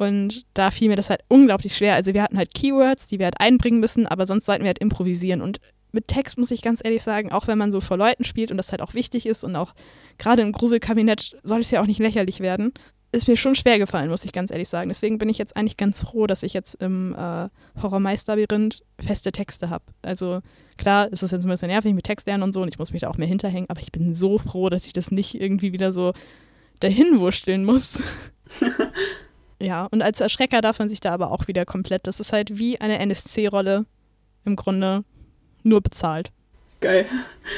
und 0.00 0.44
da 0.54 0.70
fiel 0.70 0.88
mir 0.88 0.96
das 0.96 1.10
halt 1.10 1.22
unglaublich 1.28 1.76
schwer. 1.76 1.94
Also 1.94 2.14
wir 2.14 2.22
hatten 2.22 2.38
halt 2.38 2.54
Keywords, 2.54 3.06
die 3.06 3.18
wir 3.18 3.26
halt 3.26 3.40
einbringen 3.40 3.80
müssen, 3.80 4.06
aber 4.06 4.26
sonst 4.26 4.46
sollten 4.46 4.62
wir 4.62 4.68
halt 4.68 4.78
improvisieren. 4.78 5.42
Und 5.42 5.60
mit 5.92 6.08
Text 6.08 6.38
muss 6.38 6.50
ich 6.50 6.62
ganz 6.62 6.80
ehrlich 6.82 7.02
sagen, 7.02 7.32
auch 7.32 7.46
wenn 7.46 7.58
man 7.58 7.72
so 7.72 7.80
vor 7.80 7.96
Leuten 7.96 8.24
spielt 8.24 8.50
und 8.50 8.56
das 8.56 8.70
halt 8.70 8.82
auch 8.82 8.94
wichtig 8.94 9.26
ist 9.26 9.44
und 9.44 9.56
auch 9.56 9.74
gerade 10.18 10.42
im 10.42 10.52
Gruselkabinett 10.52 11.36
soll 11.42 11.60
es 11.60 11.70
ja 11.70 11.82
auch 11.82 11.86
nicht 11.86 12.00
lächerlich 12.00 12.40
werden, 12.40 12.72
ist 13.12 13.26
mir 13.26 13.36
schon 13.36 13.56
schwer 13.56 13.78
gefallen, 13.78 14.08
muss 14.08 14.24
ich 14.24 14.32
ganz 14.32 14.52
ehrlich 14.52 14.68
sagen. 14.68 14.88
Deswegen 14.88 15.18
bin 15.18 15.28
ich 15.28 15.38
jetzt 15.38 15.56
eigentlich 15.56 15.76
ganz 15.76 16.02
froh, 16.02 16.28
dass 16.28 16.44
ich 16.44 16.52
jetzt 16.52 16.74
im 16.74 17.14
äh, 17.14 17.48
Horrormeisterlabyrinth 17.82 18.82
feste 19.00 19.32
Texte 19.32 19.68
habe. 19.68 19.84
Also 20.02 20.40
klar, 20.76 21.12
ist 21.12 21.22
es 21.22 21.32
jetzt 21.32 21.44
ein 21.44 21.50
bisschen 21.50 21.68
nervig 21.68 21.92
mit 21.92 22.04
Text 22.04 22.26
lernen 22.26 22.44
und 22.44 22.52
so 22.52 22.62
und 22.62 22.68
ich 22.68 22.78
muss 22.78 22.92
mich 22.92 23.02
da 23.02 23.08
auch 23.08 23.16
mehr 23.16 23.26
hinterhängen, 23.26 23.68
aber 23.68 23.80
ich 23.80 23.90
bin 23.90 24.14
so 24.14 24.38
froh, 24.38 24.68
dass 24.68 24.86
ich 24.86 24.92
das 24.92 25.10
nicht 25.10 25.40
irgendwie 25.40 25.72
wieder 25.72 25.92
so 25.92 26.12
dahin 26.78 27.18
wursteln 27.18 27.64
muss. 27.64 28.00
ja, 29.60 29.86
und 29.90 30.02
als 30.02 30.20
Erschrecker 30.20 30.60
darf 30.60 30.78
man 30.78 30.88
sich 30.88 31.00
da 31.00 31.12
aber 31.12 31.30
auch 31.30 31.46
wieder 31.46 31.64
komplett, 31.64 32.06
das 32.06 32.18
ist 32.20 32.32
halt 32.32 32.58
wie 32.58 32.80
eine 32.80 32.98
NSC-Rolle 32.98 33.86
im 34.44 34.56
Grunde 34.56 35.04
nur 35.62 35.80
bezahlt. 35.80 36.32
Geil. 36.80 37.04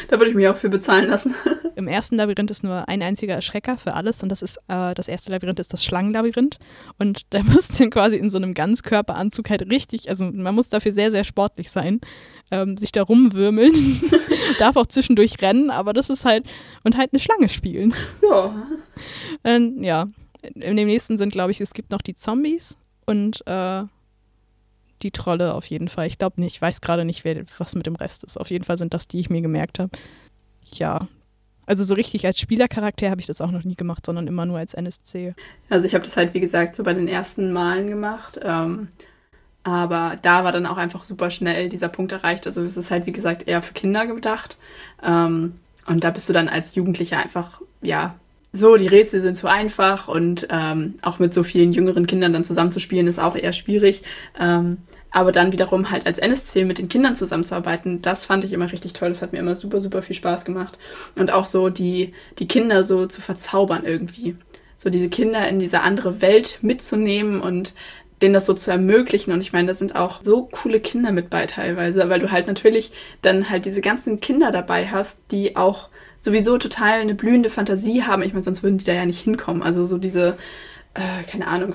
Da 0.09 0.19
würde 0.19 0.31
ich 0.31 0.37
mich 0.37 0.49
auch 0.49 0.57
für 0.57 0.69
bezahlen 0.69 1.09
lassen. 1.09 1.35
Im 1.77 1.87
ersten 1.87 2.17
Labyrinth 2.17 2.51
ist 2.51 2.65
nur 2.65 2.88
ein 2.88 3.03
einziger 3.03 3.35
Erschrecker 3.35 3.79
für 3.79 3.95
alles 3.95 4.23
und 4.23 4.29
das 4.29 4.43
ist 4.43 4.59
äh, 4.69 4.95
das 4.95 5.07
erste 5.07 5.31
Labyrinth 5.31 5.61
ist 5.61 5.73
das 5.73 5.85
Schlangenlabyrinth 5.85 6.59
und 6.99 7.23
da 7.31 7.43
muss 7.45 7.69
dann 7.69 7.91
quasi 7.91 8.17
in 8.17 8.31
so 8.31 8.38
einem 8.38 8.53
Ganzkörperanzug 8.53 9.49
halt 9.49 9.71
richtig, 9.71 10.09
also 10.09 10.25
man 10.25 10.55
muss 10.55 10.71
dafür 10.71 10.93
sehr 10.93 11.11
sehr 11.12 11.25
sportlich 11.25 11.71
sein, 11.71 12.01
ähm, 12.51 12.77
sich 12.77 12.91
da 12.91 13.03
rumwürmeln, 13.03 14.03
darf 14.59 14.77
auch 14.77 14.87
zwischendurch 14.87 15.41
rennen, 15.41 15.71
aber 15.71 15.93
das 15.93 16.11
ist 16.11 16.25
halt 16.25 16.45
und 16.83 16.97
halt 16.97 17.12
eine 17.12 17.21
Schlange 17.21 17.49
spielen. 17.49 17.95
Ja. 18.29 18.55
Und, 19.45 19.83
ja, 19.83 20.09
in 20.42 20.76
dem 20.76 20.88
nächsten 20.88 21.18
sind 21.18 21.33
glaube 21.33 21.50
ich 21.50 21.61
es 21.61 21.74
gibt 21.74 21.90
noch 21.90 22.02
die 22.02 22.14
Zombies 22.14 22.76
und 23.07 23.46
äh, 23.46 23.85
die 25.02 25.11
Trolle 25.11 25.55
auf 25.55 25.66
jeden 25.66 25.88
Fall. 25.88 26.07
Ich 26.07 26.18
glaube 26.18 26.40
nicht, 26.40 26.57
ich 26.57 26.62
weiß 26.62 26.81
gerade 26.81 27.05
nicht, 27.05 27.24
wer, 27.24 27.44
was 27.59 27.74
mit 27.74 27.87
dem 27.87 27.96
Rest 27.96 28.24
ist. 28.24 28.38
Auf 28.38 28.50
jeden 28.50 28.64
Fall 28.64 28.78
sind 28.78 28.94
das, 28.94 29.09
die 29.09 29.20
ich 29.20 29.31
mir 29.31 29.42
gemerkt 29.42 29.78
habe. 29.78 29.90
Ja. 30.74 31.09
Also 31.66 31.85
so 31.85 31.94
richtig 31.94 32.26
als 32.26 32.38
Spielercharakter 32.38 33.11
habe 33.11 33.20
ich 33.20 33.26
das 33.26 33.40
auch 33.40 33.50
noch 33.50 33.64
nie 33.64 33.76
gemacht, 33.76 34.05
sondern 34.05 34.26
immer 34.26 34.46
nur 34.46 34.59
als 34.59 34.74
NSC. 34.74 35.35
Also 35.70 35.87
ich 35.87 35.94
habe 35.94 36.05
das 36.05 36.16
halt, 36.16 36.35
wie 36.35 36.40
gesagt, 36.40 36.74
so 36.74 36.83
bei 36.83 36.92
den 36.92 37.09
ersten 37.09 37.52
Malen 37.52 37.88
gemacht. 37.88 38.40
Ähm, 38.42 38.88
aber 39.62 40.18
da 40.22 40.42
war 40.42 40.50
dann 40.50 40.66
auch 40.66 40.76
einfach 40.76 41.05
super 41.05 41.31
schnell 41.31 41.68
dieser 41.68 41.88
Punkt 41.88 42.12
erreicht. 42.12 42.46
Also 42.46 42.64
es 42.64 42.76
ist 42.76 42.90
halt, 42.90 43.07
wie 43.07 43.12
gesagt, 43.12 43.46
eher 43.46 43.62
für 43.62 43.74
Kinder 43.74 44.07
gedacht. 44.07 44.57
Ähm, 45.02 45.55
und 45.87 46.05
da 46.05 46.11
bist 46.11 46.28
du 46.28 46.33
dann 46.33 46.48
als 46.48 46.74
Jugendlicher 46.74 47.18
einfach, 47.18 47.61
ja, 47.81 48.16
so, 48.53 48.77
die 48.77 48.87
Rätsel 48.87 49.23
sind 49.23 49.35
zu 49.35 49.47
einfach 49.49 50.09
und 50.09 50.47
ähm, 50.51 50.95
auch 51.01 51.19
mit 51.19 51.33
so 51.33 51.43
vielen 51.43 51.73
jüngeren 51.73 52.07
Kindern 52.07 52.35
dann 52.35 52.45
zusammenzuspielen, 52.45 53.07
ist 53.07 53.19
auch 53.19 53.35
eher 53.35 53.55
schwierig. 53.55 54.03
Ähm, 54.38 54.79
aber 55.11 55.33
dann 55.33 55.53
wiederum 55.53 55.91
halt 55.91 56.07
als 56.07 56.19
NSC 56.19 56.65
mit 56.65 56.79
den 56.79 56.88
Kindern 56.88 57.17
zusammenzuarbeiten, 57.17 58.03
das 58.03 58.25
fand 58.25 58.45
ich 58.45 58.53
immer 58.53 58.71
richtig 58.71 58.93
toll. 58.95 59.11
Das 59.11 59.23
hat 59.23 59.33
mir 59.33 59.38
immer 59.38 59.57
super, 59.57 59.81
super 59.81 60.03
viel 60.03 60.17
Spaß 60.17 60.45
gemacht. 60.45 60.79
Und 61.17 61.31
auch 61.31 61.47
so 61.47 61.71
die, 61.71 62.12
die 62.38 62.49
Kinder 62.49 62.85
so 62.85 63.07
zu 63.07 63.21
verzaubern 63.21 63.85
irgendwie. 63.85 64.37
So 64.77 64.91
diese 64.91 65.09
Kinder 65.09 65.49
in 65.49 65.59
diese 65.59 65.81
andere 65.81 66.21
Welt 66.21 66.59
mitzunehmen 66.61 67.41
und 67.41 67.75
denen 68.22 68.35
das 68.35 68.46
so 68.46 68.54
zu 68.54 68.70
ermöglichen. 68.70 69.32
Und 69.32 69.40
ich 69.40 69.52
meine, 69.52 69.68
da 69.68 69.74
sind 69.74 69.96
auch 69.96 70.22
so 70.22 70.44
coole 70.44 70.80
Kinder 70.80 71.12
mit 71.12 71.30
bei 71.30 71.46
teilweise, 71.46 72.08
weil 72.08 72.20
du 72.20 72.30
halt 72.30 72.46
natürlich 72.46 72.92
dann 73.22 73.50
halt 73.50 73.64
diese 73.66 73.80
ganzen 73.80 74.20
Kinder 74.20 74.52
dabei 74.52 74.87
hast, 74.88 75.20
die 75.30 75.56
auch 75.56 75.88
sowieso 76.18 76.56
total 76.58 77.00
eine 77.00 77.14
blühende 77.14 77.50
Fantasie 77.50 78.04
haben. 78.04 78.22
Ich 78.22 78.32
meine, 78.32 78.44
sonst 78.44 78.62
würden 78.62 78.78
die 78.78 78.85
da 78.85 78.92
ja 78.92 79.04
nicht 79.04 79.20
hinkommen. 79.20 79.62
Also 79.62 79.87
so 79.87 79.98
diese, 79.98 80.38
äh, 80.94 81.24
keine 81.28 81.48
Ahnung, 81.48 81.74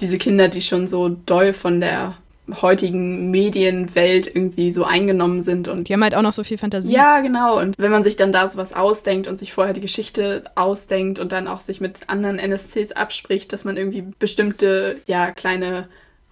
diese 0.00 0.18
Kinder, 0.18 0.48
die 0.48 0.60
schon 0.60 0.86
so 0.86 1.08
doll 1.08 1.54
von 1.54 1.80
der 1.80 2.16
heutigen 2.62 3.30
Medienwelt 3.30 4.26
irgendwie 4.26 4.70
so 4.70 4.84
eingenommen 4.84 5.40
sind 5.40 5.68
und 5.68 5.88
die 5.88 5.92
haben 5.92 6.02
halt 6.02 6.14
auch 6.14 6.22
noch 6.22 6.32
so 6.32 6.44
viel 6.44 6.58
Fantasie. 6.58 6.92
Ja, 6.92 7.20
genau. 7.20 7.58
Und 7.58 7.76
wenn 7.78 7.90
man 7.90 8.04
sich 8.04 8.16
dann 8.16 8.32
da 8.32 8.48
sowas 8.48 8.72
ausdenkt 8.72 9.26
und 9.26 9.36
sich 9.36 9.52
vorher 9.52 9.74
die 9.74 9.80
Geschichte 9.80 10.44
ausdenkt 10.54 11.18
und 11.18 11.32
dann 11.32 11.48
auch 11.48 11.60
sich 11.60 11.80
mit 11.80 12.08
anderen 12.08 12.38
NSCs 12.38 12.92
abspricht, 12.92 13.52
dass 13.52 13.64
man 13.64 13.76
irgendwie 13.76 14.04
bestimmte, 14.18 15.00
ja, 15.06 15.32
kleine 15.32 15.88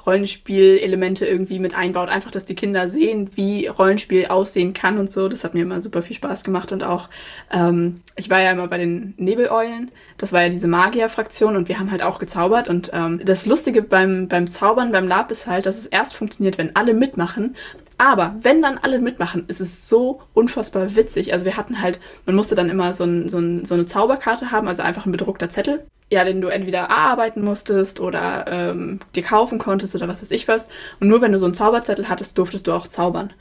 Rollenspielelemente 0.07 1.27
irgendwie 1.27 1.59
mit 1.59 1.75
einbaut. 1.75 2.09
Einfach, 2.09 2.31
dass 2.31 2.45
die 2.45 2.55
Kinder 2.55 2.88
sehen, 2.88 3.31
wie 3.35 3.67
Rollenspiel 3.67 4.27
aussehen 4.27 4.75
kann 4.75 4.99
und 4.99 5.12
so. 5.12 5.29
Das 5.29 5.45
hat 5.45 5.55
mir 5.55 5.62
immer 5.62 5.81
super 5.81 6.03
viel 6.03 6.17
Spaß 6.17 6.45
gemacht. 6.45 6.73
Und 6.73 6.85
auch, 6.85 7.09
ähm, 7.53 8.01
ich 8.17 8.31
war 8.31 8.40
ja 8.40 8.53
immer 8.53 8.69
bei 8.69 8.79
den 8.79 9.14
Nebeleulen. 9.17 9.90
Das 10.19 10.33
war 10.33 10.43
ja 10.43 10.49
diese 10.49 10.69
Magier-Fraktion 10.69 11.57
und 11.57 11.69
wir 11.69 11.79
haben 11.79 11.90
halt 11.90 12.03
auch 12.03 12.19
gezaubert. 12.19 12.69
Und 12.69 12.90
ähm, 12.93 13.21
das 13.25 13.47
Lustige 13.47 13.83
beim, 13.83 14.29
beim 14.29 14.51
Zaubern, 14.51 14.93
beim 14.93 15.09
Lab 15.09 15.31
ist 15.31 15.47
halt, 15.47 15.67
dass 15.67 15.79
es 15.79 15.87
erst 15.87 16.14
funktioniert, 16.14 16.59
wenn 16.59 16.77
alle 16.77 16.95
mitmachen. 16.95 17.55
Aber 17.97 18.35
wenn 18.41 18.61
dann 18.61 18.79
alle 18.79 18.99
mitmachen, 18.99 19.45
ist 19.49 19.61
es 19.61 19.89
so 19.89 20.23
unfassbar 20.35 20.97
witzig. 20.97 21.33
Also 21.33 21.45
wir 21.45 21.57
hatten 21.57 21.81
halt, 21.81 22.01
man 22.27 22.35
musste 22.35 22.55
dann 22.55 22.71
immer 22.71 22.93
so, 22.95 23.05
ein, 23.05 23.29
so, 23.29 23.39
ein, 23.39 23.65
so 23.65 23.75
eine 23.75 23.87
Zauberkarte 23.87 24.51
haben, 24.51 24.69
also 24.69 24.83
einfach 24.83 25.07
ein 25.07 25.13
bedruckter 25.13 25.49
Zettel 25.49 25.87
ja, 26.11 26.25
den 26.25 26.41
du 26.41 26.49
entweder 26.49 26.81
erarbeiten 26.81 27.43
musstest 27.43 27.99
oder 27.99 28.47
ähm, 28.49 29.01
dir 29.15 29.23
kaufen 29.23 29.59
konntest 29.59 29.95
oder 29.95 30.07
was 30.09 30.23
weiß 30.23 30.31
ich 30.31 30.47
was. 30.49 30.69
Und 31.01 31.09
nur 31.09 31.21
wenn 31.21 31.33
du 31.33 31.39
so 31.39 31.47
einen 31.47 31.55
Zauberzettel 31.55 32.09
hattest, 32.09 32.39
durftest 32.39 32.67
du 32.67 32.73
auch 32.73 32.87
zaubern. 32.87 33.33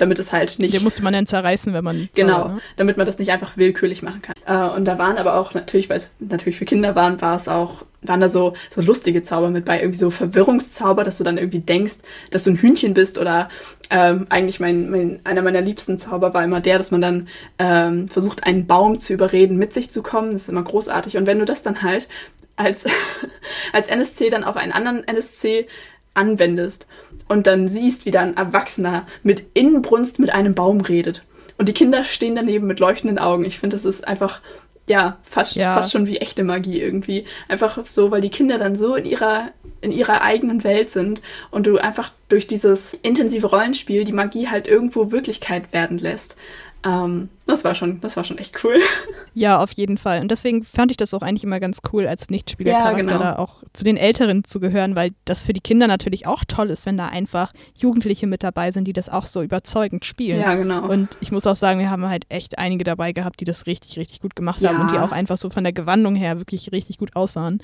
Damit 0.00 0.18
es 0.18 0.32
halt 0.32 0.58
nicht. 0.58 0.74
Den 0.74 0.82
musste 0.82 1.02
man 1.02 1.12
dann 1.12 1.26
zerreißen, 1.26 1.74
wenn 1.74 1.84
man. 1.84 2.08
Genau, 2.14 2.48
ne? 2.48 2.60
damit 2.76 2.96
man 2.96 3.04
das 3.04 3.18
nicht 3.18 3.30
einfach 3.30 3.56
willkürlich 3.56 4.02
machen 4.02 4.22
kann. 4.22 4.34
Äh, 4.46 4.74
und 4.74 4.86
da 4.86 4.98
waren 4.98 5.18
aber 5.18 5.34
auch 5.34 5.52
natürlich, 5.52 5.90
weil 5.90 5.98
es 5.98 6.10
natürlich 6.18 6.56
für 6.56 6.64
Kinder 6.64 6.94
waren, 6.96 7.20
war 7.20 7.36
es 7.36 7.48
auch 7.48 7.84
waren 8.02 8.20
da 8.20 8.28
so, 8.28 8.54
so 8.70 8.80
lustige 8.80 9.22
Zauber 9.22 9.50
mit 9.50 9.64
bei, 9.64 9.78
irgendwie 9.78 9.98
so 9.98 10.10
Verwirrungszauber, 10.10 11.04
dass 11.04 11.18
du 11.18 11.24
dann 11.24 11.36
irgendwie 11.36 11.60
denkst, 11.60 11.98
dass 12.30 12.44
du 12.44 12.50
ein 12.50 12.56
Hühnchen 12.56 12.94
bist 12.94 13.18
oder 13.18 13.50
ähm, 13.90 14.26
eigentlich 14.30 14.58
mein, 14.58 14.90
mein, 14.90 15.20
einer 15.24 15.42
meiner 15.42 15.60
liebsten 15.60 15.98
Zauber 15.98 16.32
war 16.32 16.42
immer 16.42 16.60
der, 16.60 16.78
dass 16.78 16.90
man 16.90 17.02
dann 17.02 17.28
ähm, 17.58 18.08
versucht, 18.08 18.44
einen 18.44 18.66
Baum 18.66 19.00
zu 19.00 19.12
überreden, 19.12 19.56
mit 19.56 19.74
sich 19.74 19.90
zu 19.90 20.02
kommen. 20.02 20.32
Das 20.32 20.42
ist 20.42 20.48
immer 20.48 20.62
großartig. 20.62 21.18
Und 21.18 21.26
wenn 21.26 21.38
du 21.38 21.44
das 21.44 21.62
dann 21.62 21.82
halt 21.82 22.08
als, 22.56 22.86
als 23.72 23.88
NSC 23.88 24.30
dann 24.30 24.44
auf 24.44 24.56
einen 24.56 24.72
anderen 24.72 25.06
NSC 25.06 25.66
anwendest 26.14 26.86
und 27.30 27.46
dann 27.46 27.68
siehst, 27.68 28.06
wie 28.06 28.10
da 28.10 28.22
ein 28.22 28.36
Erwachsener 28.36 29.06
mit 29.22 29.44
Inbrunst 29.54 30.18
mit 30.18 30.30
einem 30.30 30.52
Baum 30.52 30.80
redet. 30.80 31.22
Und 31.58 31.68
die 31.68 31.72
Kinder 31.72 32.02
stehen 32.02 32.34
daneben 32.34 32.66
mit 32.66 32.80
leuchtenden 32.80 33.20
Augen. 33.20 33.44
Ich 33.44 33.60
finde, 33.60 33.76
das 33.76 33.84
ist 33.84 34.06
einfach 34.06 34.40
ja, 34.88 35.16
fast, 35.22 35.54
ja. 35.54 35.74
fast 35.74 35.92
schon 35.92 36.08
wie 36.08 36.16
echte 36.16 36.42
Magie 36.42 36.80
irgendwie. 36.80 37.26
Einfach 37.46 37.86
so, 37.86 38.10
weil 38.10 38.20
die 38.20 38.30
Kinder 38.30 38.58
dann 38.58 38.74
so 38.74 38.96
in 38.96 39.04
ihrer, 39.04 39.52
in 39.80 39.92
ihrer 39.92 40.22
eigenen 40.22 40.64
Welt 40.64 40.90
sind 40.90 41.22
und 41.52 41.68
du 41.68 41.78
einfach 41.78 42.10
durch 42.28 42.48
dieses 42.48 42.94
intensive 42.94 43.46
Rollenspiel 43.46 44.02
die 44.02 44.12
Magie 44.12 44.48
halt 44.48 44.66
irgendwo 44.66 45.12
Wirklichkeit 45.12 45.72
werden 45.72 45.98
lässt. 45.98 46.36
Ähm, 46.82 47.28
das 47.46 47.62
war 47.64 47.74
schon, 47.74 48.00
das 48.00 48.16
war 48.16 48.24
schon 48.24 48.38
echt 48.38 48.64
cool. 48.64 48.76
Ja, 49.32 49.60
auf 49.60 49.70
jeden 49.72 49.96
Fall. 49.96 50.20
Und 50.20 50.32
deswegen 50.32 50.64
fand 50.64 50.90
ich 50.90 50.96
das 50.96 51.14
auch 51.14 51.22
eigentlich 51.22 51.44
immer 51.44 51.60
ganz 51.60 51.82
cool, 51.92 52.08
als 52.08 52.30
Nichtspielercharakter 52.30 52.98
ja, 52.98 53.04
genau. 53.04 53.18
da 53.18 53.36
auch 53.36 53.62
zu 53.72 53.84
den 53.84 53.96
Älteren 53.96 54.42
zu 54.42 54.58
gehören, 54.58 54.96
weil 54.96 55.12
das 55.24 55.42
für 55.42 55.52
die 55.52 55.60
Kinder 55.60 55.86
natürlich 55.86 56.26
auch 56.26 56.44
toll 56.44 56.68
ist, 56.68 56.84
wenn 56.84 56.96
da 56.96 57.06
einfach 57.06 57.52
Jugendliche 57.78 58.26
mit 58.26 58.42
dabei 58.42 58.72
sind, 58.72 58.88
die 58.88 58.92
das 58.92 59.08
auch 59.08 59.26
so 59.26 59.40
überzeugend 59.40 60.04
spielen. 60.04 60.40
Ja, 60.40 60.56
genau. 60.56 60.84
Und 60.84 61.16
ich 61.20 61.30
muss 61.30 61.46
auch 61.46 61.54
sagen, 61.54 61.78
wir 61.78 61.90
haben 61.90 62.08
halt 62.08 62.26
echt 62.28 62.58
einige 62.58 62.82
dabei 62.82 63.12
gehabt, 63.12 63.38
die 63.38 63.44
das 63.44 63.66
richtig, 63.66 63.98
richtig 63.98 64.20
gut 64.20 64.34
gemacht 64.34 64.60
ja. 64.60 64.70
haben 64.70 64.80
und 64.80 64.90
die 64.90 64.98
auch 64.98 65.12
einfach 65.12 65.36
so 65.36 65.48
von 65.48 65.62
der 65.62 65.72
Gewandung 65.72 66.16
her 66.16 66.38
wirklich 66.38 66.72
richtig 66.72 66.98
gut 66.98 67.14
aussahen. 67.14 67.62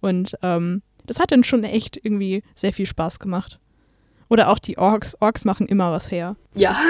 Und 0.00 0.36
ähm, 0.42 0.82
das 1.06 1.18
hat 1.18 1.32
dann 1.32 1.42
schon 1.42 1.64
echt 1.64 1.98
irgendwie 2.00 2.44
sehr 2.54 2.72
viel 2.72 2.86
Spaß 2.86 3.18
gemacht. 3.18 3.58
Oder 4.28 4.48
auch 4.48 4.60
die 4.60 4.78
Orks. 4.78 5.16
Orks 5.18 5.44
machen 5.44 5.66
immer 5.66 5.90
was 5.90 6.12
her. 6.12 6.36
Ja. 6.54 6.78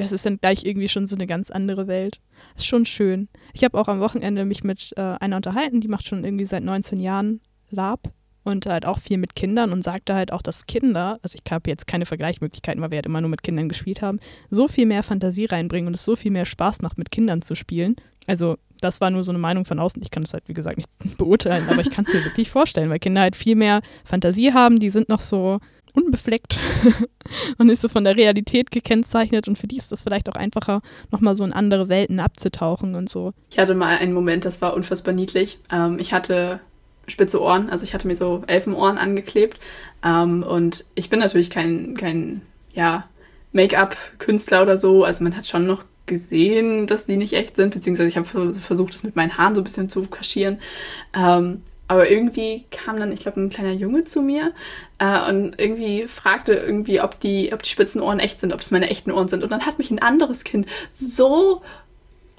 das 0.00 0.12
ist 0.12 0.26
dann 0.26 0.38
gleich 0.38 0.64
irgendwie 0.64 0.88
schon 0.88 1.06
so 1.06 1.16
eine 1.16 1.26
ganz 1.26 1.50
andere 1.50 1.86
Welt. 1.86 2.20
Ist 2.56 2.66
schon 2.66 2.86
schön. 2.86 3.28
Ich 3.52 3.64
habe 3.64 3.78
auch 3.78 3.88
am 3.88 4.00
Wochenende 4.00 4.44
mich 4.44 4.64
mit 4.64 4.92
äh, 4.96 5.00
einer 5.00 5.36
unterhalten, 5.36 5.80
die 5.80 5.88
macht 5.88 6.06
schon 6.06 6.24
irgendwie 6.24 6.44
seit 6.44 6.62
19 6.62 7.00
Jahren 7.00 7.40
Lab 7.70 8.12
und 8.42 8.66
halt 8.66 8.86
auch 8.86 8.98
viel 8.98 9.18
mit 9.18 9.34
Kindern 9.34 9.72
und 9.72 9.82
sagte 9.82 10.14
halt 10.14 10.32
auch, 10.32 10.42
dass 10.42 10.66
Kinder, 10.66 11.18
also 11.22 11.38
ich 11.42 11.52
habe 11.52 11.68
jetzt 11.68 11.86
keine 11.86 12.06
Vergleichsmöglichkeiten, 12.06 12.82
weil 12.82 12.90
wir 12.90 12.96
halt 12.96 13.06
immer 13.06 13.20
nur 13.20 13.30
mit 13.30 13.42
Kindern 13.42 13.68
gespielt 13.68 14.02
haben, 14.02 14.18
so 14.50 14.68
viel 14.68 14.86
mehr 14.86 15.02
Fantasie 15.02 15.44
reinbringen 15.44 15.88
und 15.88 15.94
es 15.94 16.04
so 16.04 16.16
viel 16.16 16.30
mehr 16.30 16.46
Spaß 16.46 16.80
macht, 16.80 16.98
mit 16.98 17.10
Kindern 17.10 17.42
zu 17.42 17.54
spielen. 17.54 17.96
Also 18.26 18.56
das 18.80 19.00
war 19.00 19.10
nur 19.10 19.22
so 19.22 19.32
eine 19.32 19.38
Meinung 19.38 19.66
von 19.66 19.78
außen. 19.78 20.00
Ich 20.02 20.10
kann 20.10 20.22
das 20.22 20.32
halt, 20.32 20.44
wie 20.46 20.54
gesagt, 20.54 20.78
nicht 20.78 20.88
beurteilen, 21.18 21.68
aber 21.68 21.80
ich 21.80 21.90
kann 21.90 22.04
es 22.04 22.12
mir 22.12 22.24
wirklich 22.24 22.50
vorstellen, 22.50 22.90
weil 22.90 22.98
Kinder 22.98 23.20
halt 23.20 23.36
viel 23.36 23.56
mehr 23.56 23.82
Fantasie 24.04 24.52
haben, 24.52 24.78
die 24.78 24.90
sind 24.90 25.08
noch 25.08 25.20
so 25.20 25.60
unbefleckt 25.94 26.58
und 27.58 27.66
nicht 27.66 27.80
so 27.80 27.88
von 27.88 28.04
der 28.04 28.16
Realität 28.16 28.70
gekennzeichnet 28.70 29.48
und 29.48 29.58
für 29.58 29.66
die 29.66 29.76
ist 29.76 29.92
das 29.92 30.02
vielleicht 30.02 30.28
auch 30.28 30.34
einfacher, 30.34 30.82
nochmal 31.10 31.36
so 31.36 31.44
in 31.44 31.52
andere 31.52 31.88
Welten 31.88 32.20
abzutauchen 32.20 32.94
und 32.94 33.08
so. 33.08 33.32
Ich 33.50 33.58
hatte 33.58 33.74
mal 33.74 33.98
einen 33.98 34.12
Moment, 34.12 34.44
das 34.44 34.60
war 34.62 34.74
unfassbar 34.74 35.14
niedlich. 35.14 35.58
Ähm, 35.70 35.98
ich 35.98 36.12
hatte 36.12 36.60
spitze 37.06 37.40
Ohren, 37.40 37.70
also 37.70 37.84
ich 37.84 37.94
hatte 37.94 38.06
mir 38.06 38.16
so 38.16 38.42
Elfenohren 38.46 38.98
angeklebt 38.98 39.58
ähm, 40.04 40.42
und 40.42 40.84
ich 40.94 41.10
bin 41.10 41.18
natürlich 41.18 41.50
kein, 41.50 41.96
kein 41.96 42.42
ja, 42.72 43.08
Make-up-Künstler 43.52 44.62
oder 44.62 44.78
so, 44.78 45.04
also 45.04 45.24
man 45.24 45.36
hat 45.36 45.46
schon 45.46 45.66
noch 45.66 45.84
gesehen, 46.06 46.86
dass 46.86 47.06
die 47.06 47.16
nicht 47.16 47.32
echt 47.32 47.56
sind, 47.56 47.72
beziehungsweise 47.72 48.08
ich 48.08 48.16
habe 48.16 48.52
versucht, 48.52 48.94
das 48.94 49.04
mit 49.04 49.16
meinen 49.16 49.38
Haaren 49.38 49.54
so 49.54 49.60
ein 49.60 49.64
bisschen 49.64 49.88
zu 49.88 50.06
kaschieren. 50.06 50.58
Ähm, 51.14 51.62
aber 51.86 52.10
irgendwie 52.10 52.64
kam 52.70 52.98
dann, 52.98 53.12
ich 53.12 53.20
glaube, 53.20 53.40
ein 53.40 53.48
kleiner 53.48 53.72
Junge 53.72 54.04
zu 54.04 54.22
mir 54.22 54.52
äh, 55.00 55.28
und 55.28 55.58
irgendwie 55.58 56.06
fragte 56.06 56.52
irgendwie, 56.52 57.00
ob 57.00 57.18
die, 57.20 57.52
ob 57.52 57.62
die 57.62 57.70
spitzen 57.70 58.02
Ohren 58.02 58.20
echt 58.20 58.38
sind, 58.40 58.52
ob 58.52 58.60
es 58.60 58.70
meine 58.70 58.90
echten 58.90 59.10
Ohren 59.10 59.28
sind. 59.28 59.42
Und 59.42 59.50
dann 59.50 59.64
hat 59.64 59.78
mich 59.78 59.90
ein 59.90 59.98
anderes 59.98 60.44
Kind 60.44 60.66
so 60.92 61.62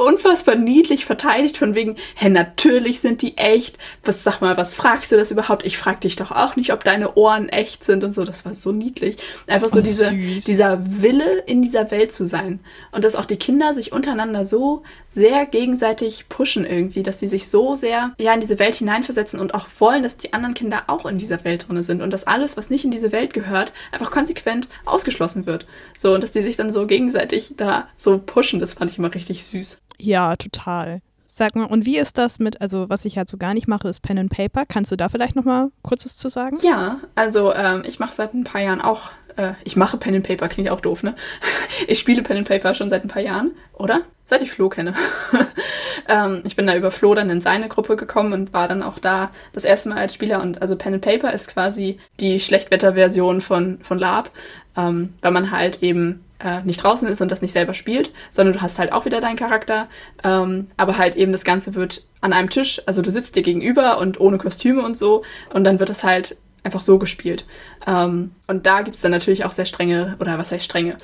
unfassbar 0.02 0.56
niedlich 0.56 1.06
verteidigt, 1.06 1.58
von 1.58 1.76
wegen, 1.76 1.96
hä, 2.16 2.30
natürlich 2.30 3.00
sind 3.00 3.22
die 3.22 3.38
echt. 3.38 3.78
Was, 4.04 4.24
sag 4.24 4.42
mal, 4.42 4.58
was 4.58 4.76
fragst 4.76 5.12
du 5.12 5.18
das 5.18 5.32
überhaupt? 5.32 5.66
Ich 5.66 5.78
frag 5.78 6.02
dich 6.02 6.16
doch 6.16 6.32
auch 6.32 6.56
nicht, 6.56 6.74
ob 6.74 6.84
deine 6.84 7.16
Ohren 7.16 7.50
echt 7.50 7.84
sind 7.84 8.04
und 8.04 8.16
so. 8.16 8.24
Das 8.24 8.46
war 8.46 8.56
so 8.56 8.72
niedlich. 8.72 9.18
Einfach 9.48 9.70
so 9.70 9.80
oh, 9.80 9.82
diese, 9.82 10.12
dieser 10.12 10.80
Wille, 11.02 11.44
in 11.46 11.62
dieser 11.62 11.92
Welt 11.92 12.12
zu 12.12 12.26
sein. 12.26 12.60
Und 12.92 13.04
dass 13.04 13.16
auch 13.16 13.26
die 13.26 13.38
Kinder 13.38 13.74
sich 13.74 13.92
untereinander 13.92 14.46
so 14.46 14.84
sehr 15.10 15.46
gegenseitig 15.46 16.30
pushen 16.30 16.66
irgendwie, 16.66 17.04
dass 17.04 17.20
sie 17.20 17.28
sich 17.28 17.50
so 17.50 17.76
sehr, 17.76 18.14
ja, 18.18 18.34
in 18.34 18.42
diese 18.42 18.60
Welt 18.60 18.76
hineinversetzen 18.76 19.40
und 19.40 19.54
auch 19.54 19.68
wollen, 19.80 20.04
dass 20.04 20.18
die 20.18 20.34
anderen 20.34 20.54
Kinder 20.54 20.84
auch 20.88 21.06
in 21.06 21.18
dieser 21.18 21.44
Welt 21.44 21.68
drin 21.68 21.84
sind 21.84 22.02
und 22.02 22.12
dass 22.12 22.28
alles, 22.28 22.58
was 22.58 22.70
nicht 22.70 22.86
in 22.86 22.92
diese 22.92 23.12
Welt 23.12 23.34
gehört, 23.34 23.74
einfach 23.92 24.12
konsequent 24.12 24.70
ausgeschlossen 24.86 25.46
wird. 25.46 25.66
So, 25.98 26.14
und 26.14 26.24
dass 26.24 26.32
die 26.32 26.44
sich 26.44 26.56
dann 26.56 26.72
so 26.72 26.88
gegenseitig 26.88 27.54
da 27.58 27.88
so 27.98 28.18
pushen, 28.18 28.60
das 28.60 28.74
fand 28.74 28.92
ich 28.92 28.98
immer 28.98 29.14
richtig 29.14 29.44
süß. 29.46 29.80
Ja, 30.02 30.36
total. 30.36 31.02
Sag 31.26 31.56
mal, 31.56 31.66
und 31.66 31.86
wie 31.86 31.98
ist 31.98 32.18
das 32.18 32.40
mit, 32.40 32.60
also 32.60 32.90
was 32.90 33.06
ich 33.06 33.18
halt 33.18 33.30
so 33.30 33.38
gar 33.38 33.54
nicht 33.54 33.68
mache, 33.68 33.88
ist 33.88 34.02
Pen 34.02 34.18
and 34.18 34.32
Paper. 34.32 34.64
Kannst 34.68 34.92
du 34.92 34.98
da 34.98 35.08
vielleicht 35.08 35.36
noch 35.36 35.46
mal 35.46 35.70
kurzes 35.82 36.18
zu 36.18 36.28
sagen? 36.28 36.58
Ja, 36.62 37.00
also 37.16 37.54
ähm, 37.54 37.84
ich 37.86 38.00
mache 38.00 38.14
seit 38.14 38.34
ein 38.34 38.44
paar 38.44 38.62
Jahren 38.62 38.82
auch, 38.82 39.12
äh, 39.38 39.54
ich 39.64 39.78
mache 39.78 39.96
Pen 39.98 40.16
and 40.16 40.28
Paper, 40.28 40.50
klingt 40.50 40.70
auch 40.70 40.82
doof, 40.82 41.04
ne? 41.04 41.16
Ich 41.88 42.00
spiele 42.00 42.22
Pen 42.22 42.38
and 42.38 42.48
Paper 42.48 42.74
schon 42.74 42.90
seit 42.90 43.06
ein 43.06 43.08
paar 43.08 43.22
Jahren, 43.22 43.52
oder? 43.74 44.02
Seit 44.26 44.42
ich 44.42 44.52
Flo 44.52 44.68
kenne. 44.68 44.94
ähm, 46.10 46.42
ich 46.44 46.56
bin 46.56 46.68
da 46.68 46.76
über 46.76 46.92
Flo 46.92 47.16
dann 47.16 47.30
in 47.30 47.42
seine 47.42 47.70
Gruppe 47.70 47.96
gekommen 47.96 48.34
und 48.34 48.54
war 48.54 48.68
dann 48.68 48.84
auch 48.84 49.00
da 49.00 49.32
das 49.54 49.64
erste 49.64 49.90
Mal 49.90 50.00
als 50.00 50.14
Spieler. 50.14 50.42
Und 50.42 50.62
also 50.62 50.76
Pen 50.76 50.96
and 50.96 51.04
Paper 51.04 51.32
ist 51.32 51.48
quasi 51.48 51.98
die 52.20 52.40
Schlechtwetterversion 52.40 53.40
von, 53.40 53.80
von 53.84 54.00
Lab, 54.00 54.32
ähm, 54.76 55.14
weil 55.22 55.32
man 55.32 55.52
halt 55.52 55.82
eben 55.82 56.26
äh, 56.44 56.62
nicht 56.64 56.84
draußen 56.84 57.08
ist 57.08 57.22
und 57.22 57.32
das 57.32 57.42
nicht 57.42 57.52
selber 57.52 57.74
spielt, 57.74 58.12
sondern 58.32 58.54
du 58.54 58.62
hast 58.62 58.80
halt 58.80 58.92
auch 58.92 59.06
wieder 59.06 59.22
deinen 59.22 59.36
Charakter, 59.36 59.88
ähm, 60.24 60.68
aber 60.78 60.98
halt 60.98 61.16
eben 61.16 61.32
das 61.32 61.44
Ganze 61.44 61.76
wird 61.76 62.04
an 62.22 62.34
einem 62.34 62.50
Tisch, 62.50 62.82
also 62.86 63.02
du 63.02 63.12
sitzt 63.12 63.36
dir 63.36 63.44
gegenüber 63.44 63.98
und 63.98 64.20
ohne 64.20 64.38
Kostüme 64.38 64.84
und 64.84 64.98
so 64.98 65.24
und 65.54 65.64
dann 65.64 65.80
wird 65.80 65.90
es 65.90 66.04
halt 66.04 66.38
einfach 66.64 66.82
so 66.82 67.00
gespielt. 67.00 67.46
Ähm, 67.88 68.32
und 68.48 68.66
da 68.66 68.82
gibt 68.82 68.96
es 68.96 69.02
dann 69.02 69.12
natürlich 69.12 69.46
auch 69.46 69.52
sehr 69.52 69.66
strenge, 69.66 70.16
oder 70.20 70.38
was 70.38 70.52
heißt 70.52 70.64
strenge, 70.64 70.98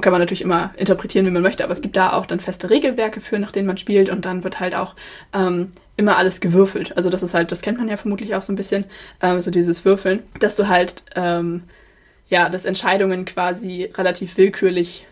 kann 0.00 0.12
man 0.12 0.20
natürlich 0.20 0.42
immer 0.42 0.70
interpretieren, 0.76 1.26
wie 1.26 1.30
man 1.30 1.42
möchte, 1.42 1.64
aber 1.64 1.72
es 1.72 1.80
gibt 1.80 1.96
da 1.96 2.12
auch 2.12 2.26
dann 2.26 2.38
feste 2.38 2.70
Regelwerke 2.70 3.20
für, 3.20 3.38
nach 3.38 3.50
denen 3.50 3.66
man 3.66 3.76
spielt 3.76 4.08
und 4.08 4.24
dann 4.24 4.44
wird 4.44 4.60
halt 4.60 4.74
auch 4.74 4.94
ähm, 5.32 5.72
immer 5.96 6.16
alles 6.16 6.40
gewürfelt. 6.40 6.96
Also 6.96 7.10
das 7.10 7.24
ist 7.24 7.34
halt, 7.34 7.50
das 7.50 7.60
kennt 7.60 7.78
man 7.78 7.88
ja 7.88 7.96
vermutlich 7.96 8.34
auch 8.36 8.42
so 8.42 8.52
ein 8.52 8.56
bisschen, 8.56 8.84
ähm, 9.20 9.40
so 9.42 9.50
dieses 9.50 9.84
Würfeln, 9.84 10.22
dass 10.38 10.54
du 10.54 10.68
halt 10.68 11.02
ähm, 11.16 11.64
ja, 12.30 12.48
dass 12.48 12.64
Entscheidungen 12.64 13.24
quasi 13.26 13.90
relativ 13.94 14.36
willkürlich 14.36 15.06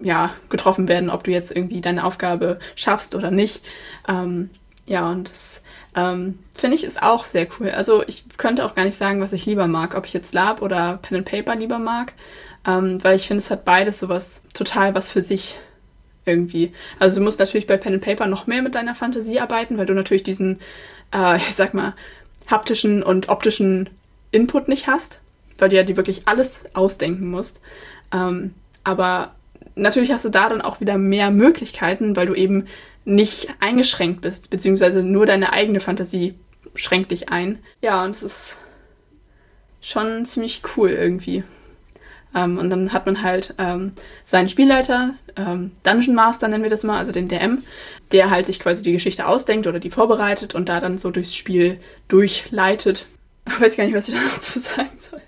ja, 0.00 0.34
getroffen 0.50 0.88
werden, 0.88 1.10
ob 1.10 1.24
du 1.24 1.30
jetzt 1.30 1.50
irgendwie 1.54 1.80
deine 1.80 2.04
Aufgabe 2.04 2.58
schaffst 2.76 3.14
oder 3.14 3.30
nicht. 3.30 3.62
Ähm, 4.06 4.50
ja, 4.86 5.10
und 5.10 5.30
das 5.30 5.60
ähm, 5.96 6.38
finde 6.54 6.76
ich 6.76 6.84
ist 6.84 7.02
auch 7.02 7.24
sehr 7.24 7.46
cool. 7.58 7.70
Also 7.70 8.02
ich 8.06 8.24
könnte 8.36 8.64
auch 8.64 8.74
gar 8.74 8.84
nicht 8.84 8.96
sagen, 8.96 9.20
was 9.20 9.32
ich 9.32 9.46
lieber 9.46 9.66
mag, 9.66 9.96
ob 9.96 10.06
ich 10.06 10.12
jetzt 10.12 10.34
Lab 10.34 10.62
oder 10.62 10.98
Pen 11.02 11.18
and 11.18 11.26
Paper 11.26 11.56
lieber 11.56 11.78
mag, 11.78 12.12
ähm, 12.66 13.02
weil 13.02 13.16
ich 13.16 13.26
finde, 13.26 13.42
es 13.42 13.50
hat 13.50 13.64
beides 13.64 13.98
sowas 13.98 14.40
total 14.54 14.94
was 14.94 15.10
für 15.10 15.20
sich 15.20 15.56
irgendwie. 16.24 16.72
Also 16.98 17.18
du 17.18 17.24
musst 17.24 17.38
natürlich 17.38 17.66
bei 17.66 17.76
Pen 17.76 17.94
and 17.94 18.02
Paper 18.02 18.26
noch 18.26 18.46
mehr 18.46 18.62
mit 18.62 18.74
deiner 18.74 18.94
Fantasie 18.94 19.40
arbeiten, 19.40 19.78
weil 19.78 19.86
du 19.86 19.94
natürlich 19.94 20.22
diesen, 20.22 20.60
äh, 21.12 21.36
ich 21.48 21.54
sag 21.54 21.74
mal, 21.74 21.94
haptischen 22.48 23.02
und 23.02 23.28
optischen 23.28 23.90
Input 24.30 24.68
nicht 24.68 24.86
hast, 24.86 25.20
weil 25.58 25.68
du 25.68 25.76
ja 25.76 25.82
dir 25.82 25.96
wirklich 25.96 26.22
alles 26.26 26.64
ausdenken 26.74 27.30
musst. 27.30 27.60
Ähm, 28.12 28.54
aber 28.84 29.34
natürlich 29.74 30.12
hast 30.12 30.24
du 30.24 30.30
da 30.30 30.48
dann 30.48 30.62
auch 30.62 30.80
wieder 30.80 30.98
mehr 30.98 31.30
Möglichkeiten, 31.30 32.16
weil 32.16 32.26
du 32.26 32.34
eben 32.34 32.66
nicht 33.04 33.48
eingeschränkt 33.60 34.20
bist, 34.20 34.50
beziehungsweise 34.50 35.02
nur 35.02 35.26
deine 35.26 35.52
eigene 35.52 35.80
Fantasie 35.80 36.34
schränkt 36.74 37.10
dich 37.10 37.28
ein. 37.30 37.58
Ja, 37.80 38.04
und 38.04 38.14
das 38.14 38.22
ist 38.22 38.56
schon 39.80 40.24
ziemlich 40.26 40.62
cool 40.76 40.90
irgendwie. 40.90 41.44
Ähm, 42.34 42.58
und 42.58 42.70
dann 42.70 42.92
hat 42.92 43.06
man 43.06 43.22
halt 43.22 43.54
ähm, 43.58 43.92
seinen 44.24 44.48
Spielleiter, 44.48 45.14
ähm, 45.36 45.72
Dungeon 45.82 46.14
Master 46.14 46.48
nennen 46.48 46.62
wir 46.62 46.70
das 46.70 46.84
mal, 46.84 46.98
also 46.98 47.12
den 47.12 47.28
DM, 47.28 47.62
der 48.12 48.30
halt 48.30 48.46
sich 48.46 48.60
quasi 48.60 48.82
die 48.82 48.92
Geschichte 48.92 49.26
ausdenkt 49.26 49.66
oder 49.66 49.80
die 49.80 49.90
vorbereitet 49.90 50.54
und 50.54 50.68
da 50.68 50.80
dann 50.80 50.98
so 50.98 51.10
durchs 51.10 51.34
Spiel 51.34 51.80
durchleitet. 52.08 53.06
Ich 53.48 53.60
weiß 53.60 53.76
gar 53.76 53.84
nicht, 53.84 53.94
was 53.94 54.08
ich 54.08 54.14
da 54.14 54.20
noch 54.20 54.38
zu 54.38 54.60
sagen 54.60 54.90
soll. 54.98 55.20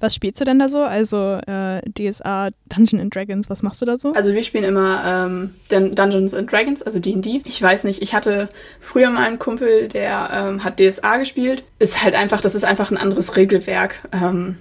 Was 0.00 0.14
spielst 0.14 0.40
du 0.40 0.44
denn 0.44 0.58
da 0.58 0.68
so? 0.68 0.82
Also 0.82 1.38
äh, 1.46 1.80
DSA, 1.88 2.50
Dungeons 2.66 3.00
and 3.00 3.14
Dragons, 3.14 3.48
was 3.48 3.62
machst 3.62 3.80
du 3.80 3.86
da 3.86 3.96
so? 3.96 4.12
Also 4.12 4.34
wir 4.34 4.42
spielen 4.42 4.64
immer 4.64 5.02
ähm, 5.06 5.54
Dungeons 5.70 6.34
and 6.34 6.52
Dragons, 6.52 6.82
also 6.82 6.98
D&D. 6.98 7.40
Ich 7.44 7.62
weiß 7.62 7.84
nicht, 7.84 8.02
ich 8.02 8.14
hatte 8.14 8.50
früher 8.80 9.08
mal 9.08 9.24
einen 9.24 9.38
Kumpel, 9.38 9.88
der 9.88 10.28
ähm, 10.30 10.64
hat 10.64 10.78
DSA 10.78 11.16
gespielt. 11.16 11.64
Ist 11.78 12.04
halt 12.04 12.14
einfach, 12.14 12.40
das 12.40 12.54
ist 12.54 12.64
einfach 12.64 12.90
ein 12.90 12.98
anderes 12.98 13.36
Regelwerk. 13.36 14.00
Ähm, 14.12 14.58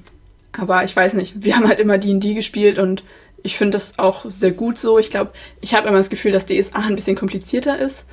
aber 0.53 0.83
ich 0.83 0.95
weiß 0.95 1.13
nicht, 1.15 1.43
wir 1.43 1.57
haben 1.57 1.67
halt 1.67 1.79
immer 1.79 1.97
D&D 1.97 2.35
gespielt 2.35 2.79
und 2.79 3.03
ich 3.41 3.57
finde 3.57 3.77
das 3.77 3.99
auch 3.99 4.25
sehr 4.29 4.51
gut 4.51 4.79
so. 4.79 4.97
Ich 4.97 5.09
glaube, 5.09 5.33
ich 5.59 5.73
habe 5.73 5.89
immer 5.89 5.97
das 5.97 6.09
Gefühl, 6.09 6.31
dass 6.31 6.45
DSA 6.45 6.79
ein 6.79 6.95
bisschen 6.95 7.17
komplizierter 7.17 7.77
ist. 7.77 8.05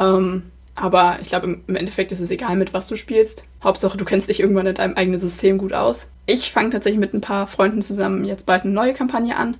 Ähm, 0.00 0.42
aber 0.74 1.18
ich 1.20 1.28
glaube, 1.28 1.60
im 1.66 1.76
Endeffekt 1.76 2.12
ist 2.12 2.20
es 2.20 2.30
egal, 2.30 2.56
mit 2.56 2.72
was 2.72 2.86
du 2.86 2.96
spielst. 2.96 3.44
Hauptsache, 3.62 3.98
du 3.98 4.04
kennst 4.04 4.28
dich 4.28 4.40
irgendwann 4.40 4.66
in 4.66 4.74
deinem 4.74 4.96
eigenen 4.96 5.20
System 5.20 5.58
gut 5.58 5.72
aus. 5.72 6.06
Ich 6.26 6.50
fange 6.50 6.70
tatsächlich 6.70 7.00
mit 7.00 7.12
ein 7.12 7.20
paar 7.20 7.46
Freunden 7.46 7.82
zusammen 7.82 8.24
jetzt 8.24 8.46
bald 8.46 8.64
eine 8.64 8.72
neue 8.72 8.94
Kampagne 8.94 9.36
an. 9.36 9.56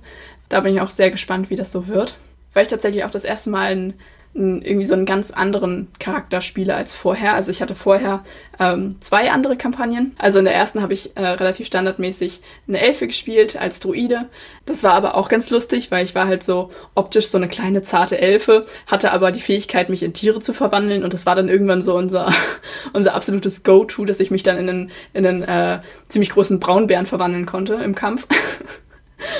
Da 0.49 0.61
bin 0.61 0.73
ich 0.73 0.81
auch 0.81 0.89
sehr 0.89 1.11
gespannt, 1.11 1.49
wie 1.49 1.55
das 1.55 1.71
so 1.71 1.87
wird. 1.87 2.17
Weil 2.53 2.63
ich 2.63 2.69
tatsächlich 2.69 3.03
auch 3.03 3.11
das 3.11 3.25
erste 3.25 3.49
Mal 3.49 3.71
ein 3.71 3.93
irgendwie 4.35 4.85
so 4.85 4.95
einen 4.95 5.05
ganz 5.05 5.29
anderen 5.29 5.89
Charakter 5.99 6.41
spiele 6.41 6.75
als 6.75 6.93
vorher. 6.93 7.35
Also 7.35 7.51
ich 7.51 7.61
hatte 7.61 7.75
vorher 7.75 8.23
ähm, 8.59 8.95
zwei 8.99 9.31
andere 9.31 9.57
Kampagnen. 9.57 10.15
Also 10.17 10.39
in 10.39 10.45
der 10.45 10.55
ersten 10.55 10.81
habe 10.81 10.93
ich 10.93 11.15
äh, 11.15 11.23
relativ 11.23 11.67
standardmäßig 11.67 12.41
eine 12.67 12.79
Elfe 12.79 13.05
gespielt 13.05 13.55
als 13.55 13.79
Druide. 13.79 14.29
Das 14.65 14.81
war 14.83 14.93
aber 14.93 15.15
auch 15.15 15.29
ganz 15.29 15.51
lustig, 15.51 15.91
weil 15.91 16.03
ich 16.03 16.15
war 16.15 16.27
halt 16.27 16.41
so 16.41 16.71
optisch 16.95 17.27
so 17.27 17.37
eine 17.37 17.47
kleine 17.47 17.83
zarte 17.83 18.17
Elfe, 18.17 18.65
hatte 18.87 19.11
aber 19.11 19.31
die 19.31 19.39
Fähigkeit, 19.39 19.89
mich 19.89 20.01
in 20.01 20.13
Tiere 20.13 20.39
zu 20.39 20.53
verwandeln 20.53 21.03
und 21.03 21.13
das 21.13 21.27
war 21.27 21.35
dann 21.35 21.47
irgendwann 21.47 21.83
so 21.83 21.95
unser, 21.95 22.33
unser 22.93 23.13
absolutes 23.13 23.61
Go-To, 23.63 24.05
dass 24.05 24.19
ich 24.19 24.31
mich 24.31 24.41
dann 24.41 24.57
in 24.57 24.69
einen, 24.69 24.91
in 25.13 25.27
einen 25.27 25.43
äh, 25.43 25.81
ziemlich 26.07 26.31
großen 26.31 26.59
Braunbären 26.59 27.05
verwandeln 27.05 27.45
konnte 27.45 27.75
im 27.75 27.93
Kampf. 27.95 28.27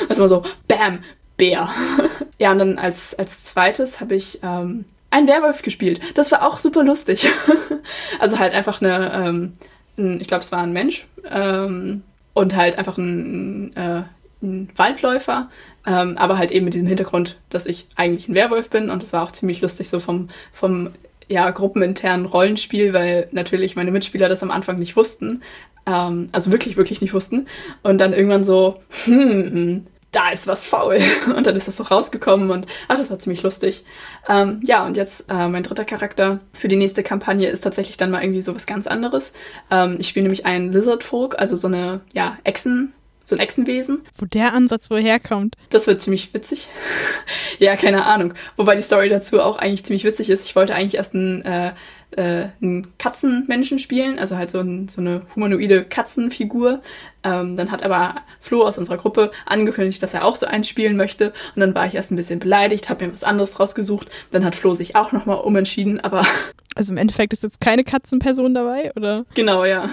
Also 0.08 0.22
mal 0.22 0.30
so, 0.30 0.44
bam, 0.70 1.00
Bär. 1.44 1.70
ja, 2.40 2.54
und 2.54 2.60
dann 2.60 2.80
als, 2.80 3.14
als 3.16 3.44
zweites 3.44 4.00
habe 4.00 4.16
ich 4.16 4.40
ähm, 4.44 4.86
einen 5.10 5.28
Werwolf 5.28 5.62
gespielt. 5.62 6.00
Das 6.14 6.32
war 6.32 6.48
auch 6.48 6.58
super 6.58 6.86
lustig. 6.86 7.30
also 8.20 8.40
halt 8.40 8.54
einfach 8.54 8.82
eine, 8.82 9.12
ähm, 9.14 9.54
ein, 9.98 10.22
ich 10.22 10.30
glaube, 10.30 10.46
es 10.46 10.54
war 10.54 10.64
ein 10.64 10.72
Mensch 10.72 11.06
ähm, 11.30 12.04
und 12.34 12.56
halt 12.56 12.78
einfach 12.78 12.98
ein, 12.98 13.76
äh, 13.76 14.04
ein 14.42 14.70
Waldläufer, 14.78 15.50
ähm, 15.86 16.18
aber 16.18 16.38
halt 16.38 16.52
eben 16.52 16.64
mit 16.64 16.76
diesem 16.76 16.88
Hintergrund, 16.88 17.38
dass 17.50 17.66
ich 17.66 17.88
eigentlich 17.98 18.30
ein 18.30 18.36
Werwolf 18.36 18.70
bin 18.70 18.90
und 18.90 19.04
das 19.04 19.12
war 19.12 19.22
auch 19.22 19.34
ziemlich 19.34 19.60
lustig 19.60 19.90
so 19.90 20.00
vom, 20.00 20.30
vom 20.54 20.92
ja, 21.28 21.50
gruppeninternen 21.50 22.26
Rollenspiel, 22.26 22.94
weil 22.94 23.28
natürlich 23.34 23.76
meine 23.76 23.92
Mitspieler 23.92 24.30
das 24.30 24.44
am 24.44 24.52
Anfang 24.52 24.80
nicht 24.80 24.96
wussten. 24.96 25.42
Ähm, 25.86 26.28
also 26.32 26.54
wirklich, 26.54 26.78
wirklich 26.78 27.02
nicht 27.02 27.14
wussten. 27.14 27.48
Und 27.82 28.00
dann 28.00 28.14
irgendwann 28.14 28.46
so, 28.46 28.82
hm, 29.04 29.88
da 30.14 30.30
ist 30.30 30.48
was 30.48 30.66
faul. 30.66 31.02
Und 31.36 31.46
dann 31.46 31.56
ist 31.56 31.68
das 31.68 31.78
so 31.78 31.84
rausgekommen 31.84 32.52
und 32.52 32.68
ach, 32.88 32.98
das 32.98 33.10
war 33.10 33.20
ziemlich 33.20 33.44
lustig. 33.44 33.84
Ähm, 34.30 34.62
ja, 34.64 34.86
und 34.86 34.96
jetzt 34.96 35.26
äh, 35.30 35.48
mein 35.48 35.64
dritter 35.64 35.84
Charakter 35.84 36.40
für 36.54 36.68
die 36.68 36.76
nächste 36.76 37.04
Kampagne 37.04 37.50
ist 37.50 37.62
tatsächlich 37.62 37.98
dann 37.98 38.12
mal 38.12 38.22
irgendwie 38.22 38.42
so 38.42 38.56
was 38.56 38.66
ganz 38.66 38.88
anderes. 38.88 39.34
Ähm, 39.70 39.98
ich 40.00 40.08
spiele 40.08 40.24
nämlich 40.24 40.46
einen 40.46 40.72
Lizard 40.72 41.04
Folk, 41.04 41.38
also 41.40 41.56
so 41.56 41.68
eine, 41.68 42.02
ja, 42.14 42.38
Echsen, 42.44 42.94
so 43.26 43.36
ein 43.36 43.40
Echsenwesen. 43.40 44.02
Wo 44.18 44.26
der 44.26 44.54
Ansatz 44.54 44.90
woher 44.90 45.20
kommt. 45.20 45.56
Das 45.70 45.88
wird 45.88 46.02
ziemlich 46.02 46.34
witzig. 46.34 46.68
ja, 47.58 47.76
keine 47.76 48.06
Ahnung. 48.06 48.34
Wobei 48.56 48.76
die 48.76 48.82
Story 48.82 49.10
dazu 49.10 49.42
auch 49.42 49.58
eigentlich 49.58 49.84
ziemlich 49.86 50.04
witzig 50.04 50.30
ist. 50.30 50.46
Ich 50.46 50.56
wollte 50.56 50.76
eigentlich 50.76 50.96
erst 50.96 51.16
einen, 51.16 51.42
äh, 51.44 51.72
äh, 52.18 52.50
einen 52.62 52.98
Katzenmenschen 52.98 53.80
spielen, 53.80 54.20
also 54.20 54.38
halt 54.38 54.52
so, 54.52 54.60
ein, 54.60 54.88
so 54.90 55.02
eine 55.02 55.24
humanoide 55.36 55.84
Katzenfigur. 55.84 56.82
Ähm, 57.24 57.56
dann 57.58 57.72
hat 57.72 57.84
aber 57.84 58.16
Flo 58.40 58.64
aus 58.64 58.78
unserer 58.78 58.98
Gruppe 58.98 59.32
angekündigt, 59.46 60.04
dass 60.04 60.14
er 60.14 60.26
auch 60.26 60.36
so 60.36 60.46
einen 60.46 60.64
spielen 60.64 60.98
möchte. 60.98 61.34
Und 61.56 61.62
dann 61.62 61.76
war 61.76 61.86
ich 61.86 61.96
erst 61.96 62.12
ein 62.12 62.16
bisschen 62.16 62.40
beleidigt, 62.40 62.90
habe 62.90 63.06
mir 63.06 63.14
was 63.14 63.24
anderes 63.24 63.60
rausgesucht. 63.60 64.10
Dann 64.32 64.44
hat 64.46 64.56
Flo 64.56 64.74
sich 64.74 64.96
auch 64.96 65.12
nochmal 65.12 65.38
umentschieden, 65.38 66.00
aber. 66.00 66.26
Also 66.76 66.92
im 66.92 66.98
Endeffekt 66.98 67.34
ist 67.34 67.44
jetzt 67.44 67.62
keine 67.62 67.84
Katzenperson 67.84 68.56
dabei, 68.56 68.92
oder? 68.96 69.26
Genau, 69.36 69.64
ja. 69.64 69.92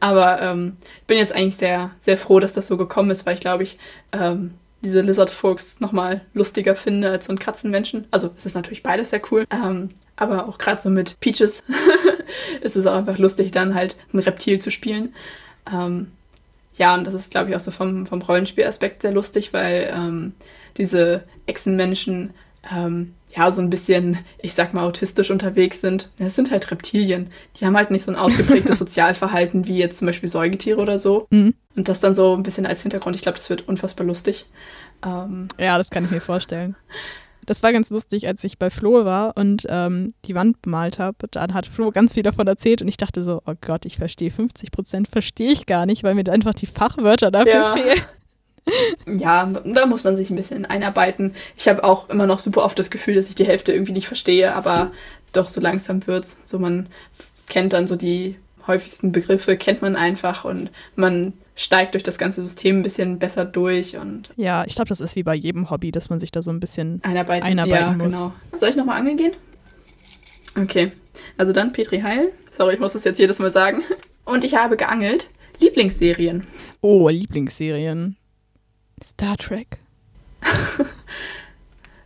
Aber 0.00 0.42
ähm, 0.42 0.76
ich 1.02 1.06
bin 1.06 1.18
jetzt 1.18 1.32
eigentlich 1.32 1.54
sehr, 1.54 1.92
sehr 2.00 2.18
froh, 2.18 2.40
dass 2.40 2.54
das 2.54 2.66
so 2.66 2.76
gekommen 2.76 3.12
ist, 3.12 3.26
weil 3.26 3.34
ich 3.34 3.40
glaube 3.40 3.62
ich 3.62 3.78
ähm, 4.10 4.54
diese 4.84 5.00
Lizard 5.00 5.30
Folks 5.30 5.80
nochmal 5.80 6.20
lustiger 6.34 6.76
finde 6.76 7.10
als 7.10 7.26
so 7.26 7.32
ein 7.32 7.38
Katzenmenschen. 7.38 8.06
Also 8.10 8.30
es 8.36 8.46
ist 8.46 8.54
natürlich 8.54 8.82
beides 8.82 9.10
sehr 9.10 9.22
cool. 9.30 9.46
Ähm, 9.50 9.90
aber 10.16 10.48
auch 10.48 10.58
gerade 10.58 10.80
so 10.80 10.90
mit 10.90 11.18
Peaches 11.20 11.64
ist 12.60 12.76
es 12.76 12.86
auch 12.86 12.94
einfach 12.94 13.18
lustig, 13.18 13.50
dann 13.50 13.74
halt 13.74 13.96
ein 14.12 14.20
Reptil 14.20 14.60
zu 14.60 14.70
spielen. 14.70 15.14
Ähm, 15.72 16.12
ja, 16.76 16.94
und 16.94 17.06
das 17.06 17.14
ist, 17.14 17.30
glaube 17.30 17.50
ich, 17.50 17.56
auch 17.56 17.60
so 17.60 17.70
vom, 17.70 18.06
vom 18.06 18.22
Rollenspielaspekt 18.22 19.02
sehr 19.02 19.12
lustig, 19.12 19.52
weil 19.52 19.92
ähm, 19.92 20.32
diese 20.76 21.24
Echsenmenschen 21.46 22.30
ähm, 22.70 23.14
ja, 23.36 23.50
so 23.50 23.60
ein 23.60 23.70
bisschen, 23.70 24.18
ich 24.38 24.54
sag 24.54 24.74
mal, 24.74 24.84
autistisch 24.84 25.30
unterwegs 25.30 25.80
sind. 25.80 26.10
Das 26.18 26.34
sind 26.34 26.50
halt 26.50 26.70
Reptilien. 26.70 27.30
Die 27.58 27.66
haben 27.66 27.76
halt 27.76 27.90
nicht 27.90 28.04
so 28.04 28.12
ein 28.12 28.16
ausgeprägtes 28.16 28.78
Sozialverhalten 28.78 29.66
wie 29.66 29.78
jetzt 29.78 29.98
zum 29.98 30.06
Beispiel 30.06 30.28
Säugetiere 30.28 30.80
oder 30.80 30.98
so. 30.98 31.26
Mhm. 31.30 31.54
Und 31.76 31.88
das 31.88 32.00
dann 32.00 32.14
so 32.14 32.34
ein 32.34 32.42
bisschen 32.42 32.66
als 32.66 32.82
Hintergrund. 32.82 33.16
Ich 33.16 33.22
glaube, 33.22 33.38
das 33.38 33.50
wird 33.50 33.66
unfassbar 33.66 34.06
lustig. 34.06 34.46
Ähm, 35.04 35.48
ja, 35.58 35.76
das 35.76 35.90
kann 35.90 36.04
ich 36.04 36.10
mir 36.10 36.20
vorstellen. 36.20 36.76
Das 37.46 37.62
war 37.62 37.72
ganz 37.72 37.90
lustig, 37.90 38.26
als 38.26 38.42
ich 38.44 38.58
bei 38.58 38.70
Flo 38.70 39.04
war 39.04 39.36
und 39.36 39.66
ähm, 39.68 40.14
die 40.24 40.34
Wand 40.34 40.62
bemalt 40.62 40.98
habe. 40.98 41.28
Dann 41.30 41.52
hat 41.52 41.66
Flo 41.66 41.90
ganz 41.90 42.14
viel 42.14 42.22
davon 42.22 42.46
erzählt 42.46 42.80
und 42.80 42.88
ich 42.88 42.96
dachte 42.96 43.22
so, 43.22 43.42
oh 43.44 43.54
Gott, 43.60 43.84
ich 43.84 43.96
verstehe 43.96 44.30
50 44.30 44.70
Prozent, 44.70 45.08
verstehe 45.08 45.50
ich 45.50 45.66
gar 45.66 45.84
nicht, 45.84 46.04
weil 46.04 46.14
mir 46.14 46.30
einfach 46.30 46.54
die 46.54 46.66
Fachwörter 46.66 47.30
dafür 47.30 47.52
ja. 47.52 47.76
fehlen 47.76 48.02
ja, 49.06 49.46
da 49.46 49.86
muss 49.86 50.04
man 50.04 50.16
sich 50.16 50.30
ein 50.30 50.36
bisschen 50.36 50.64
einarbeiten. 50.64 51.34
Ich 51.56 51.68
habe 51.68 51.84
auch 51.84 52.08
immer 52.08 52.26
noch 52.26 52.38
super 52.38 52.64
oft 52.64 52.78
das 52.78 52.90
Gefühl, 52.90 53.14
dass 53.14 53.28
ich 53.28 53.34
die 53.34 53.46
Hälfte 53.46 53.72
irgendwie 53.72 53.92
nicht 53.92 54.06
verstehe, 54.06 54.54
aber 54.54 54.92
doch 55.32 55.48
so 55.48 55.60
langsam 55.60 56.06
wird's. 56.06 56.38
So 56.44 56.58
man 56.58 56.88
kennt 57.48 57.72
dann 57.72 57.86
so 57.86 57.96
die 57.96 58.36
häufigsten 58.66 59.12
Begriffe, 59.12 59.56
kennt 59.56 59.82
man 59.82 59.96
einfach 59.96 60.44
und 60.44 60.70
man 60.96 61.34
steigt 61.56 61.94
durch 61.94 62.02
das 62.02 62.18
ganze 62.18 62.42
System 62.42 62.78
ein 62.78 62.82
bisschen 62.82 63.18
besser 63.18 63.44
durch 63.44 63.96
und 63.96 64.30
ja, 64.36 64.64
ich 64.66 64.74
glaube, 64.74 64.88
das 64.88 65.00
ist 65.00 65.14
wie 65.16 65.22
bei 65.22 65.34
jedem 65.34 65.70
Hobby, 65.70 65.92
dass 65.92 66.10
man 66.10 66.18
sich 66.18 66.32
da 66.32 66.42
so 66.42 66.50
ein 66.50 66.60
bisschen 66.60 67.00
einarbeiten, 67.04 67.46
einarbeiten 67.46 68.00
ja, 68.00 68.04
muss. 68.04 68.14
Genau. 68.14 68.32
Soll 68.54 68.70
ich 68.70 68.76
nochmal 68.76 68.98
angeln 68.98 69.16
gehen? 69.16 69.32
Okay, 70.60 70.92
also 71.36 71.52
dann 71.52 71.72
Petri 71.72 72.00
Heil. 72.00 72.32
Sorry, 72.56 72.74
ich 72.74 72.80
muss 72.80 72.92
das 72.92 73.04
jetzt 73.04 73.18
jedes 73.18 73.38
Mal 73.38 73.50
sagen. 73.50 73.82
Und 74.24 74.44
ich 74.44 74.54
habe 74.54 74.76
geangelt. 74.76 75.28
Lieblingsserien. 75.60 76.46
Oh, 76.80 77.08
Lieblingsserien. 77.08 78.16
Star 79.02 79.36
Trek. 79.36 79.78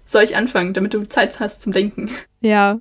Soll 0.07 0.23
ich 0.23 0.37
anfangen, 0.37 0.73
damit 0.73 0.95
du 0.95 1.07
Zeit 1.07 1.39
hast 1.39 1.63
zum 1.63 1.73
Denken? 1.73 2.11
Ja. 2.41 2.81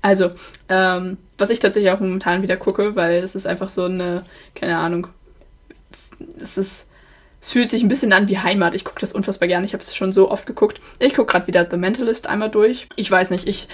Also, 0.00 0.30
ähm, 0.68 1.18
was 1.36 1.50
ich 1.50 1.58
tatsächlich 1.58 1.90
auch 1.90 2.00
momentan 2.00 2.42
wieder 2.42 2.56
gucke, 2.56 2.94
weil 2.94 3.20
das 3.20 3.34
ist 3.34 3.46
einfach 3.46 3.68
so 3.68 3.84
eine, 3.84 4.22
keine 4.54 4.78
Ahnung, 4.78 5.08
es 6.40 6.58
ist, 6.58 6.86
es 7.40 7.52
fühlt 7.52 7.70
sich 7.70 7.82
ein 7.82 7.88
bisschen 7.88 8.12
an 8.12 8.28
wie 8.28 8.38
Heimat. 8.38 8.74
Ich 8.74 8.84
gucke 8.84 9.00
das 9.00 9.12
unfassbar 9.12 9.48
gerne. 9.48 9.66
Ich 9.66 9.72
habe 9.72 9.82
es 9.82 9.94
schon 9.94 10.12
so 10.12 10.30
oft 10.30 10.46
geguckt. 10.46 10.80
Ich 10.98 11.14
gucke 11.14 11.32
gerade 11.32 11.46
wieder 11.46 11.66
The 11.70 11.76
Mentalist 11.76 12.26
einmal 12.26 12.50
durch. 12.50 12.88
Ich 12.96 13.10
weiß 13.10 13.30
nicht, 13.30 13.46
ich 13.46 13.68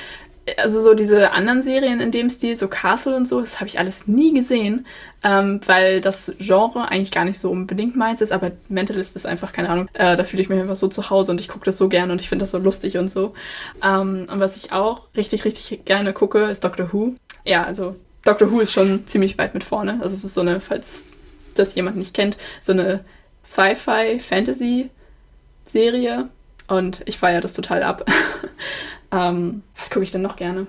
also 0.58 0.80
so 0.80 0.94
diese 0.94 1.32
anderen 1.32 1.62
Serien 1.62 2.00
in 2.00 2.10
dem 2.10 2.28
Stil, 2.28 2.56
so 2.56 2.68
Castle 2.68 3.16
und 3.16 3.26
so, 3.26 3.40
das 3.40 3.60
habe 3.60 3.68
ich 3.68 3.78
alles 3.78 4.06
nie 4.06 4.34
gesehen, 4.34 4.86
ähm, 5.22 5.60
weil 5.66 6.00
das 6.00 6.32
Genre 6.38 6.88
eigentlich 6.88 7.12
gar 7.12 7.24
nicht 7.24 7.38
so 7.38 7.50
unbedingt 7.50 7.96
meins 7.96 8.20
ist, 8.20 8.32
aber 8.32 8.52
Mentalist 8.68 9.16
ist 9.16 9.26
einfach, 9.26 9.52
keine 9.52 9.70
Ahnung, 9.70 9.88
äh, 9.94 10.16
da 10.16 10.24
fühle 10.24 10.42
ich 10.42 10.48
mich 10.48 10.60
einfach 10.60 10.76
so 10.76 10.88
zu 10.88 11.08
Hause 11.10 11.32
und 11.32 11.40
ich 11.40 11.48
gucke 11.48 11.64
das 11.64 11.78
so 11.78 11.88
gerne 11.88 12.12
und 12.12 12.20
ich 12.20 12.28
finde 12.28 12.42
das 12.42 12.50
so 12.50 12.58
lustig 12.58 12.98
und 12.98 13.10
so. 13.10 13.34
Ähm, 13.82 14.26
und 14.30 14.40
was 14.40 14.56
ich 14.56 14.72
auch 14.72 15.08
richtig, 15.16 15.44
richtig 15.44 15.84
gerne 15.84 16.12
gucke, 16.12 16.44
ist 16.44 16.64
Doctor 16.64 16.92
Who. 16.92 17.14
Ja, 17.44 17.64
also 17.64 17.96
Doctor 18.24 18.50
Who 18.50 18.60
ist 18.60 18.72
schon 18.72 19.06
ziemlich 19.06 19.38
weit 19.38 19.54
mit 19.54 19.64
vorne. 19.64 19.98
Also 20.02 20.14
es 20.14 20.24
ist 20.24 20.34
so 20.34 20.42
eine, 20.42 20.60
falls 20.60 21.04
das 21.54 21.74
jemand 21.74 21.96
nicht 21.96 22.14
kennt, 22.14 22.36
so 22.60 22.72
eine 22.72 23.04
Sci-Fi-Fantasy-Serie 23.44 26.28
und 26.66 27.00
ich 27.04 27.18
feiere 27.18 27.40
das 27.40 27.54
total 27.54 27.82
ab. 27.82 28.06
Ähm, 29.14 29.62
was 29.76 29.90
gucke 29.90 30.02
ich 30.02 30.10
denn 30.10 30.22
noch 30.22 30.36
gerne? 30.36 30.66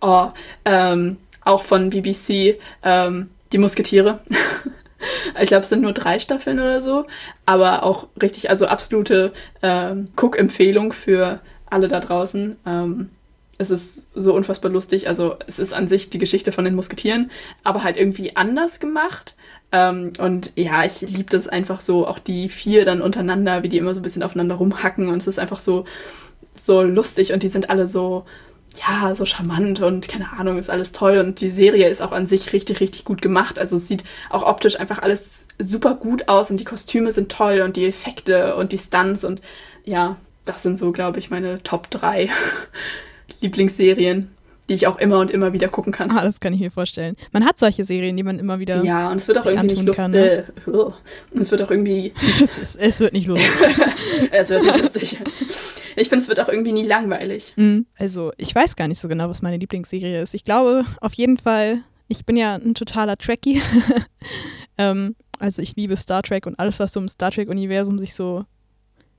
Oh, 0.00 0.28
ähm, 0.64 1.18
auch 1.42 1.62
von 1.62 1.90
BBC, 1.90 2.58
ähm, 2.82 3.30
Die 3.52 3.58
Musketiere. 3.58 4.20
ich 5.40 5.48
glaube, 5.48 5.62
es 5.62 5.68
sind 5.68 5.82
nur 5.82 5.92
drei 5.92 6.18
Staffeln 6.18 6.58
oder 6.58 6.80
so, 6.80 7.06
aber 7.44 7.84
auch 7.84 8.08
richtig, 8.20 8.50
also 8.50 8.66
absolute 8.66 9.32
ähm, 9.62 10.08
Cook-Empfehlung 10.16 10.92
für 10.92 11.40
alle 11.70 11.86
da 11.86 12.00
draußen. 12.00 12.56
Ähm, 12.66 13.10
es 13.58 13.70
ist 13.70 14.08
so 14.14 14.34
unfassbar 14.34 14.70
lustig. 14.70 15.08
Also 15.08 15.36
es 15.46 15.58
ist 15.58 15.72
an 15.72 15.86
sich 15.86 16.10
die 16.10 16.18
Geschichte 16.18 16.50
von 16.50 16.64
den 16.64 16.74
Musketieren, 16.74 17.30
aber 17.62 17.84
halt 17.84 17.96
irgendwie 17.96 18.36
anders 18.36 18.80
gemacht. 18.80 19.34
Ähm, 19.72 20.12
und 20.18 20.52
ja, 20.56 20.84
ich 20.84 21.00
liebe 21.00 21.30
das 21.30 21.48
einfach 21.48 21.80
so, 21.80 22.06
auch 22.06 22.18
die 22.18 22.48
vier 22.48 22.84
dann 22.84 23.02
untereinander, 23.02 23.62
wie 23.62 23.68
die 23.68 23.78
immer 23.78 23.94
so 23.94 24.00
ein 24.00 24.02
bisschen 24.02 24.22
aufeinander 24.22 24.56
rumhacken. 24.56 25.08
Und 25.08 25.18
es 25.18 25.26
ist 25.26 25.38
einfach 25.38 25.58
so, 25.58 25.84
so 26.54 26.82
lustig 26.82 27.32
und 27.32 27.42
die 27.42 27.48
sind 27.48 27.70
alle 27.70 27.86
so, 27.88 28.24
ja, 28.76 29.14
so 29.14 29.24
charmant 29.24 29.80
und 29.80 30.08
keine 30.08 30.32
Ahnung, 30.32 30.58
ist 30.58 30.70
alles 30.70 30.92
toll. 30.92 31.18
Und 31.18 31.40
die 31.40 31.50
Serie 31.50 31.88
ist 31.88 32.02
auch 32.02 32.12
an 32.12 32.26
sich 32.26 32.52
richtig, 32.52 32.80
richtig 32.80 33.04
gut 33.04 33.22
gemacht. 33.22 33.58
Also 33.58 33.76
es 33.76 33.88
sieht 33.88 34.04
auch 34.30 34.42
optisch 34.42 34.78
einfach 34.78 35.00
alles 35.00 35.44
super 35.58 35.94
gut 35.94 36.28
aus 36.28 36.50
und 36.50 36.58
die 36.58 36.64
Kostüme 36.64 37.12
sind 37.12 37.30
toll 37.32 37.62
und 37.62 37.76
die 37.76 37.86
Effekte 37.86 38.56
und 38.56 38.72
die 38.72 38.78
Stunts 38.78 39.24
und 39.24 39.40
ja, 39.84 40.16
das 40.44 40.62
sind 40.62 40.78
so, 40.78 40.92
glaube 40.92 41.18
ich, 41.18 41.30
meine 41.30 41.62
Top 41.62 41.90
3 41.90 42.30
Lieblingsserien, 43.40 44.30
die 44.68 44.74
ich 44.74 44.86
auch 44.86 44.98
immer 44.98 45.20
und 45.20 45.30
immer 45.30 45.52
wieder 45.52 45.68
gucken 45.68 45.92
kann. 45.92 46.10
Ah, 46.10 46.22
das 46.22 46.40
kann 46.40 46.52
ich 46.52 46.60
mir 46.60 46.70
vorstellen. 46.70 47.16
Man 47.32 47.44
hat 47.44 47.58
solche 47.58 47.84
Serien, 47.84 48.16
die 48.16 48.22
man 48.22 48.38
immer 48.38 48.58
wieder. 48.58 48.82
Ja, 48.84 49.10
und 49.10 49.20
es 49.20 49.28
wird 49.28 49.38
auch 49.38 49.46
irgendwie 49.46 49.74
nicht 49.74 49.82
lustig. 49.84 50.08
Ne? 50.08 50.44
Äh, 50.66 50.70
und 50.70 51.40
es 51.40 51.50
wird 51.50 51.62
auch 51.62 51.70
irgendwie. 51.70 52.12
es, 52.42 52.58
es, 52.76 53.00
wird 53.00 53.12
nicht 53.12 53.26
lustig. 53.26 53.48
es 54.30 54.50
wird 54.50 54.64
nicht 54.64 54.80
lustig. 54.80 55.18
Ich 55.94 56.08
finde, 56.08 56.22
es 56.22 56.28
wird 56.28 56.40
auch 56.40 56.48
irgendwie 56.48 56.72
nie 56.72 56.86
langweilig. 56.86 57.54
Mhm. 57.56 57.86
Also, 57.96 58.32
ich 58.36 58.54
weiß 58.54 58.76
gar 58.76 58.88
nicht 58.88 59.00
so 59.00 59.08
genau, 59.08 59.28
was 59.28 59.40
meine 59.40 59.56
Lieblingsserie 59.56 60.20
ist. 60.20 60.34
Ich 60.34 60.44
glaube 60.44 60.84
auf 61.00 61.14
jeden 61.14 61.38
Fall, 61.38 61.82
ich 62.08 62.26
bin 62.26 62.36
ja 62.36 62.56
ein 62.56 62.74
totaler 62.74 63.16
Trekkie. 63.16 63.62
ähm, 64.78 65.14
also, 65.38 65.62
ich 65.62 65.76
liebe 65.76 65.96
Star 65.96 66.22
Trek 66.22 66.46
und 66.46 66.58
alles, 66.58 66.80
was 66.80 66.92
so 66.92 67.00
im 67.00 67.08
Star 67.08 67.30
Trek-Universum 67.30 67.98
sich 67.98 68.14
so 68.14 68.44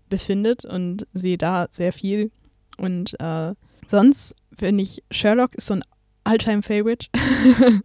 befindet 0.10 0.66
und 0.66 1.08
sehe 1.14 1.38
da 1.38 1.68
sehr 1.72 1.93
viel. 1.93 2.32
Und 2.78 3.20
äh, 3.20 3.54
sonst 3.88 4.36
finde 4.58 4.84
ich, 4.84 5.03
Sherlock 5.12 5.55
ist 5.55 5.68
so 5.68 5.76
ein 5.76 5.84
Alltime-Favorite. 6.24 7.08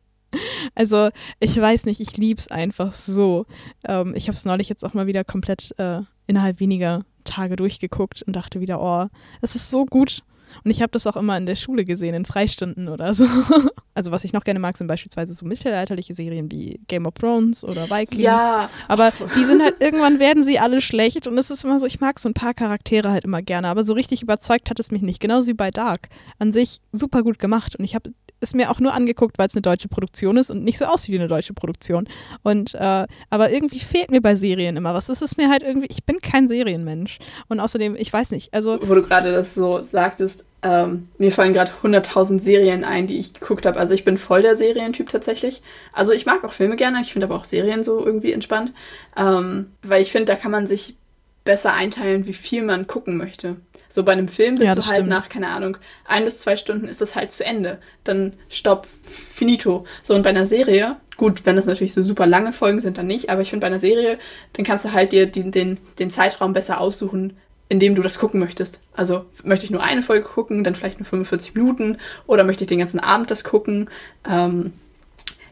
also, 0.75 1.11
ich 1.41 1.57
weiß 1.57 1.85
nicht, 1.87 2.01
ich 2.01 2.17
liebe 2.17 2.39
es 2.39 2.49
einfach 2.49 2.93
so. 2.93 3.47
Ähm, 3.85 4.15
ich 4.17 4.29
habe 4.29 4.37
es 4.37 4.45
neulich 4.45 4.69
jetzt 4.69 4.85
auch 4.85 4.95
mal 4.95 5.07
wieder 5.07 5.25
komplett 5.25 5.75
äh, 5.79 6.01
innerhalb 6.27 6.61
weniger 6.61 7.05
Tage 7.25 7.57
durchgeguckt 7.57 8.23
und 8.23 8.35
dachte 8.35 8.61
wieder, 8.61 8.81
oh, 8.81 9.09
es 9.41 9.55
ist 9.55 9.71
so 9.71 9.87
gut. 9.87 10.23
Und 10.65 10.71
ich 10.71 10.83
habe 10.83 10.91
das 10.91 11.07
auch 11.07 11.17
immer 11.17 11.37
in 11.37 11.47
der 11.47 11.55
Schule 11.55 11.85
gesehen, 11.85 12.15
in 12.15 12.25
Freistunden 12.25 12.89
oder 12.89 13.15
so. 13.15 13.27
Also 13.95 14.11
was 14.11 14.25
ich 14.25 14.33
noch 14.33 14.45
gerne 14.45 14.59
mag, 14.59 14.79
sind 14.79 14.87
beispielsweise 14.87 15.35
so 15.35 15.45
mittelalterliche 15.45 16.15
Serien 16.15 16.51
wie 16.51 16.81
Game 16.89 17.05
of 17.05 17.13
Thrones 17.13 17.63
oder 17.63 17.91
Vikings. 17.91 18.23
Ja. 18.23 18.71
Aber 18.89 19.13
die 19.35 19.45
sind 19.45 19.63
halt, 19.63 19.83
irgendwann 19.83 20.19
werden 20.19 20.45
sie 20.45 20.59
alle 20.59 20.81
schlecht 20.81 21.27
und 21.27 21.37
es 21.37 21.51
ist 21.51 21.63
immer 21.63 21.79
so, 21.79 21.85
ich 21.85 22.01
mag 22.01 22.19
so 22.19 22.31
ein 22.31 22.33
paar 22.33 22.55
Charaktere 22.55 23.11
halt 23.11 23.25
immer 23.25 23.43
gerne, 23.43 23.69
aber 23.69 23.85
so 23.85 23.93
richtig 23.93 24.23
überzeugt 24.23 24.71
hat 24.71 24.81
es 24.81 24.91
mich 24.93 25.03
nicht. 25.03 25.21
Genauso 25.21 25.49
wie 25.49 25.53
bei 25.53 25.71
Dark. 25.71 26.09
An 26.39 26.53
sich 26.53 26.81
super 26.93 27.23
gut 27.23 27.39
gemacht 27.39 27.77
und 27.77 27.85
ich 27.85 27.95
habe 27.95 28.15
es 28.43 28.55
mir 28.55 28.71
auch 28.71 28.81
nur 28.81 28.93
angeguckt, 28.93 29.39
weil 29.39 29.47
es 29.47 29.55
eine 29.55 29.63
deutsche 29.63 29.89
Produktion 29.89 30.37
ist 30.37 30.51
und 30.51 30.65
nicht 30.65 30.79
so 30.79 30.85
aussieht 30.85 31.13
wie 31.13 31.19
eine 31.19 31.29
deutsche 31.29 31.55
Produktion. 31.55 32.09
Und 32.43 32.75
äh, 32.75 33.07
aber 33.31 33.51
irgendwie 33.51 33.81
fehlt 33.81 34.11
mir 34.11 34.21
bei 34.21 34.35
Serien 34.35 34.77
immer 34.77 34.95
was. 34.95 35.09
Es 35.09 35.23
ist 35.23 35.37
mir 35.37 35.49
halt 35.49 35.63
irgendwie, 35.63 35.89
ich 35.91 36.05
bin 36.05 36.21
kein 36.21 36.49
Serienmensch. 36.49 37.19
Und 37.49 37.61
außerdem, 37.61 37.97
ich 37.97 38.13
weiß 38.13 38.31
nicht, 38.33 38.53
also. 38.55 38.79
Wo 38.83 38.95
du 38.95 39.03
gerade 39.03 39.33
das 39.33 39.55
so 39.55 39.83
sagtest, 39.83 40.45
ähm, 40.63 41.09
mir 41.19 41.33
fallen 41.33 41.53
gerade 41.53 41.73
100.000 41.83 42.41
Serien 42.41 42.85
ein, 42.85 43.07
die 43.07 43.19
ich 43.19 43.35
geguckt 43.35 43.67
habe. 43.67 43.79
Also 43.79 43.95
ich 43.95 44.05
bin 44.05 44.17
voll 44.17 44.43
der 44.43 44.57
Serientyp 44.57 45.09
tatsächlich. 45.09 45.63
Also 45.93 46.13
ich 46.13 46.25
mag 46.25 46.45
auch 46.45 46.53
Filme 46.53 46.77
gerne, 46.77 47.01
ich 47.03 47.13
finde 47.13 47.27
aber 47.27 47.37
auch 47.37 47.45
Serien 47.45 47.83
so 47.83 48.05
irgendwie 48.05 48.33
entspannt. 48.33 48.73
Ähm, 49.17 49.73
weil 49.83 50.03
ich 50.03 50.13
finde, 50.13 50.27
da 50.27 50.37
kann 50.37 50.53
man 50.53 50.67
sich 50.67 50.95
besser 51.45 51.75
einteilen, 51.75 52.27
wie 52.27 52.33
viel 52.33 52.63
man 52.63 52.87
gucken 52.87 53.17
möchte. 53.17 53.57
So 53.93 54.05
bei 54.05 54.13
einem 54.13 54.29
Film 54.29 54.55
bist 54.55 54.69
ja, 54.69 54.75
du 54.75 54.81
halt 54.81 54.97
stimmt. 54.97 55.11
nach, 55.11 55.29
keine 55.29 55.49
Ahnung, 55.49 55.77
ein 56.07 56.25
bis 56.25 56.39
zwei 56.39 56.57
Stunden 56.57 56.89
ist 56.89 57.03
das 57.03 57.15
halt 57.15 57.31
zu 57.31 57.45
Ende. 57.45 57.77
Dann 58.05 58.33
stopp, 58.49 58.89
finito. 59.35 59.85
So, 60.03 60.15
und 60.15 60.23
bei 60.23 60.31
einer 60.31 60.47
Serie, 60.47 60.97
gut, 61.19 61.45
wenn 61.45 61.57
das 61.57 61.67
natürlich 61.67 61.93
so 61.93 62.03
super 62.03 62.27
lange 62.27 62.55
Folgen 62.55 62.81
sind, 62.81 62.97
dann 62.97 63.07
nicht, 63.07 63.29
aber 63.29 63.43
ich 63.43 63.51
finde 63.51 63.61
bei 63.61 63.67
einer 63.67 63.81
Serie, 63.81 64.19
dann 64.55 64.65
kannst 64.65 64.87
du 64.87 64.93
halt 64.93 65.13
dir 65.13 65.27
den, 65.27 65.51
den, 65.51 65.77
den 65.99 66.11
Zeitraum 66.11 66.55
besser 66.55 66.81
aussuchen, 66.81 67.37
in 67.69 67.81
dem 67.81 67.95
du 67.95 68.01
das 68.01 68.19
gucken 68.19 68.41
möchtest. 68.41 68.81
Also 68.95 69.27
möchte 69.45 69.67
ich 69.67 69.71
nur 69.71 69.83
eine 69.83 70.01
Folge 70.01 70.25
gucken, 70.25 70.65
dann 70.65 70.75
vielleicht 70.75 70.99
nur 70.99 71.07
45 71.07 71.55
Minuten 71.55 71.99
oder 72.27 72.45
möchte 72.45 72.65
ich 72.65 72.69
den 72.69 72.79
ganzen 72.79 72.99
Abend 72.99 73.31
das 73.31 73.45
gucken. 73.45 73.91
Ähm, 74.27 74.73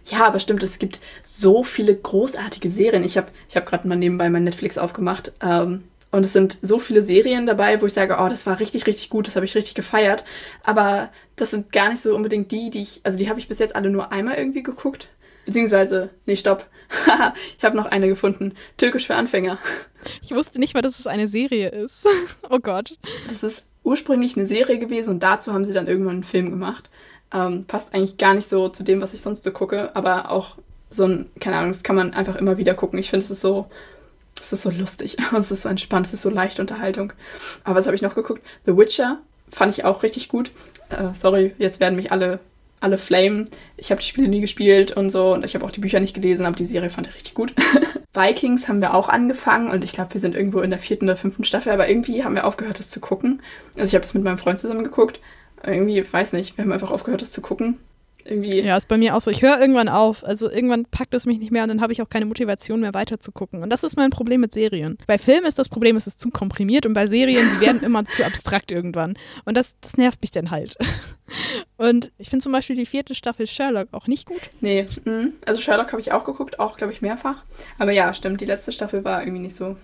ja, 0.07 0.27
aber 0.27 0.39
stimmt, 0.39 0.63
es 0.63 0.79
gibt 0.79 0.99
so 1.25 1.63
viele 1.63 1.95
großartige 1.95 2.71
Serien. 2.71 3.05
Ich 3.05 3.19
habe 3.19 3.29
ich 3.51 3.57
hab 3.57 3.67
gerade 3.67 3.87
mal 3.87 3.97
nebenbei 3.97 4.31
mein 4.31 4.45
Netflix 4.45 4.79
aufgemacht. 4.79 5.35
Ähm, 5.43 5.85
und 6.11 6.27
es 6.27 6.33
sind 6.33 6.59
so 6.63 6.79
viele 6.79 7.03
Serien 7.03 7.47
dabei, 7.47 7.81
wo 7.81 7.87
ich 7.87 7.93
sage, 7.93 8.17
oh, 8.21 8.29
das 8.29 8.45
war 8.47 8.59
richtig, 8.59 8.87
richtig 8.87 9.11
gut, 9.11 9.27
das 9.27 9.37
habe 9.37 9.47
ich 9.47 9.55
richtig 9.55 9.75
gefeiert. 9.75 10.25
Aber 10.65 11.11
das 11.37 11.51
sind 11.51 11.73
gar 11.73 11.89
nicht 11.89 12.03
so 12.03 12.15
unbedingt 12.15 12.51
die, 12.51 12.71
die 12.71 12.83
ich, 12.83 13.01
also 13.05 13.17
die 13.17 13.29
habe 13.29 13.39
ich 13.39 13.49
bis 13.49 13.61
jetzt 13.61 13.77
alle 13.77 13.91
nur 13.91 14.11
einmal 14.11 14.37
irgendwie 14.37 14.63
geguckt. 14.63 15.09
Beziehungsweise, 15.47 16.11
nee, 16.27 16.37
stopp. 16.37 16.67
ich 17.59 17.65
habe 17.65 17.77
noch 17.77 17.87
eine 17.87 18.09
gefunden. 18.09 18.55
Türkisch 18.77 19.07
für 19.07 19.15
Anfänger. 19.15 19.59
Ich 20.23 20.33
wusste 20.33 20.59
nicht 20.59 20.75
mal, 20.75 20.83
dass 20.83 20.99
es 20.99 21.07
eine 21.07 21.29
Serie 21.29 21.69
ist. 21.69 22.07
oh 22.51 22.59
Gott. 22.59 22.97
Das 23.29 23.43
ist 23.43 23.65
ursprünglich 23.85 24.37
eine 24.37 24.47
Serie 24.47 24.79
gewesen 24.79 25.11
und 25.11 25.23
dazu 25.23 25.53
haben 25.53 25.65
sie 25.65 25.73
dann 25.73 25.87
irgendwann 25.87 26.15
einen 26.15 26.25
Film 26.25 26.51
gemacht. 26.51 26.91
Ähm, 27.33 27.65
passt 27.67 27.95
eigentlich 27.95 28.19
gar 28.19 28.35
nicht 28.35 28.49
so 28.49 28.69
zu 28.69 28.83
dem, 28.83 29.01
was 29.01 29.15
ich 29.15 29.23
sonst 29.23 29.45
so 29.45 29.53
gucke, 29.53 29.95
aber 29.95 30.31
auch 30.31 30.57
so 30.91 31.05
ein, 31.07 31.31
keine 31.39 31.57
Ahnung, 31.57 31.71
das 31.71 31.85
kann 31.85 31.95
man 31.95 32.13
einfach 32.13 32.35
immer 32.35 32.59
wieder 32.59 32.75
gucken. 32.75 32.99
Ich 32.99 33.11
finde, 33.11 33.25
es 33.25 33.31
ist 33.31 33.41
so 33.41 33.67
es 34.41 34.53
ist 34.53 34.63
so 34.63 34.71
lustig. 34.71 35.17
Es 35.37 35.51
ist 35.51 35.63
so 35.63 35.69
entspannt. 35.69 36.07
Es 36.07 36.13
ist 36.13 36.23
so 36.23 36.31
leichte 36.31 36.63
Unterhaltung. 36.63 37.13
Aber 37.65 37.77
was 37.77 37.87
habe 37.87 37.97
ich 37.97 38.03
noch 38.03 38.15
geguckt? 38.15 38.43
The 38.67 38.77
Witcher 38.77 39.19
fand 39.51 39.73
ich 39.73 39.85
auch 39.85 40.03
richtig 40.03 40.29
gut. 40.29 40.51
Äh, 40.89 41.15
sorry, 41.15 41.55
jetzt 41.59 41.81
werden 41.81 41.97
mich 41.97 42.13
alle, 42.13 42.41
alle 42.81 42.99
flamen. 42.99 43.49
Ich 43.77 43.91
habe 43.91 44.01
die 44.01 44.07
Spiele 44.07 44.29
nie 44.29 44.41
gespielt 44.41 44.93
und 44.93 45.11
so. 45.11 45.33
Und 45.33 45.45
ich 45.45 45.55
habe 45.55 45.65
auch 45.65 45.73
die 45.73 45.81
Bücher 45.81 46.01
nicht 46.01 46.15
gelesen, 46.15 46.47
aber 46.47 46.57
die 46.57 46.65
Serie 46.67 46.91
fand 46.91 47.09
ich 47.09 47.15
richtig 47.15 47.35
gut. 47.35 47.55
Vikings 48.15 48.69
haben 48.69 48.81
wir 48.81 48.95
auch 48.95 49.09
angefangen 49.09 49.71
und 49.71 49.85
ich 49.85 49.93
glaube, 49.93 50.15
wir 50.15 50.21
sind 50.21 50.35
irgendwo 50.35 50.61
in 50.61 50.71
der 50.71 50.81
vierten 50.81 51.05
oder 51.05 51.17
fünften 51.17 51.45
Staffel, 51.45 51.73
aber 51.73 51.89
irgendwie 51.89 52.25
haben 52.25 52.35
wir 52.35 52.45
aufgehört, 52.45 52.81
das 52.81 52.89
zu 52.89 53.01
gucken. 53.01 53.41
Also 53.77 53.87
ich 53.87 53.95
habe 53.95 54.03
das 54.03 54.15
mit 54.15 54.25
meinem 54.25 54.39
Freund 54.39 54.59
zusammen 54.59 54.83
geguckt. 54.83 55.21
Irgendwie, 55.63 56.05
weiß 56.11 56.33
nicht, 56.33 56.57
wir 56.57 56.65
haben 56.65 56.73
einfach 56.73 56.91
aufgehört, 56.91 57.23
das 57.23 57.31
zu 57.31 57.41
gucken. 57.41 57.79
Irgendwie. 58.25 58.61
Ja, 58.61 58.77
ist 58.77 58.89
bei 58.89 58.99
mir 58.99 59.17
auch 59.17 59.21
so. 59.21 59.31
Ich 59.31 59.43
höre 59.43 59.61
irgendwann 59.61 59.89
auf. 59.89 60.25
Also 60.25 60.51
irgendwann 60.51 60.85
packt 60.87 61.15
es 61.15 61.27
mich 61.27 61.39
nicht 61.39 61.51
mehr 61.51 61.63
und 61.63 61.69
dann 61.69 61.81
habe 61.81 61.93
ich 61.93 62.03
auch 62.03 62.09
keine 62.09 62.27
Motivation 62.27 62.81
mehr 62.81 62.95
weiter 62.95 63.21
zu 63.21 63.33
gucken. 63.33 63.63
Und 63.63 63.71
das 63.71 63.83
ist 63.83 63.97
mein 63.97 64.11
Problem 64.11 64.41
mit 64.41 64.53
Serien. 64.53 64.99
Bei 65.07 65.19
Filmen 65.19 65.47
ist 65.47 65.59
das 65.59 65.69
Problem, 65.69 65.97
es 65.97 66.07
ist 66.07 66.21
zu 66.21 66.31
komprimiert 66.31 66.87
und 66.87 66.95
bei 66.95 67.07
Serien, 67.07 67.47
die 67.57 67.67
werden 67.67 67.83
immer 67.85 68.05
zu 68.05 68.25
abstrakt 68.25 68.71
irgendwann. 68.71 69.15
Und 69.45 69.57
das, 69.57 69.79
das 69.81 69.97
nervt 69.97 70.21
mich 70.23 70.31
dann 70.31 70.51
halt. 70.51 70.77
Und 71.77 72.11
ich 72.19 72.29
finde 72.29 72.43
zum 72.43 72.51
Beispiel 72.51 72.75
die 72.75 72.87
vierte 72.87 73.15
Staffel 73.15 73.47
Sherlock 73.47 73.89
auch 73.93 74.09
nicht 74.09 74.27
gut. 74.27 74.41
Nee, 74.61 74.89
mh. 75.05 75.29
also 75.47 75.61
Sherlock 75.61 75.93
habe 75.93 76.01
ich 76.01 76.11
auch 76.11 76.25
geguckt, 76.25 76.59
auch 76.59 76.77
glaube 76.77 76.93
ich 76.93 77.03
mehrfach. 77.03 77.45
Aber 77.79 77.93
ja, 77.93 78.13
stimmt, 78.15 78.41
die 78.41 78.47
letzte 78.47 78.73
Staffel 78.73 79.05
war 79.05 79.23
irgendwie 79.23 79.43
nicht 79.43 79.55
so. 79.55 79.77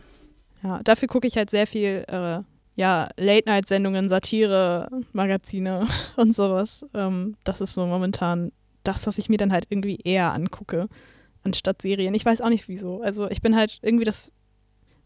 Ja, 0.62 0.80
dafür 0.82 1.06
gucke 1.06 1.28
ich 1.28 1.36
halt 1.36 1.50
sehr 1.50 1.68
viel 1.68 2.04
äh, 2.08 2.40
ja, 2.76 3.08
Late-Night-Sendungen, 3.16 4.08
Satire, 4.08 4.88
Magazine 5.12 5.88
und 6.16 6.34
sowas. 6.34 6.86
Ähm, 6.94 7.36
das 7.44 7.60
ist 7.60 7.74
so 7.74 7.86
momentan 7.86 8.52
das, 8.84 9.06
was 9.06 9.18
ich 9.18 9.28
mir 9.28 9.38
dann 9.38 9.50
halt 9.52 9.66
irgendwie 9.70 9.98
eher 10.04 10.32
angucke, 10.32 10.88
anstatt 11.42 11.82
Serien. 11.82 12.14
Ich 12.14 12.24
weiß 12.24 12.40
auch 12.42 12.50
nicht 12.50 12.68
wieso. 12.68 13.00
Also 13.00 13.28
ich 13.30 13.42
bin 13.42 13.56
halt 13.56 13.78
irgendwie 13.82 14.04
das 14.04 14.30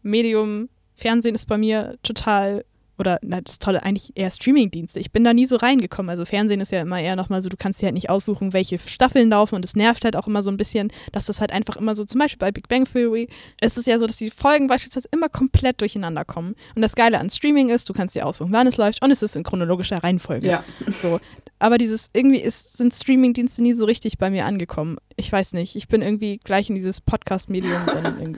Medium, 0.03 0.69
Fernsehen 0.93 1.33
ist 1.33 1.45
bei 1.45 1.57
mir 1.57 1.97
total 2.03 2.65
oder 3.01 3.17
na, 3.23 3.41
das 3.41 3.57
Tolle, 3.57 3.81
eigentlich 3.81 4.11
eher 4.15 4.29
Streamingdienste. 4.29 4.99
Ich 4.99 5.11
bin 5.11 5.23
da 5.23 5.33
nie 5.33 5.47
so 5.47 5.55
reingekommen. 5.55 6.11
Also 6.11 6.23
Fernsehen 6.23 6.61
ist 6.61 6.71
ja 6.71 6.81
immer 6.81 7.01
eher 7.01 7.15
nochmal 7.15 7.41
so, 7.41 7.49
du 7.49 7.57
kannst 7.57 7.81
dir 7.81 7.87
halt 7.87 7.95
nicht 7.95 8.11
aussuchen, 8.11 8.53
welche 8.53 8.77
Staffeln 8.77 9.29
laufen 9.29 9.55
und 9.55 9.65
es 9.65 9.75
nervt 9.75 10.05
halt 10.05 10.15
auch 10.15 10.27
immer 10.27 10.43
so 10.43 10.51
ein 10.51 10.57
bisschen, 10.57 10.91
dass 11.11 11.25
das 11.25 11.41
halt 11.41 11.51
einfach 11.51 11.77
immer 11.77 11.95
so, 11.95 12.05
zum 12.05 12.19
Beispiel 12.19 12.37
bei 12.37 12.51
Big 12.51 12.67
Bang 12.69 12.85
Theory, 12.85 13.27
ist 13.59 13.77
es 13.77 13.87
ja 13.87 13.97
so, 13.97 14.05
dass 14.05 14.17
die 14.17 14.29
Folgen 14.29 14.67
beispielsweise 14.67 15.09
immer 15.11 15.29
komplett 15.29 15.81
durcheinander 15.81 16.23
kommen. 16.23 16.55
Und 16.75 16.83
das 16.83 16.95
Geile 16.95 17.19
an 17.19 17.31
Streaming 17.31 17.69
ist, 17.69 17.89
du 17.89 17.93
kannst 17.93 18.15
dir 18.15 18.25
aussuchen, 18.25 18.53
wann 18.53 18.67
es 18.67 18.77
läuft 18.77 19.03
und 19.03 19.09
es 19.09 19.23
ist 19.23 19.35
in 19.35 19.43
chronologischer 19.43 20.03
Reihenfolge. 20.03 20.47
Ja. 20.47 20.63
So. 20.95 21.19
Aber 21.61 21.77
dieses, 21.77 22.09
irgendwie 22.13 22.39
ist, 22.39 22.77
sind 22.77 22.91
Streamingdienste 22.91 23.61
nie 23.61 23.73
so 23.73 23.85
richtig 23.85 24.17
bei 24.17 24.31
mir 24.31 24.45
angekommen. 24.45 24.97
Ich 25.15 25.31
weiß 25.31 25.53
nicht. 25.53 25.75
Ich 25.75 25.87
bin 25.87 26.01
irgendwie 26.01 26.39
gleich 26.43 26.69
in 26.69 26.75
dieses 26.75 27.01
Podcast-Medium 27.01 27.83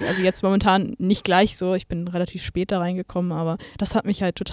Also 0.06 0.22
jetzt 0.22 0.44
momentan 0.44 0.96
nicht 0.98 1.24
gleich 1.24 1.58
so. 1.58 1.74
Ich 1.74 1.88
bin 1.88 2.10
relativ 2.10 2.44
spät 2.44 2.72
da 2.72 2.80
reingekommen, 2.80 3.32
aber 3.32 3.58
das 3.78 3.96
hat 3.96 4.06
mich 4.06 4.22
halt 4.22 4.36
total 4.36 4.53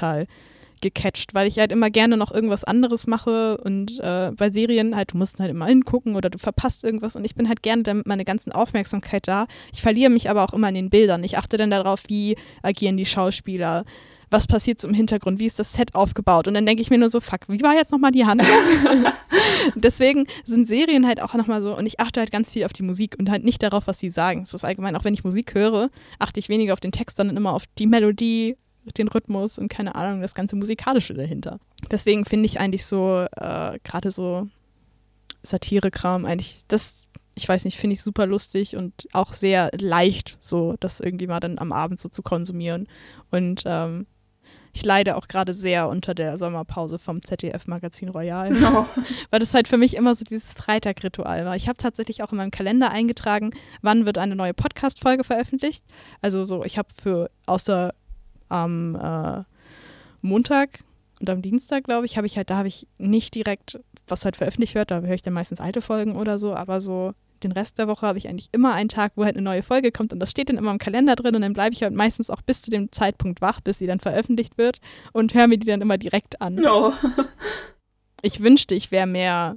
gecatcht, 0.80 1.34
weil 1.34 1.46
ich 1.46 1.58
halt 1.58 1.72
immer 1.72 1.90
gerne 1.90 2.16
noch 2.16 2.32
irgendwas 2.32 2.64
anderes 2.64 3.06
mache 3.06 3.58
und 3.58 4.00
äh, 4.00 4.32
bei 4.34 4.50
Serien 4.50 4.96
halt, 4.96 5.12
du 5.12 5.18
musst 5.18 5.38
halt 5.38 5.50
immer 5.50 5.66
hingucken 5.66 6.16
oder 6.16 6.30
du 6.30 6.38
verpasst 6.38 6.84
irgendwas 6.84 7.16
und 7.16 7.24
ich 7.24 7.34
bin 7.34 7.48
halt 7.48 7.62
gerne 7.62 7.82
damit 7.82 8.06
meine 8.06 8.24
ganzen 8.24 8.52
Aufmerksamkeit 8.52 9.28
da. 9.28 9.46
Ich 9.72 9.82
verliere 9.82 10.10
mich 10.10 10.30
aber 10.30 10.42
auch 10.44 10.54
immer 10.54 10.68
in 10.68 10.74
den 10.74 10.90
Bildern. 10.90 11.22
Ich 11.24 11.36
achte 11.36 11.56
dann 11.56 11.70
darauf, 11.70 12.04
wie 12.08 12.36
agieren 12.62 12.96
die 12.96 13.06
Schauspieler, 13.06 13.84
was 14.30 14.46
passiert 14.46 14.80
so 14.80 14.88
im 14.88 14.94
Hintergrund, 14.94 15.40
wie 15.40 15.46
ist 15.46 15.58
das 15.58 15.72
Set 15.72 15.94
aufgebaut. 15.94 16.46
Und 16.46 16.54
dann 16.54 16.64
denke 16.64 16.82
ich 16.82 16.90
mir 16.90 16.98
nur 16.98 17.08
so, 17.08 17.20
fuck, 17.20 17.40
wie 17.48 17.60
war 17.62 17.74
jetzt 17.74 17.92
nochmal 17.92 18.12
die 18.12 18.24
Handlung? 18.24 18.48
deswegen 19.74 20.26
sind 20.44 20.66
Serien 20.66 21.06
halt 21.06 21.20
auch 21.20 21.34
nochmal 21.34 21.62
so, 21.62 21.76
und 21.76 21.86
ich 21.86 22.00
achte 22.00 22.20
halt 22.20 22.30
ganz 22.30 22.50
viel 22.50 22.64
auf 22.64 22.72
die 22.72 22.82
Musik 22.82 23.16
und 23.18 23.30
halt 23.30 23.44
nicht 23.44 23.62
darauf, 23.62 23.86
was 23.86 23.98
sie 23.98 24.10
sagen. 24.10 24.42
Es 24.42 24.54
ist 24.54 24.64
allgemein, 24.64 24.96
auch 24.96 25.04
wenn 25.04 25.14
ich 25.14 25.24
Musik 25.24 25.54
höre, 25.54 25.90
achte 26.18 26.40
ich 26.40 26.48
weniger 26.48 26.72
auf 26.72 26.80
den 26.80 26.92
Text, 26.92 27.16
sondern 27.16 27.36
immer 27.36 27.52
auf 27.52 27.64
die 27.78 27.86
Melodie, 27.86 28.56
den 28.96 29.08
Rhythmus 29.08 29.58
und 29.58 29.68
keine 29.68 29.94
Ahnung, 29.94 30.20
das 30.20 30.34
ganze 30.34 30.56
Musikalische 30.56 31.14
dahinter. 31.14 31.58
Deswegen 31.90 32.24
finde 32.24 32.46
ich 32.46 32.60
eigentlich 32.60 32.86
so, 32.86 33.26
äh, 33.36 33.78
gerade 33.84 34.10
so 34.10 34.48
Satire-Kram 35.42 36.24
eigentlich, 36.24 36.62
das, 36.68 37.08
ich 37.34 37.48
weiß 37.48 37.64
nicht, 37.64 37.78
finde 37.78 37.94
ich 37.94 38.02
super 38.02 38.26
lustig 38.26 38.76
und 38.76 39.08
auch 39.12 39.32
sehr 39.34 39.70
leicht, 39.78 40.38
so 40.40 40.76
das 40.80 41.00
irgendwie 41.00 41.26
mal 41.26 41.40
dann 41.40 41.58
am 41.58 41.72
Abend 41.72 42.00
so 42.00 42.08
zu 42.08 42.22
konsumieren. 42.22 42.88
Und 43.30 43.62
ähm, 43.66 44.06
ich 44.72 44.84
leide 44.84 45.16
auch 45.16 45.26
gerade 45.26 45.52
sehr 45.52 45.88
unter 45.88 46.14
der 46.14 46.38
Sommerpause 46.38 46.98
vom 46.98 47.22
ZDF-Magazin 47.22 48.08
Royal. 48.08 48.50
No. 48.50 48.86
Weil 49.30 49.40
das 49.40 49.54
halt 49.54 49.66
für 49.66 49.76
mich 49.76 49.96
immer 49.96 50.14
so 50.14 50.24
dieses 50.24 50.54
Freitag-Ritual 50.54 51.44
war. 51.44 51.56
Ich 51.56 51.68
habe 51.68 51.76
tatsächlich 51.76 52.22
auch 52.22 52.30
in 52.30 52.38
meinem 52.38 52.52
Kalender 52.52 52.90
eingetragen, 52.90 53.50
wann 53.82 54.06
wird 54.06 54.18
eine 54.18 54.36
neue 54.36 54.54
Podcast-Folge 54.54 55.24
veröffentlicht. 55.24 55.84
Also 56.20 56.44
so, 56.44 56.64
ich 56.64 56.78
habe 56.78 56.88
für 57.00 57.30
außer 57.46 57.94
am 58.50 58.94
äh, 58.96 59.42
Montag 60.20 60.80
und 61.20 61.30
am 61.30 61.42
Dienstag, 61.42 61.84
glaube 61.84 62.06
ich, 62.06 62.16
habe 62.16 62.26
ich 62.26 62.36
halt, 62.36 62.50
da 62.50 62.56
habe 62.56 62.68
ich 62.68 62.86
nicht 62.98 63.34
direkt, 63.34 63.80
was 64.06 64.24
halt 64.24 64.36
veröffentlicht 64.36 64.74
wird, 64.74 64.90
da 64.90 65.00
höre 65.00 65.14
ich 65.14 65.22
dann 65.22 65.34
meistens 65.34 65.60
alte 65.60 65.82
Folgen 65.82 66.16
oder 66.16 66.38
so, 66.38 66.54
aber 66.54 66.80
so 66.80 67.14
den 67.42 67.52
Rest 67.52 67.78
der 67.78 67.88
Woche 67.88 68.06
habe 68.06 68.18
ich 68.18 68.28
eigentlich 68.28 68.48
immer 68.52 68.74
einen 68.74 68.88
Tag, 68.88 69.12
wo 69.16 69.24
halt 69.24 69.36
eine 69.36 69.44
neue 69.44 69.62
Folge 69.62 69.92
kommt 69.92 70.12
und 70.12 70.20
das 70.20 70.30
steht 70.30 70.48
dann 70.48 70.58
immer 70.58 70.70
im 70.70 70.78
Kalender 70.78 71.16
drin 71.16 71.34
und 71.34 71.42
dann 71.42 71.52
bleibe 71.52 71.74
ich 71.74 71.82
halt 71.82 71.94
meistens 71.94 72.30
auch 72.30 72.42
bis 72.42 72.62
zu 72.62 72.70
dem 72.70 72.92
Zeitpunkt 72.92 73.40
wach, 73.40 73.60
bis 73.60 73.78
sie 73.78 73.86
dann 73.86 74.00
veröffentlicht 74.00 74.58
wird 74.58 74.80
und 75.12 75.34
höre 75.34 75.46
mir 75.46 75.58
die 75.58 75.66
dann 75.66 75.80
immer 75.80 75.98
direkt 75.98 76.40
an. 76.40 76.56
No. 76.56 76.92
ich 78.22 78.40
wünschte, 78.40 78.74
ich 78.74 78.90
wäre 78.90 79.06
mehr 79.06 79.56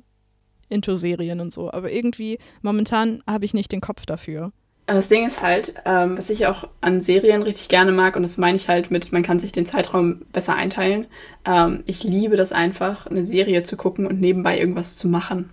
into 0.70 0.96
Serien 0.96 1.40
und 1.40 1.54
so, 1.54 1.72
aber 1.72 1.92
irgendwie 1.92 2.40
momentan 2.62 3.22
habe 3.28 3.46
ich 3.46 3.54
nicht 3.54 3.72
den 3.72 3.82
Kopf 3.82 4.06
dafür. 4.06 4.52
Aber 4.86 4.98
das 4.98 5.08
Ding 5.08 5.26
ist 5.26 5.42
halt, 5.42 5.76
ähm, 5.86 6.18
was 6.18 6.30
ich 6.30 6.46
auch 6.46 6.68
an 6.82 7.00
Serien 7.00 7.42
richtig 7.42 7.70
gerne 7.70 7.94
mag, 7.94 8.18
und 8.18 8.24
das 8.24 8.38
meine 8.38 8.58
ich 8.58 8.68
halt 8.68 8.92
mit, 8.92 9.14
man 9.14 9.24
kann 9.24 9.40
sich 9.40 9.54
den 9.54 9.66
Zeitraum 9.66 10.24
besser 10.34 10.56
einteilen. 10.56 11.08
Ähm, 11.46 11.84
ich 11.86 12.04
liebe 12.04 12.36
das 12.36 12.52
einfach, 12.52 13.08
eine 13.08 13.24
Serie 13.24 13.64
zu 13.64 13.78
gucken 13.78 14.06
und 14.06 14.20
nebenbei 14.20 14.60
irgendwas 14.60 14.98
zu 14.98 15.08
machen. 15.08 15.52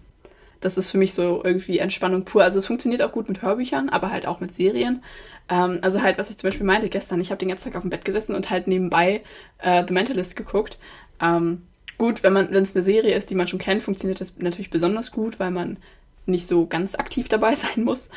Das 0.61 0.77
ist 0.77 0.91
für 0.91 0.99
mich 0.99 1.15
so 1.15 1.43
irgendwie 1.45 1.79
Entspannung 1.79 2.25
pur. 2.25 2.43
Also 2.43 2.59
es 2.59 2.67
funktioniert 2.67 3.03
auch 3.03 3.13
gut 3.13 3.29
mit 3.29 3.41
Hörbüchern, 3.41 3.89
aber 3.89 4.11
halt 4.11 4.27
auch 4.27 4.41
mit 4.41 4.53
Serien. 4.53 5.03
Ähm, 5.49 5.79
also 5.83 6.03
halt, 6.03 6.19
was 6.19 6.31
ich 6.31 6.37
zum 6.37 6.49
Beispiel 6.49 6.67
meinte 6.67 6.89
gestern, 6.89 7.21
ich 7.21 7.31
habe 7.31 7.39
den 7.39 7.49
ganzen 7.49 7.71
Tag 7.71 7.77
auf 7.77 7.83
dem 7.83 7.91
Bett 7.91 8.05
gesessen 8.05 8.35
und 8.35 8.51
halt 8.51 8.67
nebenbei 8.67 9.23
äh, 9.59 9.85
The 9.87 9.95
Mentalist 9.95 10.35
geguckt. 10.35 10.77
Ähm, 11.23 11.63
gut, 11.99 12.25
wenn 12.25 12.37
es 12.37 12.75
eine 12.75 12.83
Serie 12.83 13.15
ist, 13.15 13.31
die 13.31 13.37
man 13.37 13.47
schon 13.47 13.61
kennt, 13.61 13.83
funktioniert 13.83 14.21
das 14.21 14.37
natürlich 14.39 14.71
besonders 14.71 15.13
gut, 15.13 15.39
weil 15.39 15.53
man 15.53 15.79
nicht 16.27 16.47
so 16.47 16.67
ganz 16.67 16.95
aktiv 16.95 17.29
dabei 17.29 17.55
sein 17.57 17.85
muss. 17.85 18.09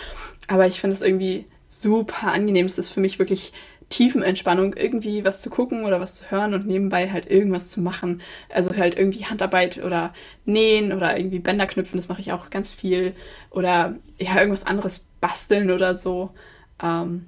Aber 0.48 0.68
ich 0.68 0.80
finde 0.80 0.96
es 0.96 1.02
irgendwie 1.02 1.46
super 1.68 2.32
angenehm. 2.32 2.66
Es 2.66 2.78
ist 2.78 2.90
für 2.90 3.00
mich 3.00 3.20
wirklich 3.20 3.54
Tiefenentspannung, 3.90 4.76
irgendwie 4.76 5.24
was 5.24 5.42
zu 5.42 5.50
gucken 5.50 5.86
oder 5.86 6.00
was 6.00 6.16
zu 6.16 6.32
hören 6.32 6.54
und 6.54 6.66
nebenbei 6.66 7.12
halt 7.12 7.30
irgendwas 7.30 7.68
zu 7.68 7.82
machen. 7.82 8.22
Also 8.50 8.76
halt 8.76 8.98
irgendwie 8.98 9.26
Handarbeit 9.26 9.84
oder 9.84 10.14
Nähen 10.46 10.94
oder 10.94 11.18
irgendwie 11.18 11.40
Bänder 11.40 11.68
knüpfen, 11.68 11.98
das 11.98 12.08
mache 12.08 12.22
ich 12.22 12.32
auch 12.32 12.50
ganz 12.50 12.72
viel. 12.72 13.14
Oder 13.52 13.96
ja, 14.18 14.40
irgendwas 14.40 14.66
anderes 14.66 15.06
basteln 15.22 15.72
oder 15.72 15.96
so. 15.96 16.32
Ähm, 16.82 17.28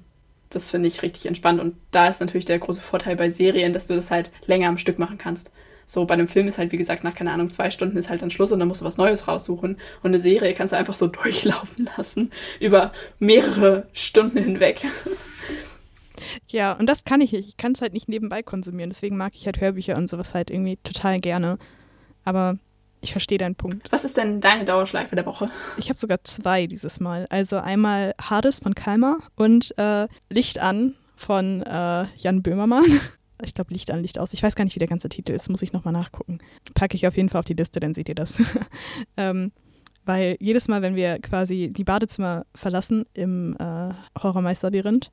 das 0.50 0.70
finde 0.70 0.88
ich 0.88 1.02
richtig 1.02 1.26
entspannt. 1.26 1.60
Und 1.60 1.76
da 1.90 2.08
ist 2.08 2.20
natürlich 2.20 2.44
der 2.44 2.58
große 2.58 2.80
Vorteil 2.80 3.16
bei 3.16 3.30
Serien, 3.30 3.72
dass 3.72 3.86
du 3.86 3.94
das 3.94 4.10
halt 4.10 4.30
länger 4.46 4.68
am 4.68 4.78
Stück 4.78 4.98
machen 4.98 5.18
kannst. 5.18 5.52
So 5.86 6.04
bei 6.04 6.14
einem 6.14 6.28
Film 6.28 6.48
ist 6.48 6.58
halt, 6.58 6.72
wie 6.72 6.76
gesagt, 6.76 7.04
nach, 7.04 7.14
keine 7.14 7.30
Ahnung, 7.30 7.48
zwei 7.50 7.70
Stunden 7.70 7.96
ist 7.96 8.10
halt 8.10 8.20
dann 8.20 8.30
Schluss 8.30 8.50
und 8.50 8.58
dann 8.58 8.68
musst 8.68 8.80
du 8.80 8.84
was 8.84 8.96
Neues 8.96 9.28
raussuchen. 9.28 9.78
Und 10.02 10.10
eine 10.10 10.20
Serie 10.20 10.52
kannst 10.52 10.72
du 10.72 10.76
einfach 10.76 10.94
so 10.94 11.06
durchlaufen 11.06 11.88
lassen 11.96 12.30
über 12.60 12.92
mehrere 13.18 13.86
Stunden 13.92 14.38
hinweg. 14.38 14.84
Ja, 16.48 16.72
und 16.72 16.86
das 16.86 17.04
kann 17.04 17.20
ich 17.20 17.32
nicht. 17.32 17.48
Ich 17.48 17.56
kann 17.56 17.72
es 17.72 17.80
halt 17.80 17.92
nicht 17.92 18.08
nebenbei 18.08 18.42
konsumieren. 18.42 18.90
Deswegen 18.90 19.16
mag 19.16 19.34
ich 19.34 19.46
halt 19.46 19.60
Hörbücher 19.60 19.96
und 19.96 20.08
sowas 20.08 20.34
halt 20.34 20.50
irgendwie 20.50 20.78
total 20.82 21.20
gerne. 21.20 21.58
Aber 22.24 22.58
ich 23.00 23.12
verstehe 23.12 23.38
deinen 23.38 23.54
Punkt. 23.54 23.92
Was 23.92 24.04
ist 24.04 24.16
denn 24.16 24.40
deine 24.40 24.64
Dauerschleife 24.64 25.14
der 25.14 25.26
Woche? 25.26 25.50
Ich 25.76 25.88
habe 25.88 25.98
sogar 25.98 26.24
zwei 26.24 26.66
dieses 26.66 26.98
Mal. 26.98 27.26
Also 27.30 27.58
einmal 27.58 28.14
Hades 28.20 28.58
von 28.58 28.74
Kalmar 28.74 29.18
und 29.36 29.76
äh, 29.78 30.08
Licht 30.28 30.58
an 30.58 30.94
von 31.14 31.62
äh, 31.62 32.06
Jan 32.16 32.42
Böhmermann 32.42 33.00
ich 33.42 33.54
glaube, 33.54 33.72
Licht 33.72 33.90
an, 33.90 34.02
Licht 34.02 34.18
aus. 34.18 34.32
Ich 34.32 34.42
weiß 34.42 34.54
gar 34.54 34.64
nicht, 34.64 34.74
wie 34.74 34.80
der 34.80 34.88
ganze 34.88 35.08
Titel 35.08 35.32
ist, 35.32 35.48
muss 35.48 35.62
ich 35.62 35.72
nochmal 35.72 35.92
nachgucken. 35.92 36.38
Packe 36.74 36.94
ich 36.94 37.06
auf 37.06 37.16
jeden 37.16 37.28
Fall 37.28 37.40
auf 37.40 37.44
die 37.44 37.54
Liste, 37.54 37.80
dann 37.80 37.94
seht 37.94 38.08
ihr 38.08 38.14
das. 38.14 38.40
ähm, 39.16 39.52
weil 40.04 40.36
jedes 40.40 40.68
Mal, 40.68 40.82
wenn 40.82 40.94
wir 40.94 41.18
quasi 41.18 41.70
die 41.72 41.84
Badezimmer 41.84 42.46
verlassen 42.54 43.04
im 43.12 43.56
äh, 43.58 43.90
Horrormeister-Labyrinth, 44.22 45.10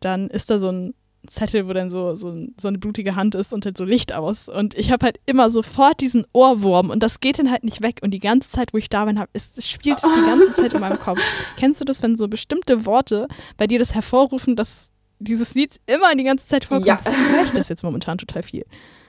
dann 0.00 0.28
ist 0.28 0.50
da 0.50 0.58
so 0.58 0.70
ein 0.70 0.94
Zettel, 1.26 1.68
wo 1.68 1.72
dann 1.72 1.88
so, 1.88 2.16
so, 2.16 2.34
so, 2.60 2.68
eine 2.68 2.78
blutige 2.78 3.14
Hand 3.14 3.34
ist 3.36 3.52
und 3.52 3.64
halt 3.64 3.78
so 3.78 3.84
Licht 3.84 4.12
aus. 4.12 4.48
Und 4.48 4.74
ich 4.74 4.90
habe 4.90 5.06
halt 5.06 5.20
immer 5.24 5.50
sofort 5.50 6.00
diesen 6.00 6.26
Ohrwurm 6.32 6.90
und 6.90 7.02
das 7.02 7.20
geht 7.20 7.38
dann 7.38 7.50
halt 7.50 7.62
nicht 7.62 7.80
weg. 7.80 8.00
Und 8.02 8.10
die 8.10 8.18
ganze 8.18 8.50
Zeit, 8.50 8.72
wo 8.72 8.78
ich 8.78 8.88
da 8.88 9.04
bin, 9.04 9.18
hab, 9.18 9.28
ist, 9.32 9.66
spielt 9.68 9.98
es 9.98 10.02
die 10.02 10.26
ganze 10.26 10.52
Zeit 10.54 10.74
in 10.74 10.80
meinem 10.80 10.98
Kopf. 10.98 11.20
Kennst 11.56 11.80
du 11.80 11.84
das, 11.84 12.02
wenn 12.02 12.16
so 12.16 12.26
bestimmte 12.26 12.86
Worte 12.86 13.28
bei 13.56 13.66
dir 13.66 13.78
das 13.78 13.94
hervorrufen, 13.94 14.56
dass 14.56 14.91
dieses 15.22 15.54
Lied 15.54 15.80
immer 15.86 16.14
die 16.14 16.24
ganze 16.24 16.46
Zeit 16.46 16.64
vorkommt. 16.64 16.86
Ja. 16.86 16.96
Deswegen 16.96 17.30
höre 17.30 17.44
ich 17.44 17.50
das 17.50 17.68
jetzt 17.68 17.82
momentan 17.82 18.18
total 18.18 18.42
viel. 18.42 18.64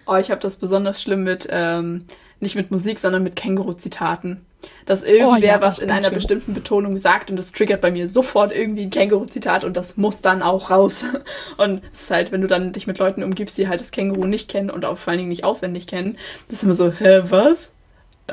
Oh, 0.05 0.15
ich 0.15 0.31
habe 0.31 0.41
das 0.41 0.57
besonders 0.57 1.01
schlimm 1.01 1.23
mit, 1.23 1.47
ähm, 1.49 2.05
nicht 2.39 2.55
mit 2.55 2.71
Musik, 2.71 2.99
sondern 2.99 3.23
mit 3.23 3.35
Känguru-Zitaten. 3.35 4.45
Dass 4.85 5.03
irgendwer 5.03 5.33
oh, 5.33 5.35
ja, 5.37 5.61
was 5.61 5.79
in 5.79 5.91
einer 5.91 6.05
schön. 6.05 6.13
bestimmten 6.13 6.53
Betonung 6.53 6.97
sagt 6.97 7.29
und 7.29 7.37
das 7.37 7.51
triggert 7.51 7.81
bei 7.81 7.91
mir 7.91 8.07
sofort 8.07 8.53
irgendwie 8.53 8.83
ein 8.83 8.89
Känguru-Zitat 8.89 9.63
und 9.65 9.75
das 9.75 9.97
muss 9.97 10.21
dann 10.21 10.41
auch 10.41 10.69
raus. 10.69 11.05
Und 11.57 11.83
es 11.91 12.03
ist 12.03 12.11
halt, 12.11 12.31
wenn 12.31 12.41
du 12.41 12.47
dann 12.47 12.71
dich 12.71 12.87
mit 12.87 12.97
Leuten 12.97 13.23
umgibst, 13.23 13.57
die 13.57 13.67
halt 13.67 13.81
das 13.81 13.91
Känguru 13.91 14.25
nicht 14.25 14.49
kennen 14.49 14.69
und 14.69 14.85
auch 14.85 14.97
vor 14.97 15.11
allen 15.11 15.19
Dingen 15.19 15.29
nicht 15.29 15.43
auswendig 15.43 15.87
kennen, 15.87 16.17
das 16.47 16.57
ist 16.57 16.63
immer 16.63 16.73
so, 16.73 16.91
hä, 16.91 17.23
was? 17.25 17.73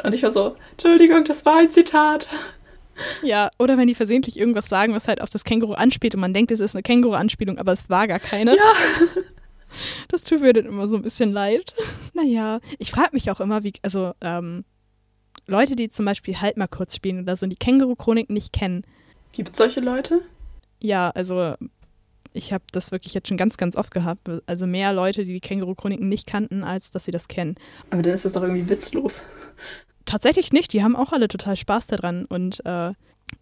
Und 0.05 0.14
ich 0.14 0.22
war 0.22 0.31
so, 0.31 0.57
Entschuldigung, 0.72 1.24
das 1.24 1.45
war 1.45 1.59
ein 1.59 1.70
Zitat. 1.70 2.28
Ja, 3.22 3.51
oder 3.59 3.78
wenn 3.78 3.88
die 3.88 3.94
versehentlich 3.94 4.38
irgendwas 4.38 4.68
sagen, 4.68 4.94
was 4.94 5.09
halt 5.09 5.20
auf 5.20 5.30
das 5.30 5.44
Känguru 5.44 5.72
anspielt 5.72 6.14
und 6.14 6.20
man 6.20 6.34
denkt, 6.34 6.51
es 6.51 6.61
ist 6.61 6.74
eine 6.74 6.82
Känguru-Anspielung, 6.82 7.59
aber 7.59 7.72
es 7.72 7.90
war 7.90 8.09
gar 8.09 8.18
keine. 8.18 8.57
Ja. 8.57 8.62
Das 10.09 10.24
tut 10.24 10.40
mir 10.40 10.53
dann 10.53 10.66
immer 10.66 10.88
so 10.88 10.96
ein 10.96 11.03
bisschen 11.03 11.30
leid. 11.30 11.74
Naja, 12.12 12.59
ich 12.80 12.90
frage 12.90 13.11
mich 13.12 13.30
auch 13.30 13.38
immer, 13.38 13.62
wie, 13.62 13.72
also, 13.82 14.14
ähm, 14.20 14.64
Leute, 15.46 15.76
die 15.76 15.88
zum 15.88 16.05
Beispiel 16.05 16.40
halt 16.40 16.57
mal 16.57 16.66
kurz 16.66 16.96
spielen 16.96 17.22
oder 17.22 17.36
so 17.36 17.46
und 17.46 17.51
die 17.51 17.57
Känguru-Chronik 17.57 18.30
nicht 18.30 18.53
kennen. 18.53 18.82
Gibt 19.30 19.51
es 19.51 19.57
solche 19.57 19.80
Leute? 19.80 20.22
Ja, 20.80 21.11
also 21.11 21.55
ich 22.32 22.53
habe 22.53 22.64
das 22.72 22.92
wirklich 22.92 23.14
jetzt 23.14 23.28
schon 23.28 23.36
ganz, 23.36 23.57
ganz 23.57 23.76
oft 23.76 23.92
gehabt. 23.92 24.28
Also 24.46 24.66
mehr 24.66 24.92
Leute, 24.92 25.24
die 25.24 25.34
die 25.34 25.40
Känguru-Chroniken 25.40 26.09
nicht 26.09 26.26
kannten, 26.26 26.64
als 26.64 26.90
dass 26.90 27.05
sie 27.05 27.12
das 27.12 27.28
kennen. 27.28 27.55
Aber 27.90 28.03
dann 28.03 28.12
ist 28.12 28.24
das 28.24 28.32
doch 28.32 28.42
irgendwie 28.42 28.68
witzlos 28.68 29.22
tatsächlich 30.05 30.53
nicht. 30.53 30.72
Die 30.72 30.82
haben 30.82 30.96
auch 30.96 31.12
alle 31.12 31.28
total 31.28 31.57
Spaß 31.57 31.86
daran. 31.86 32.24
Und 32.24 32.64
äh, 32.64 32.92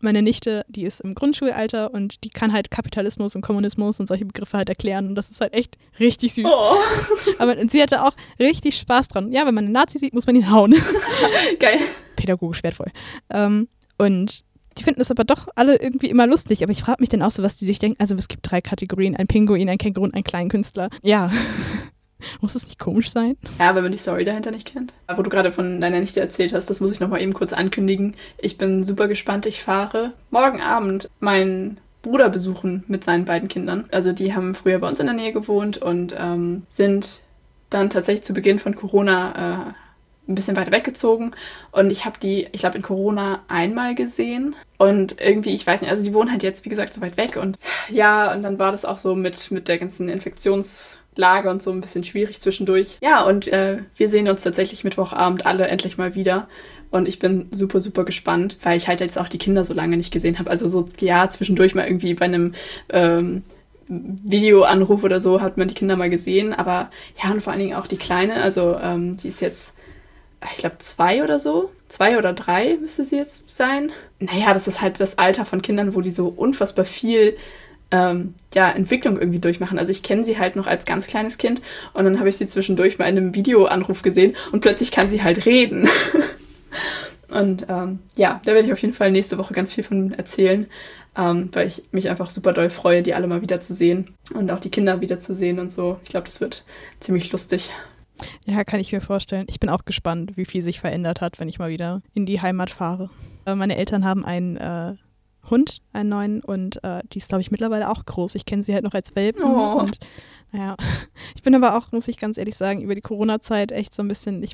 meine 0.00 0.22
Nichte, 0.22 0.64
die 0.68 0.84
ist 0.84 1.00
im 1.00 1.14
Grundschulalter 1.14 1.92
und 1.92 2.24
die 2.24 2.30
kann 2.30 2.52
halt 2.52 2.70
Kapitalismus 2.70 3.34
und 3.34 3.42
Kommunismus 3.42 3.98
und 3.98 4.06
solche 4.06 4.24
Begriffe 4.24 4.58
halt 4.58 4.68
erklären. 4.68 5.08
Und 5.08 5.14
das 5.14 5.30
ist 5.30 5.40
halt 5.40 5.54
echt 5.54 5.76
richtig 5.98 6.34
süß. 6.34 6.46
Oh. 6.46 6.76
Aber 7.38 7.56
sie 7.68 7.82
hatte 7.82 8.04
auch 8.04 8.12
richtig 8.38 8.76
Spaß 8.76 9.08
dran. 9.08 9.32
Ja, 9.32 9.46
wenn 9.46 9.54
man 9.54 9.64
einen 9.64 9.72
Nazi 9.72 9.98
sieht, 9.98 10.14
muss 10.14 10.26
man 10.26 10.36
ihn 10.36 10.50
hauen. 10.50 10.74
Geil. 11.58 11.78
Pädagogisch 12.16 12.62
wertvoll. 12.62 12.90
Ähm, 13.30 13.68
und 13.96 14.44
die 14.78 14.84
finden 14.84 15.00
es 15.00 15.10
aber 15.10 15.24
doch 15.24 15.48
alle 15.56 15.76
irgendwie 15.76 16.08
immer 16.08 16.26
lustig. 16.26 16.62
Aber 16.62 16.72
ich 16.72 16.82
frage 16.82 17.00
mich 17.00 17.08
dann 17.08 17.22
auch 17.22 17.32
so, 17.32 17.42
was 17.42 17.56
die 17.56 17.66
sich 17.66 17.78
denken. 17.78 18.00
Also 18.00 18.14
es 18.14 18.28
gibt 18.28 18.48
drei 18.48 18.60
Kategorien: 18.60 19.16
ein 19.16 19.26
Pinguin, 19.26 19.68
ein 19.68 19.78
Känguru 19.78 20.04
und 20.04 20.14
ein 20.14 20.24
Kleinkünstler. 20.24 20.88
Ja. 21.02 21.30
Muss 22.40 22.54
das 22.54 22.64
nicht 22.64 22.78
komisch 22.78 23.10
sein? 23.10 23.36
Ja, 23.58 23.74
wenn 23.74 23.82
man 23.82 23.92
die 23.92 23.98
Story 23.98 24.24
dahinter 24.24 24.50
nicht 24.50 24.66
kennt. 24.72 24.92
Wo 25.14 25.22
du 25.22 25.30
gerade 25.30 25.52
von 25.52 25.80
deiner 25.80 26.00
Nichte 26.00 26.20
erzählt 26.20 26.52
hast, 26.52 26.68
das 26.68 26.80
muss 26.80 26.90
ich 26.90 27.00
nochmal 27.00 27.22
eben 27.22 27.32
kurz 27.32 27.52
ankündigen. 27.52 28.14
Ich 28.38 28.58
bin 28.58 28.84
super 28.84 29.08
gespannt. 29.08 29.46
Ich 29.46 29.62
fahre 29.62 30.12
morgen 30.30 30.60
Abend 30.60 31.08
meinen 31.20 31.78
Bruder 32.02 32.28
besuchen 32.28 32.84
mit 32.88 33.04
seinen 33.04 33.24
beiden 33.24 33.48
Kindern. 33.48 33.84
Also 33.90 34.12
die 34.12 34.34
haben 34.34 34.54
früher 34.54 34.78
bei 34.78 34.88
uns 34.88 35.00
in 35.00 35.06
der 35.06 35.14
Nähe 35.14 35.32
gewohnt 35.32 35.78
und 35.78 36.14
ähm, 36.16 36.64
sind 36.70 37.20
dann 37.70 37.90
tatsächlich 37.90 38.24
zu 38.24 38.32
Beginn 38.34 38.58
von 38.58 38.74
Corona 38.74 39.32
äh, 39.68 39.72
ein 40.30 40.34
bisschen 40.34 40.56
weiter 40.56 40.72
weggezogen. 40.72 41.32
Und 41.72 41.90
ich 41.90 42.04
habe 42.04 42.18
die, 42.20 42.48
ich 42.52 42.60
glaube, 42.60 42.76
in 42.76 42.82
Corona 42.82 43.40
einmal 43.48 43.94
gesehen. 43.94 44.54
Und 44.76 45.20
irgendwie, 45.20 45.54
ich 45.54 45.66
weiß 45.66 45.80
nicht, 45.80 45.90
also 45.90 46.04
die 46.04 46.14
wohnen 46.14 46.30
halt 46.30 46.42
jetzt, 46.42 46.64
wie 46.64 46.68
gesagt, 46.68 46.92
so 46.94 47.00
weit 47.00 47.16
weg. 47.16 47.36
Und 47.36 47.58
ja, 47.88 48.32
und 48.32 48.42
dann 48.42 48.58
war 48.58 48.72
das 48.72 48.84
auch 48.84 48.98
so 48.98 49.14
mit, 49.14 49.50
mit 49.50 49.68
der 49.68 49.78
ganzen 49.78 50.08
Infektions- 50.08 50.97
Lage 51.18 51.50
und 51.50 51.62
so 51.62 51.70
ein 51.70 51.80
bisschen 51.80 52.04
schwierig 52.04 52.40
zwischendurch. 52.40 52.96
Ja, 53.02 53.24
und 53.24 53.48
äh, 53.48 53.78
wir 53.96 54.08
sehen 54.08 54.28
uns 54.28 54.42
tatsächlich 54.42 54.84
Mittwochabend 54.84 55.44
alle 55.46 55.66
endlich 55.66 55.98
mal 55.98 56.14
wieder. 56.14 56.48
Und 56.90 57.06
ich 57.06 57.18
bin 57.18 57.48
super, 57.50 57.80
super 57.80 58.04
gespannt, 58.04 58.56
weil 58.62 58.76
ich 58.76 58.88
halt 58.88 59.00
jetzt 59.00 59.18
auch 59.18 59.28
die 59.28 59.38
Kinder 59.38 59.64
so 59.64 59.74
lange 59.74 59.96
nicht 59.96 60.12
gesehen 60.12 60.38
habe. 60.38 60.48
Also 60.48 60.68
so, 60.68 60.88
ja, 61.00 61.28
zwischendurch 61.28 61.74
mal 61.74 61.86
irgendwie 61.86 62.14
bei 62.14 62.24
einem 62.24 62.54
ähm, 62.88 63.42
Videoanruf 63.88 65.02
oder 65.02 65.20
so 65.20 65.40
hat 65.40 65.58
man 65.58 65.68
die 65.68 65.74
Kinder 65.74 65.96
mal 65.96 66.08
gesehen. 66.08 66.54
Aber 66.54 66.90
ja, 67.22 67.30
und 67.30 67.42
vor 67.42 67.52
allen 67.52 67.60
Dingen 67.60 67.76
auch 67.76 67.88
die 67.88 67.98
Kleine, 67.98 68.36
also 68.36 68.78
ähm, 68.80 69.16
die 69.16 69.28
ist 69.28 69.40
jetzt, 69.40 69.74
ich 70.52 70.58
glaube, 70.58 70.78
zwei 70.78 71.24
oder 71.24 71.38
so. 71.38 71.70
zwei 71.88 72.16
oder 72.16 72.32
drei 72.32 72.78
müsste 72.80 73.04
sie 73.04 73.16
jetzt 73.16 73.42
sein. 73.50 73.90
Naja, 74.20 74.54
das 74.54 74.68
ist 74.68 74.80
halt 74.80 75.00
das 75.00 75.18
Alter 75.18 75.44
von 75.44 75.62
Kindern, 75.62 75.94
wo 75.94 76.00
die 76.00 76.12
so 76.12 76.28
unfassbar 76.28 76.84
viel 76.84 77.36
ähm, 77.90 78.34
ja, 78.54 78.70
Entwicklung 78.70 79.18
irgendwie 79.18 79.38
durchmachen. 79.38 79.78
Also 79.78 79.90
ich 79.90 80.02
kenne 80.02 80.24
sie 80.24 80.38
halt 80.38 80.56
noch 80.56 80.66
als 80.66 80.84
ganz 80.84 81.06
kleines 81.06 81.38
Kind 81.38 81.62
und 81.94 82.04
dann 82.04 82.18
habe 82.18 82.28
ich 82.28 82.36
sie 82.36 82.46
zwischendurch 82.46 82.98
mal 82.98 83.06
in 83.06 83.16
einem 83.16 83.34
Videoanruf 83.34 84.02
gesehen 84.02 84.36
und 84.52 84.60
plötzlich 84.60 84.90
kann 84.90 85.08
sie 85.08 85.22
halt 85.22 85.46
reden. 85.46 85.88
und 87.28 87.66
ähm, 87.68 88.00
ja, 88.16 88.40
da 88.44 88.52
werde 88.52 88.66
ich 88.66 88.72
auf 88.72 88.82
jeden 88.82 88.94
Fall 88.94 89.10
nächste 89.10 89.38
Woche 89.38 89.54
ganz 89.54 89.72
viel 89.72 89.84
von 89.84 90.12
erzählen, 90.12 90.66
ähm, 91.16 91.48
weil 91.52 91.66
ich 91.66 91.82
mich 91.90 92.10
einfach 92.10 92.30
super 92.30 92.52
doll 92.52 92.70
freue, 92.70 93.02
die 93.02 93.14
alle 93.14 93.26
mal 93.26 93.42
wieder 93.42 93.60
zu 93.60 93.74
sehen 93.74 94.14
und 94.34 94.50
auch 94.50 94.60
die 94.60 94.70
Kinder 94.70 95.00
wieder 95.00 95.20
zu 95.20 95.34
sehen 95.34 95.58
und 95.58 95.72
so. 95.72 95.98
Ich 96.04 96.10
glaube, 96.10 96.26
das 96.26 96.40
wird 96.40 96.64
ziemlich 97.00 97.32
lustig. 97.32 97.70
Ja, 98.46 98.64
kann 98.64 98.80
ich 98.80 98.92
mir 98.92 99.00
vorstellen. 99.00 99.46
Ich 99.48 99.60
bin 99.60 99.70
auch 99.70 99.84
gespannt, 99.84 100.32
wie 100.36 100.44
viel 100.44 100.62
sich 100.62 100.80
verändert 100.80 101.20
hat, 101.20 101.38
wenn 101.38 101.48
ich 101.48 101.58
mal 101.58 101.70
wieder 101.70 102.02
in 102.14 102.26
die 102.26 102.40
Heimat 102.40 102.70
fahre. 102.70 103.10
Äh, 103.46 103.54
meine 103.54 103.76
Eltern 103.76 104.04
haben 104.04 104.24
einen 104.24 104.56
äh, 104.56 104.94
Hund, 105.50 105.80
einen 105.92 106.08
neuen, 106.08 106.42
und 106.42 106.82
äh, 106.84 107.02
die 107.12 107.18
ist, 107.18 107.28
glaube 107.28 107.42
ich, 107.42 107.50
mittlerweile 107.50 107.90
auch 107.90 108.04
groß. 108.04 108.34
Ich 108.34 108.46
kenne 108.46 108.62
sie 108.62 108.74
halt 108.74 108.84
noch 108.84 108.94
als 108.94 109.14
Welpen. 109.16 109.44
Oh. 109.44 109.78
Und 109.78 109.98
naja, 110.52 110.76
ich 111.34 111.42
bin 111.42 111.54
aber 111.54 111.76
auch, 111.76 111.92
muss 111.92 112.08
ich 112.08 112.18
ganz 112.18 112.38
ehrlich 112.38 112.56
sagen, 112.56 112.82
über 112.82 112.94
die 112.94 113.00
Corona-Zeit 113.00 113.72
echt 113.72 113.94
so 113.94 114.02
ein 114.02 114.08
bisschen, 114.08 114.42
ich 114.42 114.52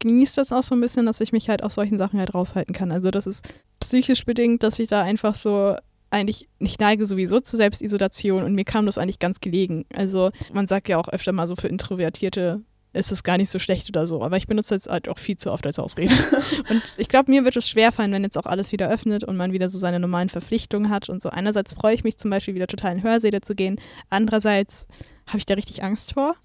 genieße 0.00 0.36
das 0.36 0.52
auch 0.52 0.62
so 0.62 0.74
ein 0.74 0.80
bisschen, 0.80 1.06
dass 1.06 1.20
ich 1.20 1.32
mich 1.32 1.48
halt 1.48 1.62
aus 1.62 1.74
solchen 1.74 1.98
Sachen 1.98 2.18
halt 2.18 2.34
raushalten 2.34 2.74
kann. 2.74 2.92
Also 2.92 3.10
das 3.10 3.26
ist 3.26 3.46
psychisch 3.80 4.24
bedingt, 4.24 4.62
dass 4.62 4.78
ich 4.78 4.88
da 4.88 5.02
einfach 5.02 5.34
so 5.34 5.76
eigentlich, 6.10 6.48
ich 6.60 6.78
neige 6.78 7.06
sowieso 7.06 7.40
zur 7.40 7.56
Selbstisolation 7.56 8.44
und 8.44 8.54
mir 8.54 8.64
kam 8.64 8.86
das 8.86 8.98
eigentlich 8.98 9.18
ganz 9.18 9.40
gelegen. 9.40 9.84
Also 9.92 10.30
man 10.52 10.66
sagt 10.66 10.88
ja 10.88 10.98
auch 10.98 11.08
öfter 11.08 11.32
mal 11.32 11.46
so 11.46 11.56
für 11.56 11.68
Introvertierte 11.68 12.62
ist 12.94 13.12
es 13.12 13.22
gar 13.22 13.36
nicht 13.36 13.50
so 13.50 13.58
schlecht 13.58 13.88
oder 13.88 14.06
so. 14.06 14.22
Aber 14.22 14.36
ich 14.36 14.46
benutze 14.46 14.74
es 14.74 14.86
halt 14.86 15.08
auch 15.08 15.18
viel 15.18 15.36
zu 15.36 15.52
oft 15.52 15.66
als 15.66 15.78
Ausrede. 15.78 16.14
und 16.70 16.82
ich 16.96 17.08
glaube, 17.08 17.30
mir 17.30 17.44
wird 17.44 17.56
es 17.56 17.68
schwerfallen, 17.68 18.12
wenn 18.12 18.22
jetzt 18.22 18.38
auch 18.38 18.46
alles 18.46 18.72
wieder 18.72 18.88
öffnet 18.88 19.24
und 19.24 19.36
man 19.36 19.52
wieder 19.52 19.68
so 19.68 19.78
seine 19.78 20.00
normalen 20.00 20.28
Verpflichtungen 20.28 20.90
hat 20.90 21.08
und 21.08 21.20
so. 21.20 21.28
Einerseits 21.28 21.74
freue 21.74 21.94
ich 21.94 22.04
mich 22.04 22.16
zum 22.16 22.30
Beispiel 22.30 22.54
wieder 22.54 22.66
total 22.66 22.92
in 22.92 23.02
Hörsäle 23.02 23.40
zu 23.40 23.54
gehen. 23.54 23.78
Andererseits 24.10 24.86
habe 25.26 25.38
ich 25.38 25.46
da 25.46 25.54
richtig 25.54 25.82
Angst 25.82 26.14
vor 26.14 26.36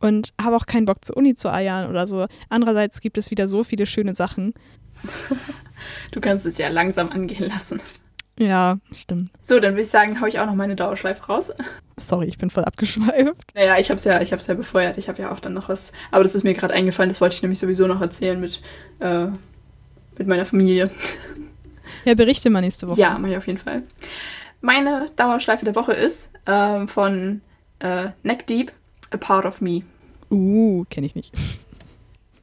und 0.00 0.32
habe 0.40 0.56
auch 0.56 0.66
keinen 0.66 0.84
Bock 0.84 1.04
zur 1.04 1.16
Uni 1.16 1.34
zu 1.34 1.50
eiern 1.50 1.88
oder 1.88 2.06
so. 2.06 2.26
Andererseits 2.48 3.00
gibt 3.00 3.16
es 3.16 3.30
wieder 3.30 3.46
so 3.48 3.64
viele 3.64 3.86
schöne 3.86 4.14
Sachen. 4.14 4.52
du 6.10 6.20
kannst 6.20 6.44
es 6.46 6.58
ja 6.58 6.68
langsam 6.68 7.10
angehen 7.10 7.48
lassen. 7.48 7.80
Ja, 8.38 8.78
stimmt. 8.92 9.30
So, 9.42 9.60
dann 9.60 9.72
würde 9.72 9.82
ich 9.82 9.90
sagen, 9.90 10.20
haue 10.20 10.28
ich 10.28 10.38
auch 10.38 10.46
noch 10.46 10.54
meine 10.54 10.74
Dauerschleife 10.74 11.24
raus. 11.26 11.52
Sorry, 11.98 12.26
ich 12.26 12.38
bin 12.38 12.50
voll 12.50 12.64
abgeschweift. 12.64 13.54
Naja, 13.54 13.78
ich 13.78 13.90
habe 13.90 13.98
es 13.98 14.04
ja, 14.04 14.20
ja 14.20 14.54
befeuert. 14.54 14.96
Ich 14.98 15.08
habe 15.08 15.20
ja 15.20 15.30
auch 15.30 15.40
dann 15.40 15.52
noch 15.52 15.68
was. 15.68 15.92
Aber 16.10 16.24
das 16.24 16.34
ist 16.34 16.42
mir 16.42 16.54
gerade 16.54 16.74
eingefallen, 16.74 17.10
das 17.10 17.20
wollte 17.20 17.36
ich 17.36 17.42
nämlich 17.42 17.58
sowieso 17.58 17.86
noch 17.86 18.00
erzählen 18.00 18.40
mit, 18.40 18.60
äh, 19.00 19.26
mit 20.18 20.26
meiner 20.26 20.46
Familie. 20.46 20.90
Ja, 22.04 22.14
berichte 22.14 22.50
mal 22.50 22.62
nächste 22.62 22.88
Woche. 22.88 22.98
Ja, 22.98 23.18
mache 23.18 23.32
ich 23.32 23.36
auf 23.36 23.46
jeden 23.46 23.58
Fall. 23.58 23.82
Meine 24.60 25.10
Dauerschleife 25.16 25.64
der 25.64 25.74
Woche 25.74 25.92
ist 25.92 26.32
ähm, 26.46 26.88
von 26.88 27.42
äh, 27.80 28.08
Neck 28.22 28.46
Deep, 28.46 28.72
A 29.10 29.16
Part 29.18 29.44
of 29.44 29.60
Me. 29.60 29.82
Uh, 30.30 30.84
kenne 30.90 31.06
ich 31.06 31.14
nicht. 31.14 31.32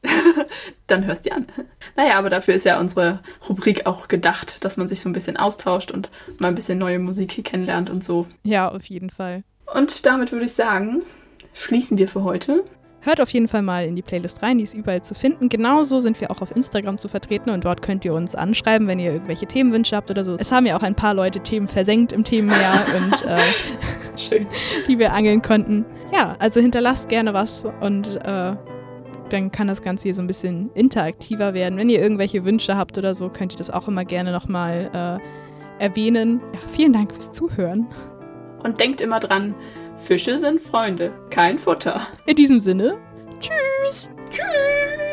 dann 0.86 1.06
hörst 1.06 1.26
du 1.26 1.32
an. 1.32 1.46
Naja, 1.96 2.14
aber 2.14 2.30
dafür 2.30 2.54
ist 2.54 2.64
ja 2.64 2.80
unsere 2.80 3.20
Rubrik 3.48 3.86
auch 3.86 4.08
gedacht, 4.08 4.64
dass 4.64 4.76
man 4.76 4.88
sich 4.88 5.00
so 5.00 5.08
ein 5.08 5.12
bisschen 5.12 5.36
austauscht 5.36 5.90
und 5.90 6.10
mal 6.38 6.48
ein 6.48 6.54
bisschen 6.54 6.78
neue 6.78 6.98
Musik 6.98 7.44
kennenlernt 7.44 7.90
und 7.90 8.02
so. 8.04 8.26
Ja, 8.42 8.70
auf 8.70 8.84
jeden 8.86 9.10
Fall. 9.10 9.42
Und 9.72 10.06
damit 10.06 10.32
würde 10.32 10.46
ich 10.46 10.52
sagen, 10.52 11.02
schließen 11.54 11.98
wir 11.98 12.08
für 12.08 12.24
heute. 12.24 12.64
Hört 13.02 13.20
auf 13.22 13.30
jeden 13.30 13.48
Fall 13.48 13.62
mal 13.62 13.86
in 13.86 13.96
die 13.96 14.02
Playlist 14.02 14.42
rein, 14.42 14.58
die 14.58 14.64
ist 14.64 14.74
überall 14.74 15.02
zu 15.02 15.14
finden. 15.14 15.48
Genauso 15.48 16.00
sind 16.00 16.20
wir 16.20 16.30
auch 16.30 16.42
auf 16.42 16.54
Instagram 16.54 16.98
zu 16.98 17.08
vertreten 17.08 17.48
und 17.48 17.64
dort 17.64 17.80
könnt 17.80 18.04
ihr 18.04 18.12
uns 18.12 18.34
anschreiben, 18.34 18.88
wenn 18.88 18.98
ihr 18.98 19.12
irgendwelche 19.12 19.46
Themenwünsche 19.46 19.96
habt 19.96 20.10
oder 20.10 20.22
so. 20.22 20.36
Es 20.38 20.52
haben 20.52 20.66
ja 20.66 20.76
auch 20.76 20.82
ein 20.82 20.94
paar 20.94 21.14
Leute 21.14 21.40
Themen 21.40 21.66
versenkt 21.66 22.12
im 22.12 22.24
Themenjahr 22.24 22.84
und 22.96 23.24
äh, 23.24 23.38
Schön. 24.18 24.46
die 24.86 24.98
wir 24.98 25.14
angeln 25.14 25.40
konnten. 25.40 25.86
Ja, 26.12 26.36
also 26.40 26.60
hinterlasst 26.60 27.08
gerne 27.08 27.32
was 27.32 27.64
und 27.80 28.16
äh, 28.16 28.54
dann 29.32 29.50
kann 29.52 29.66
das 29.66 29.82
Ganze 29.82 30.04
hier 30.04 30.14
so 30.14 30.22
ein 30.22 30.26
bisschen 30.26 30.70
interaktiver 30.74 31.54
werden. 31.54 31.78
Wenn 31.78 31.88
ihr 31.88 32.00
irgendwelche 32.00 32.44
Wünsche 32.44 32.76
habt 32.76 32.98
oder 32.98 33.14
so, 33.14 33.28
könnt 33.28 33.52
ihr 33.52 33.58
das 33.58 33.70
auch 33.70 33.88
immer 33.88 34.04
gerne 34.04 34.32
nochmal 34.32 35.20
äh, 35.80 35.82
erwähnen. 35.82 36.40
Ja, 36.52 36.60
vielen 36.68 36.92
Dank 36.92 37.12
fürs 37.12 37.32
Zuhören. 37.32 37.86
Und 38.62 38.78
denkt 38.78 39.00
immer 39.00 39.20
dran, 39.20 39.54
Fische 39.96 40.38
sind 40.38 40.60
Freunde, 40.60 41.12
kein 41.30 41.58
Futter. 41.58 42.02
In 42.26 42.36
diesem 42.36 42.60
Sinne, 42.60 42.96
tschüss. 43.40 44.10
Tschüss. 44.30 45.09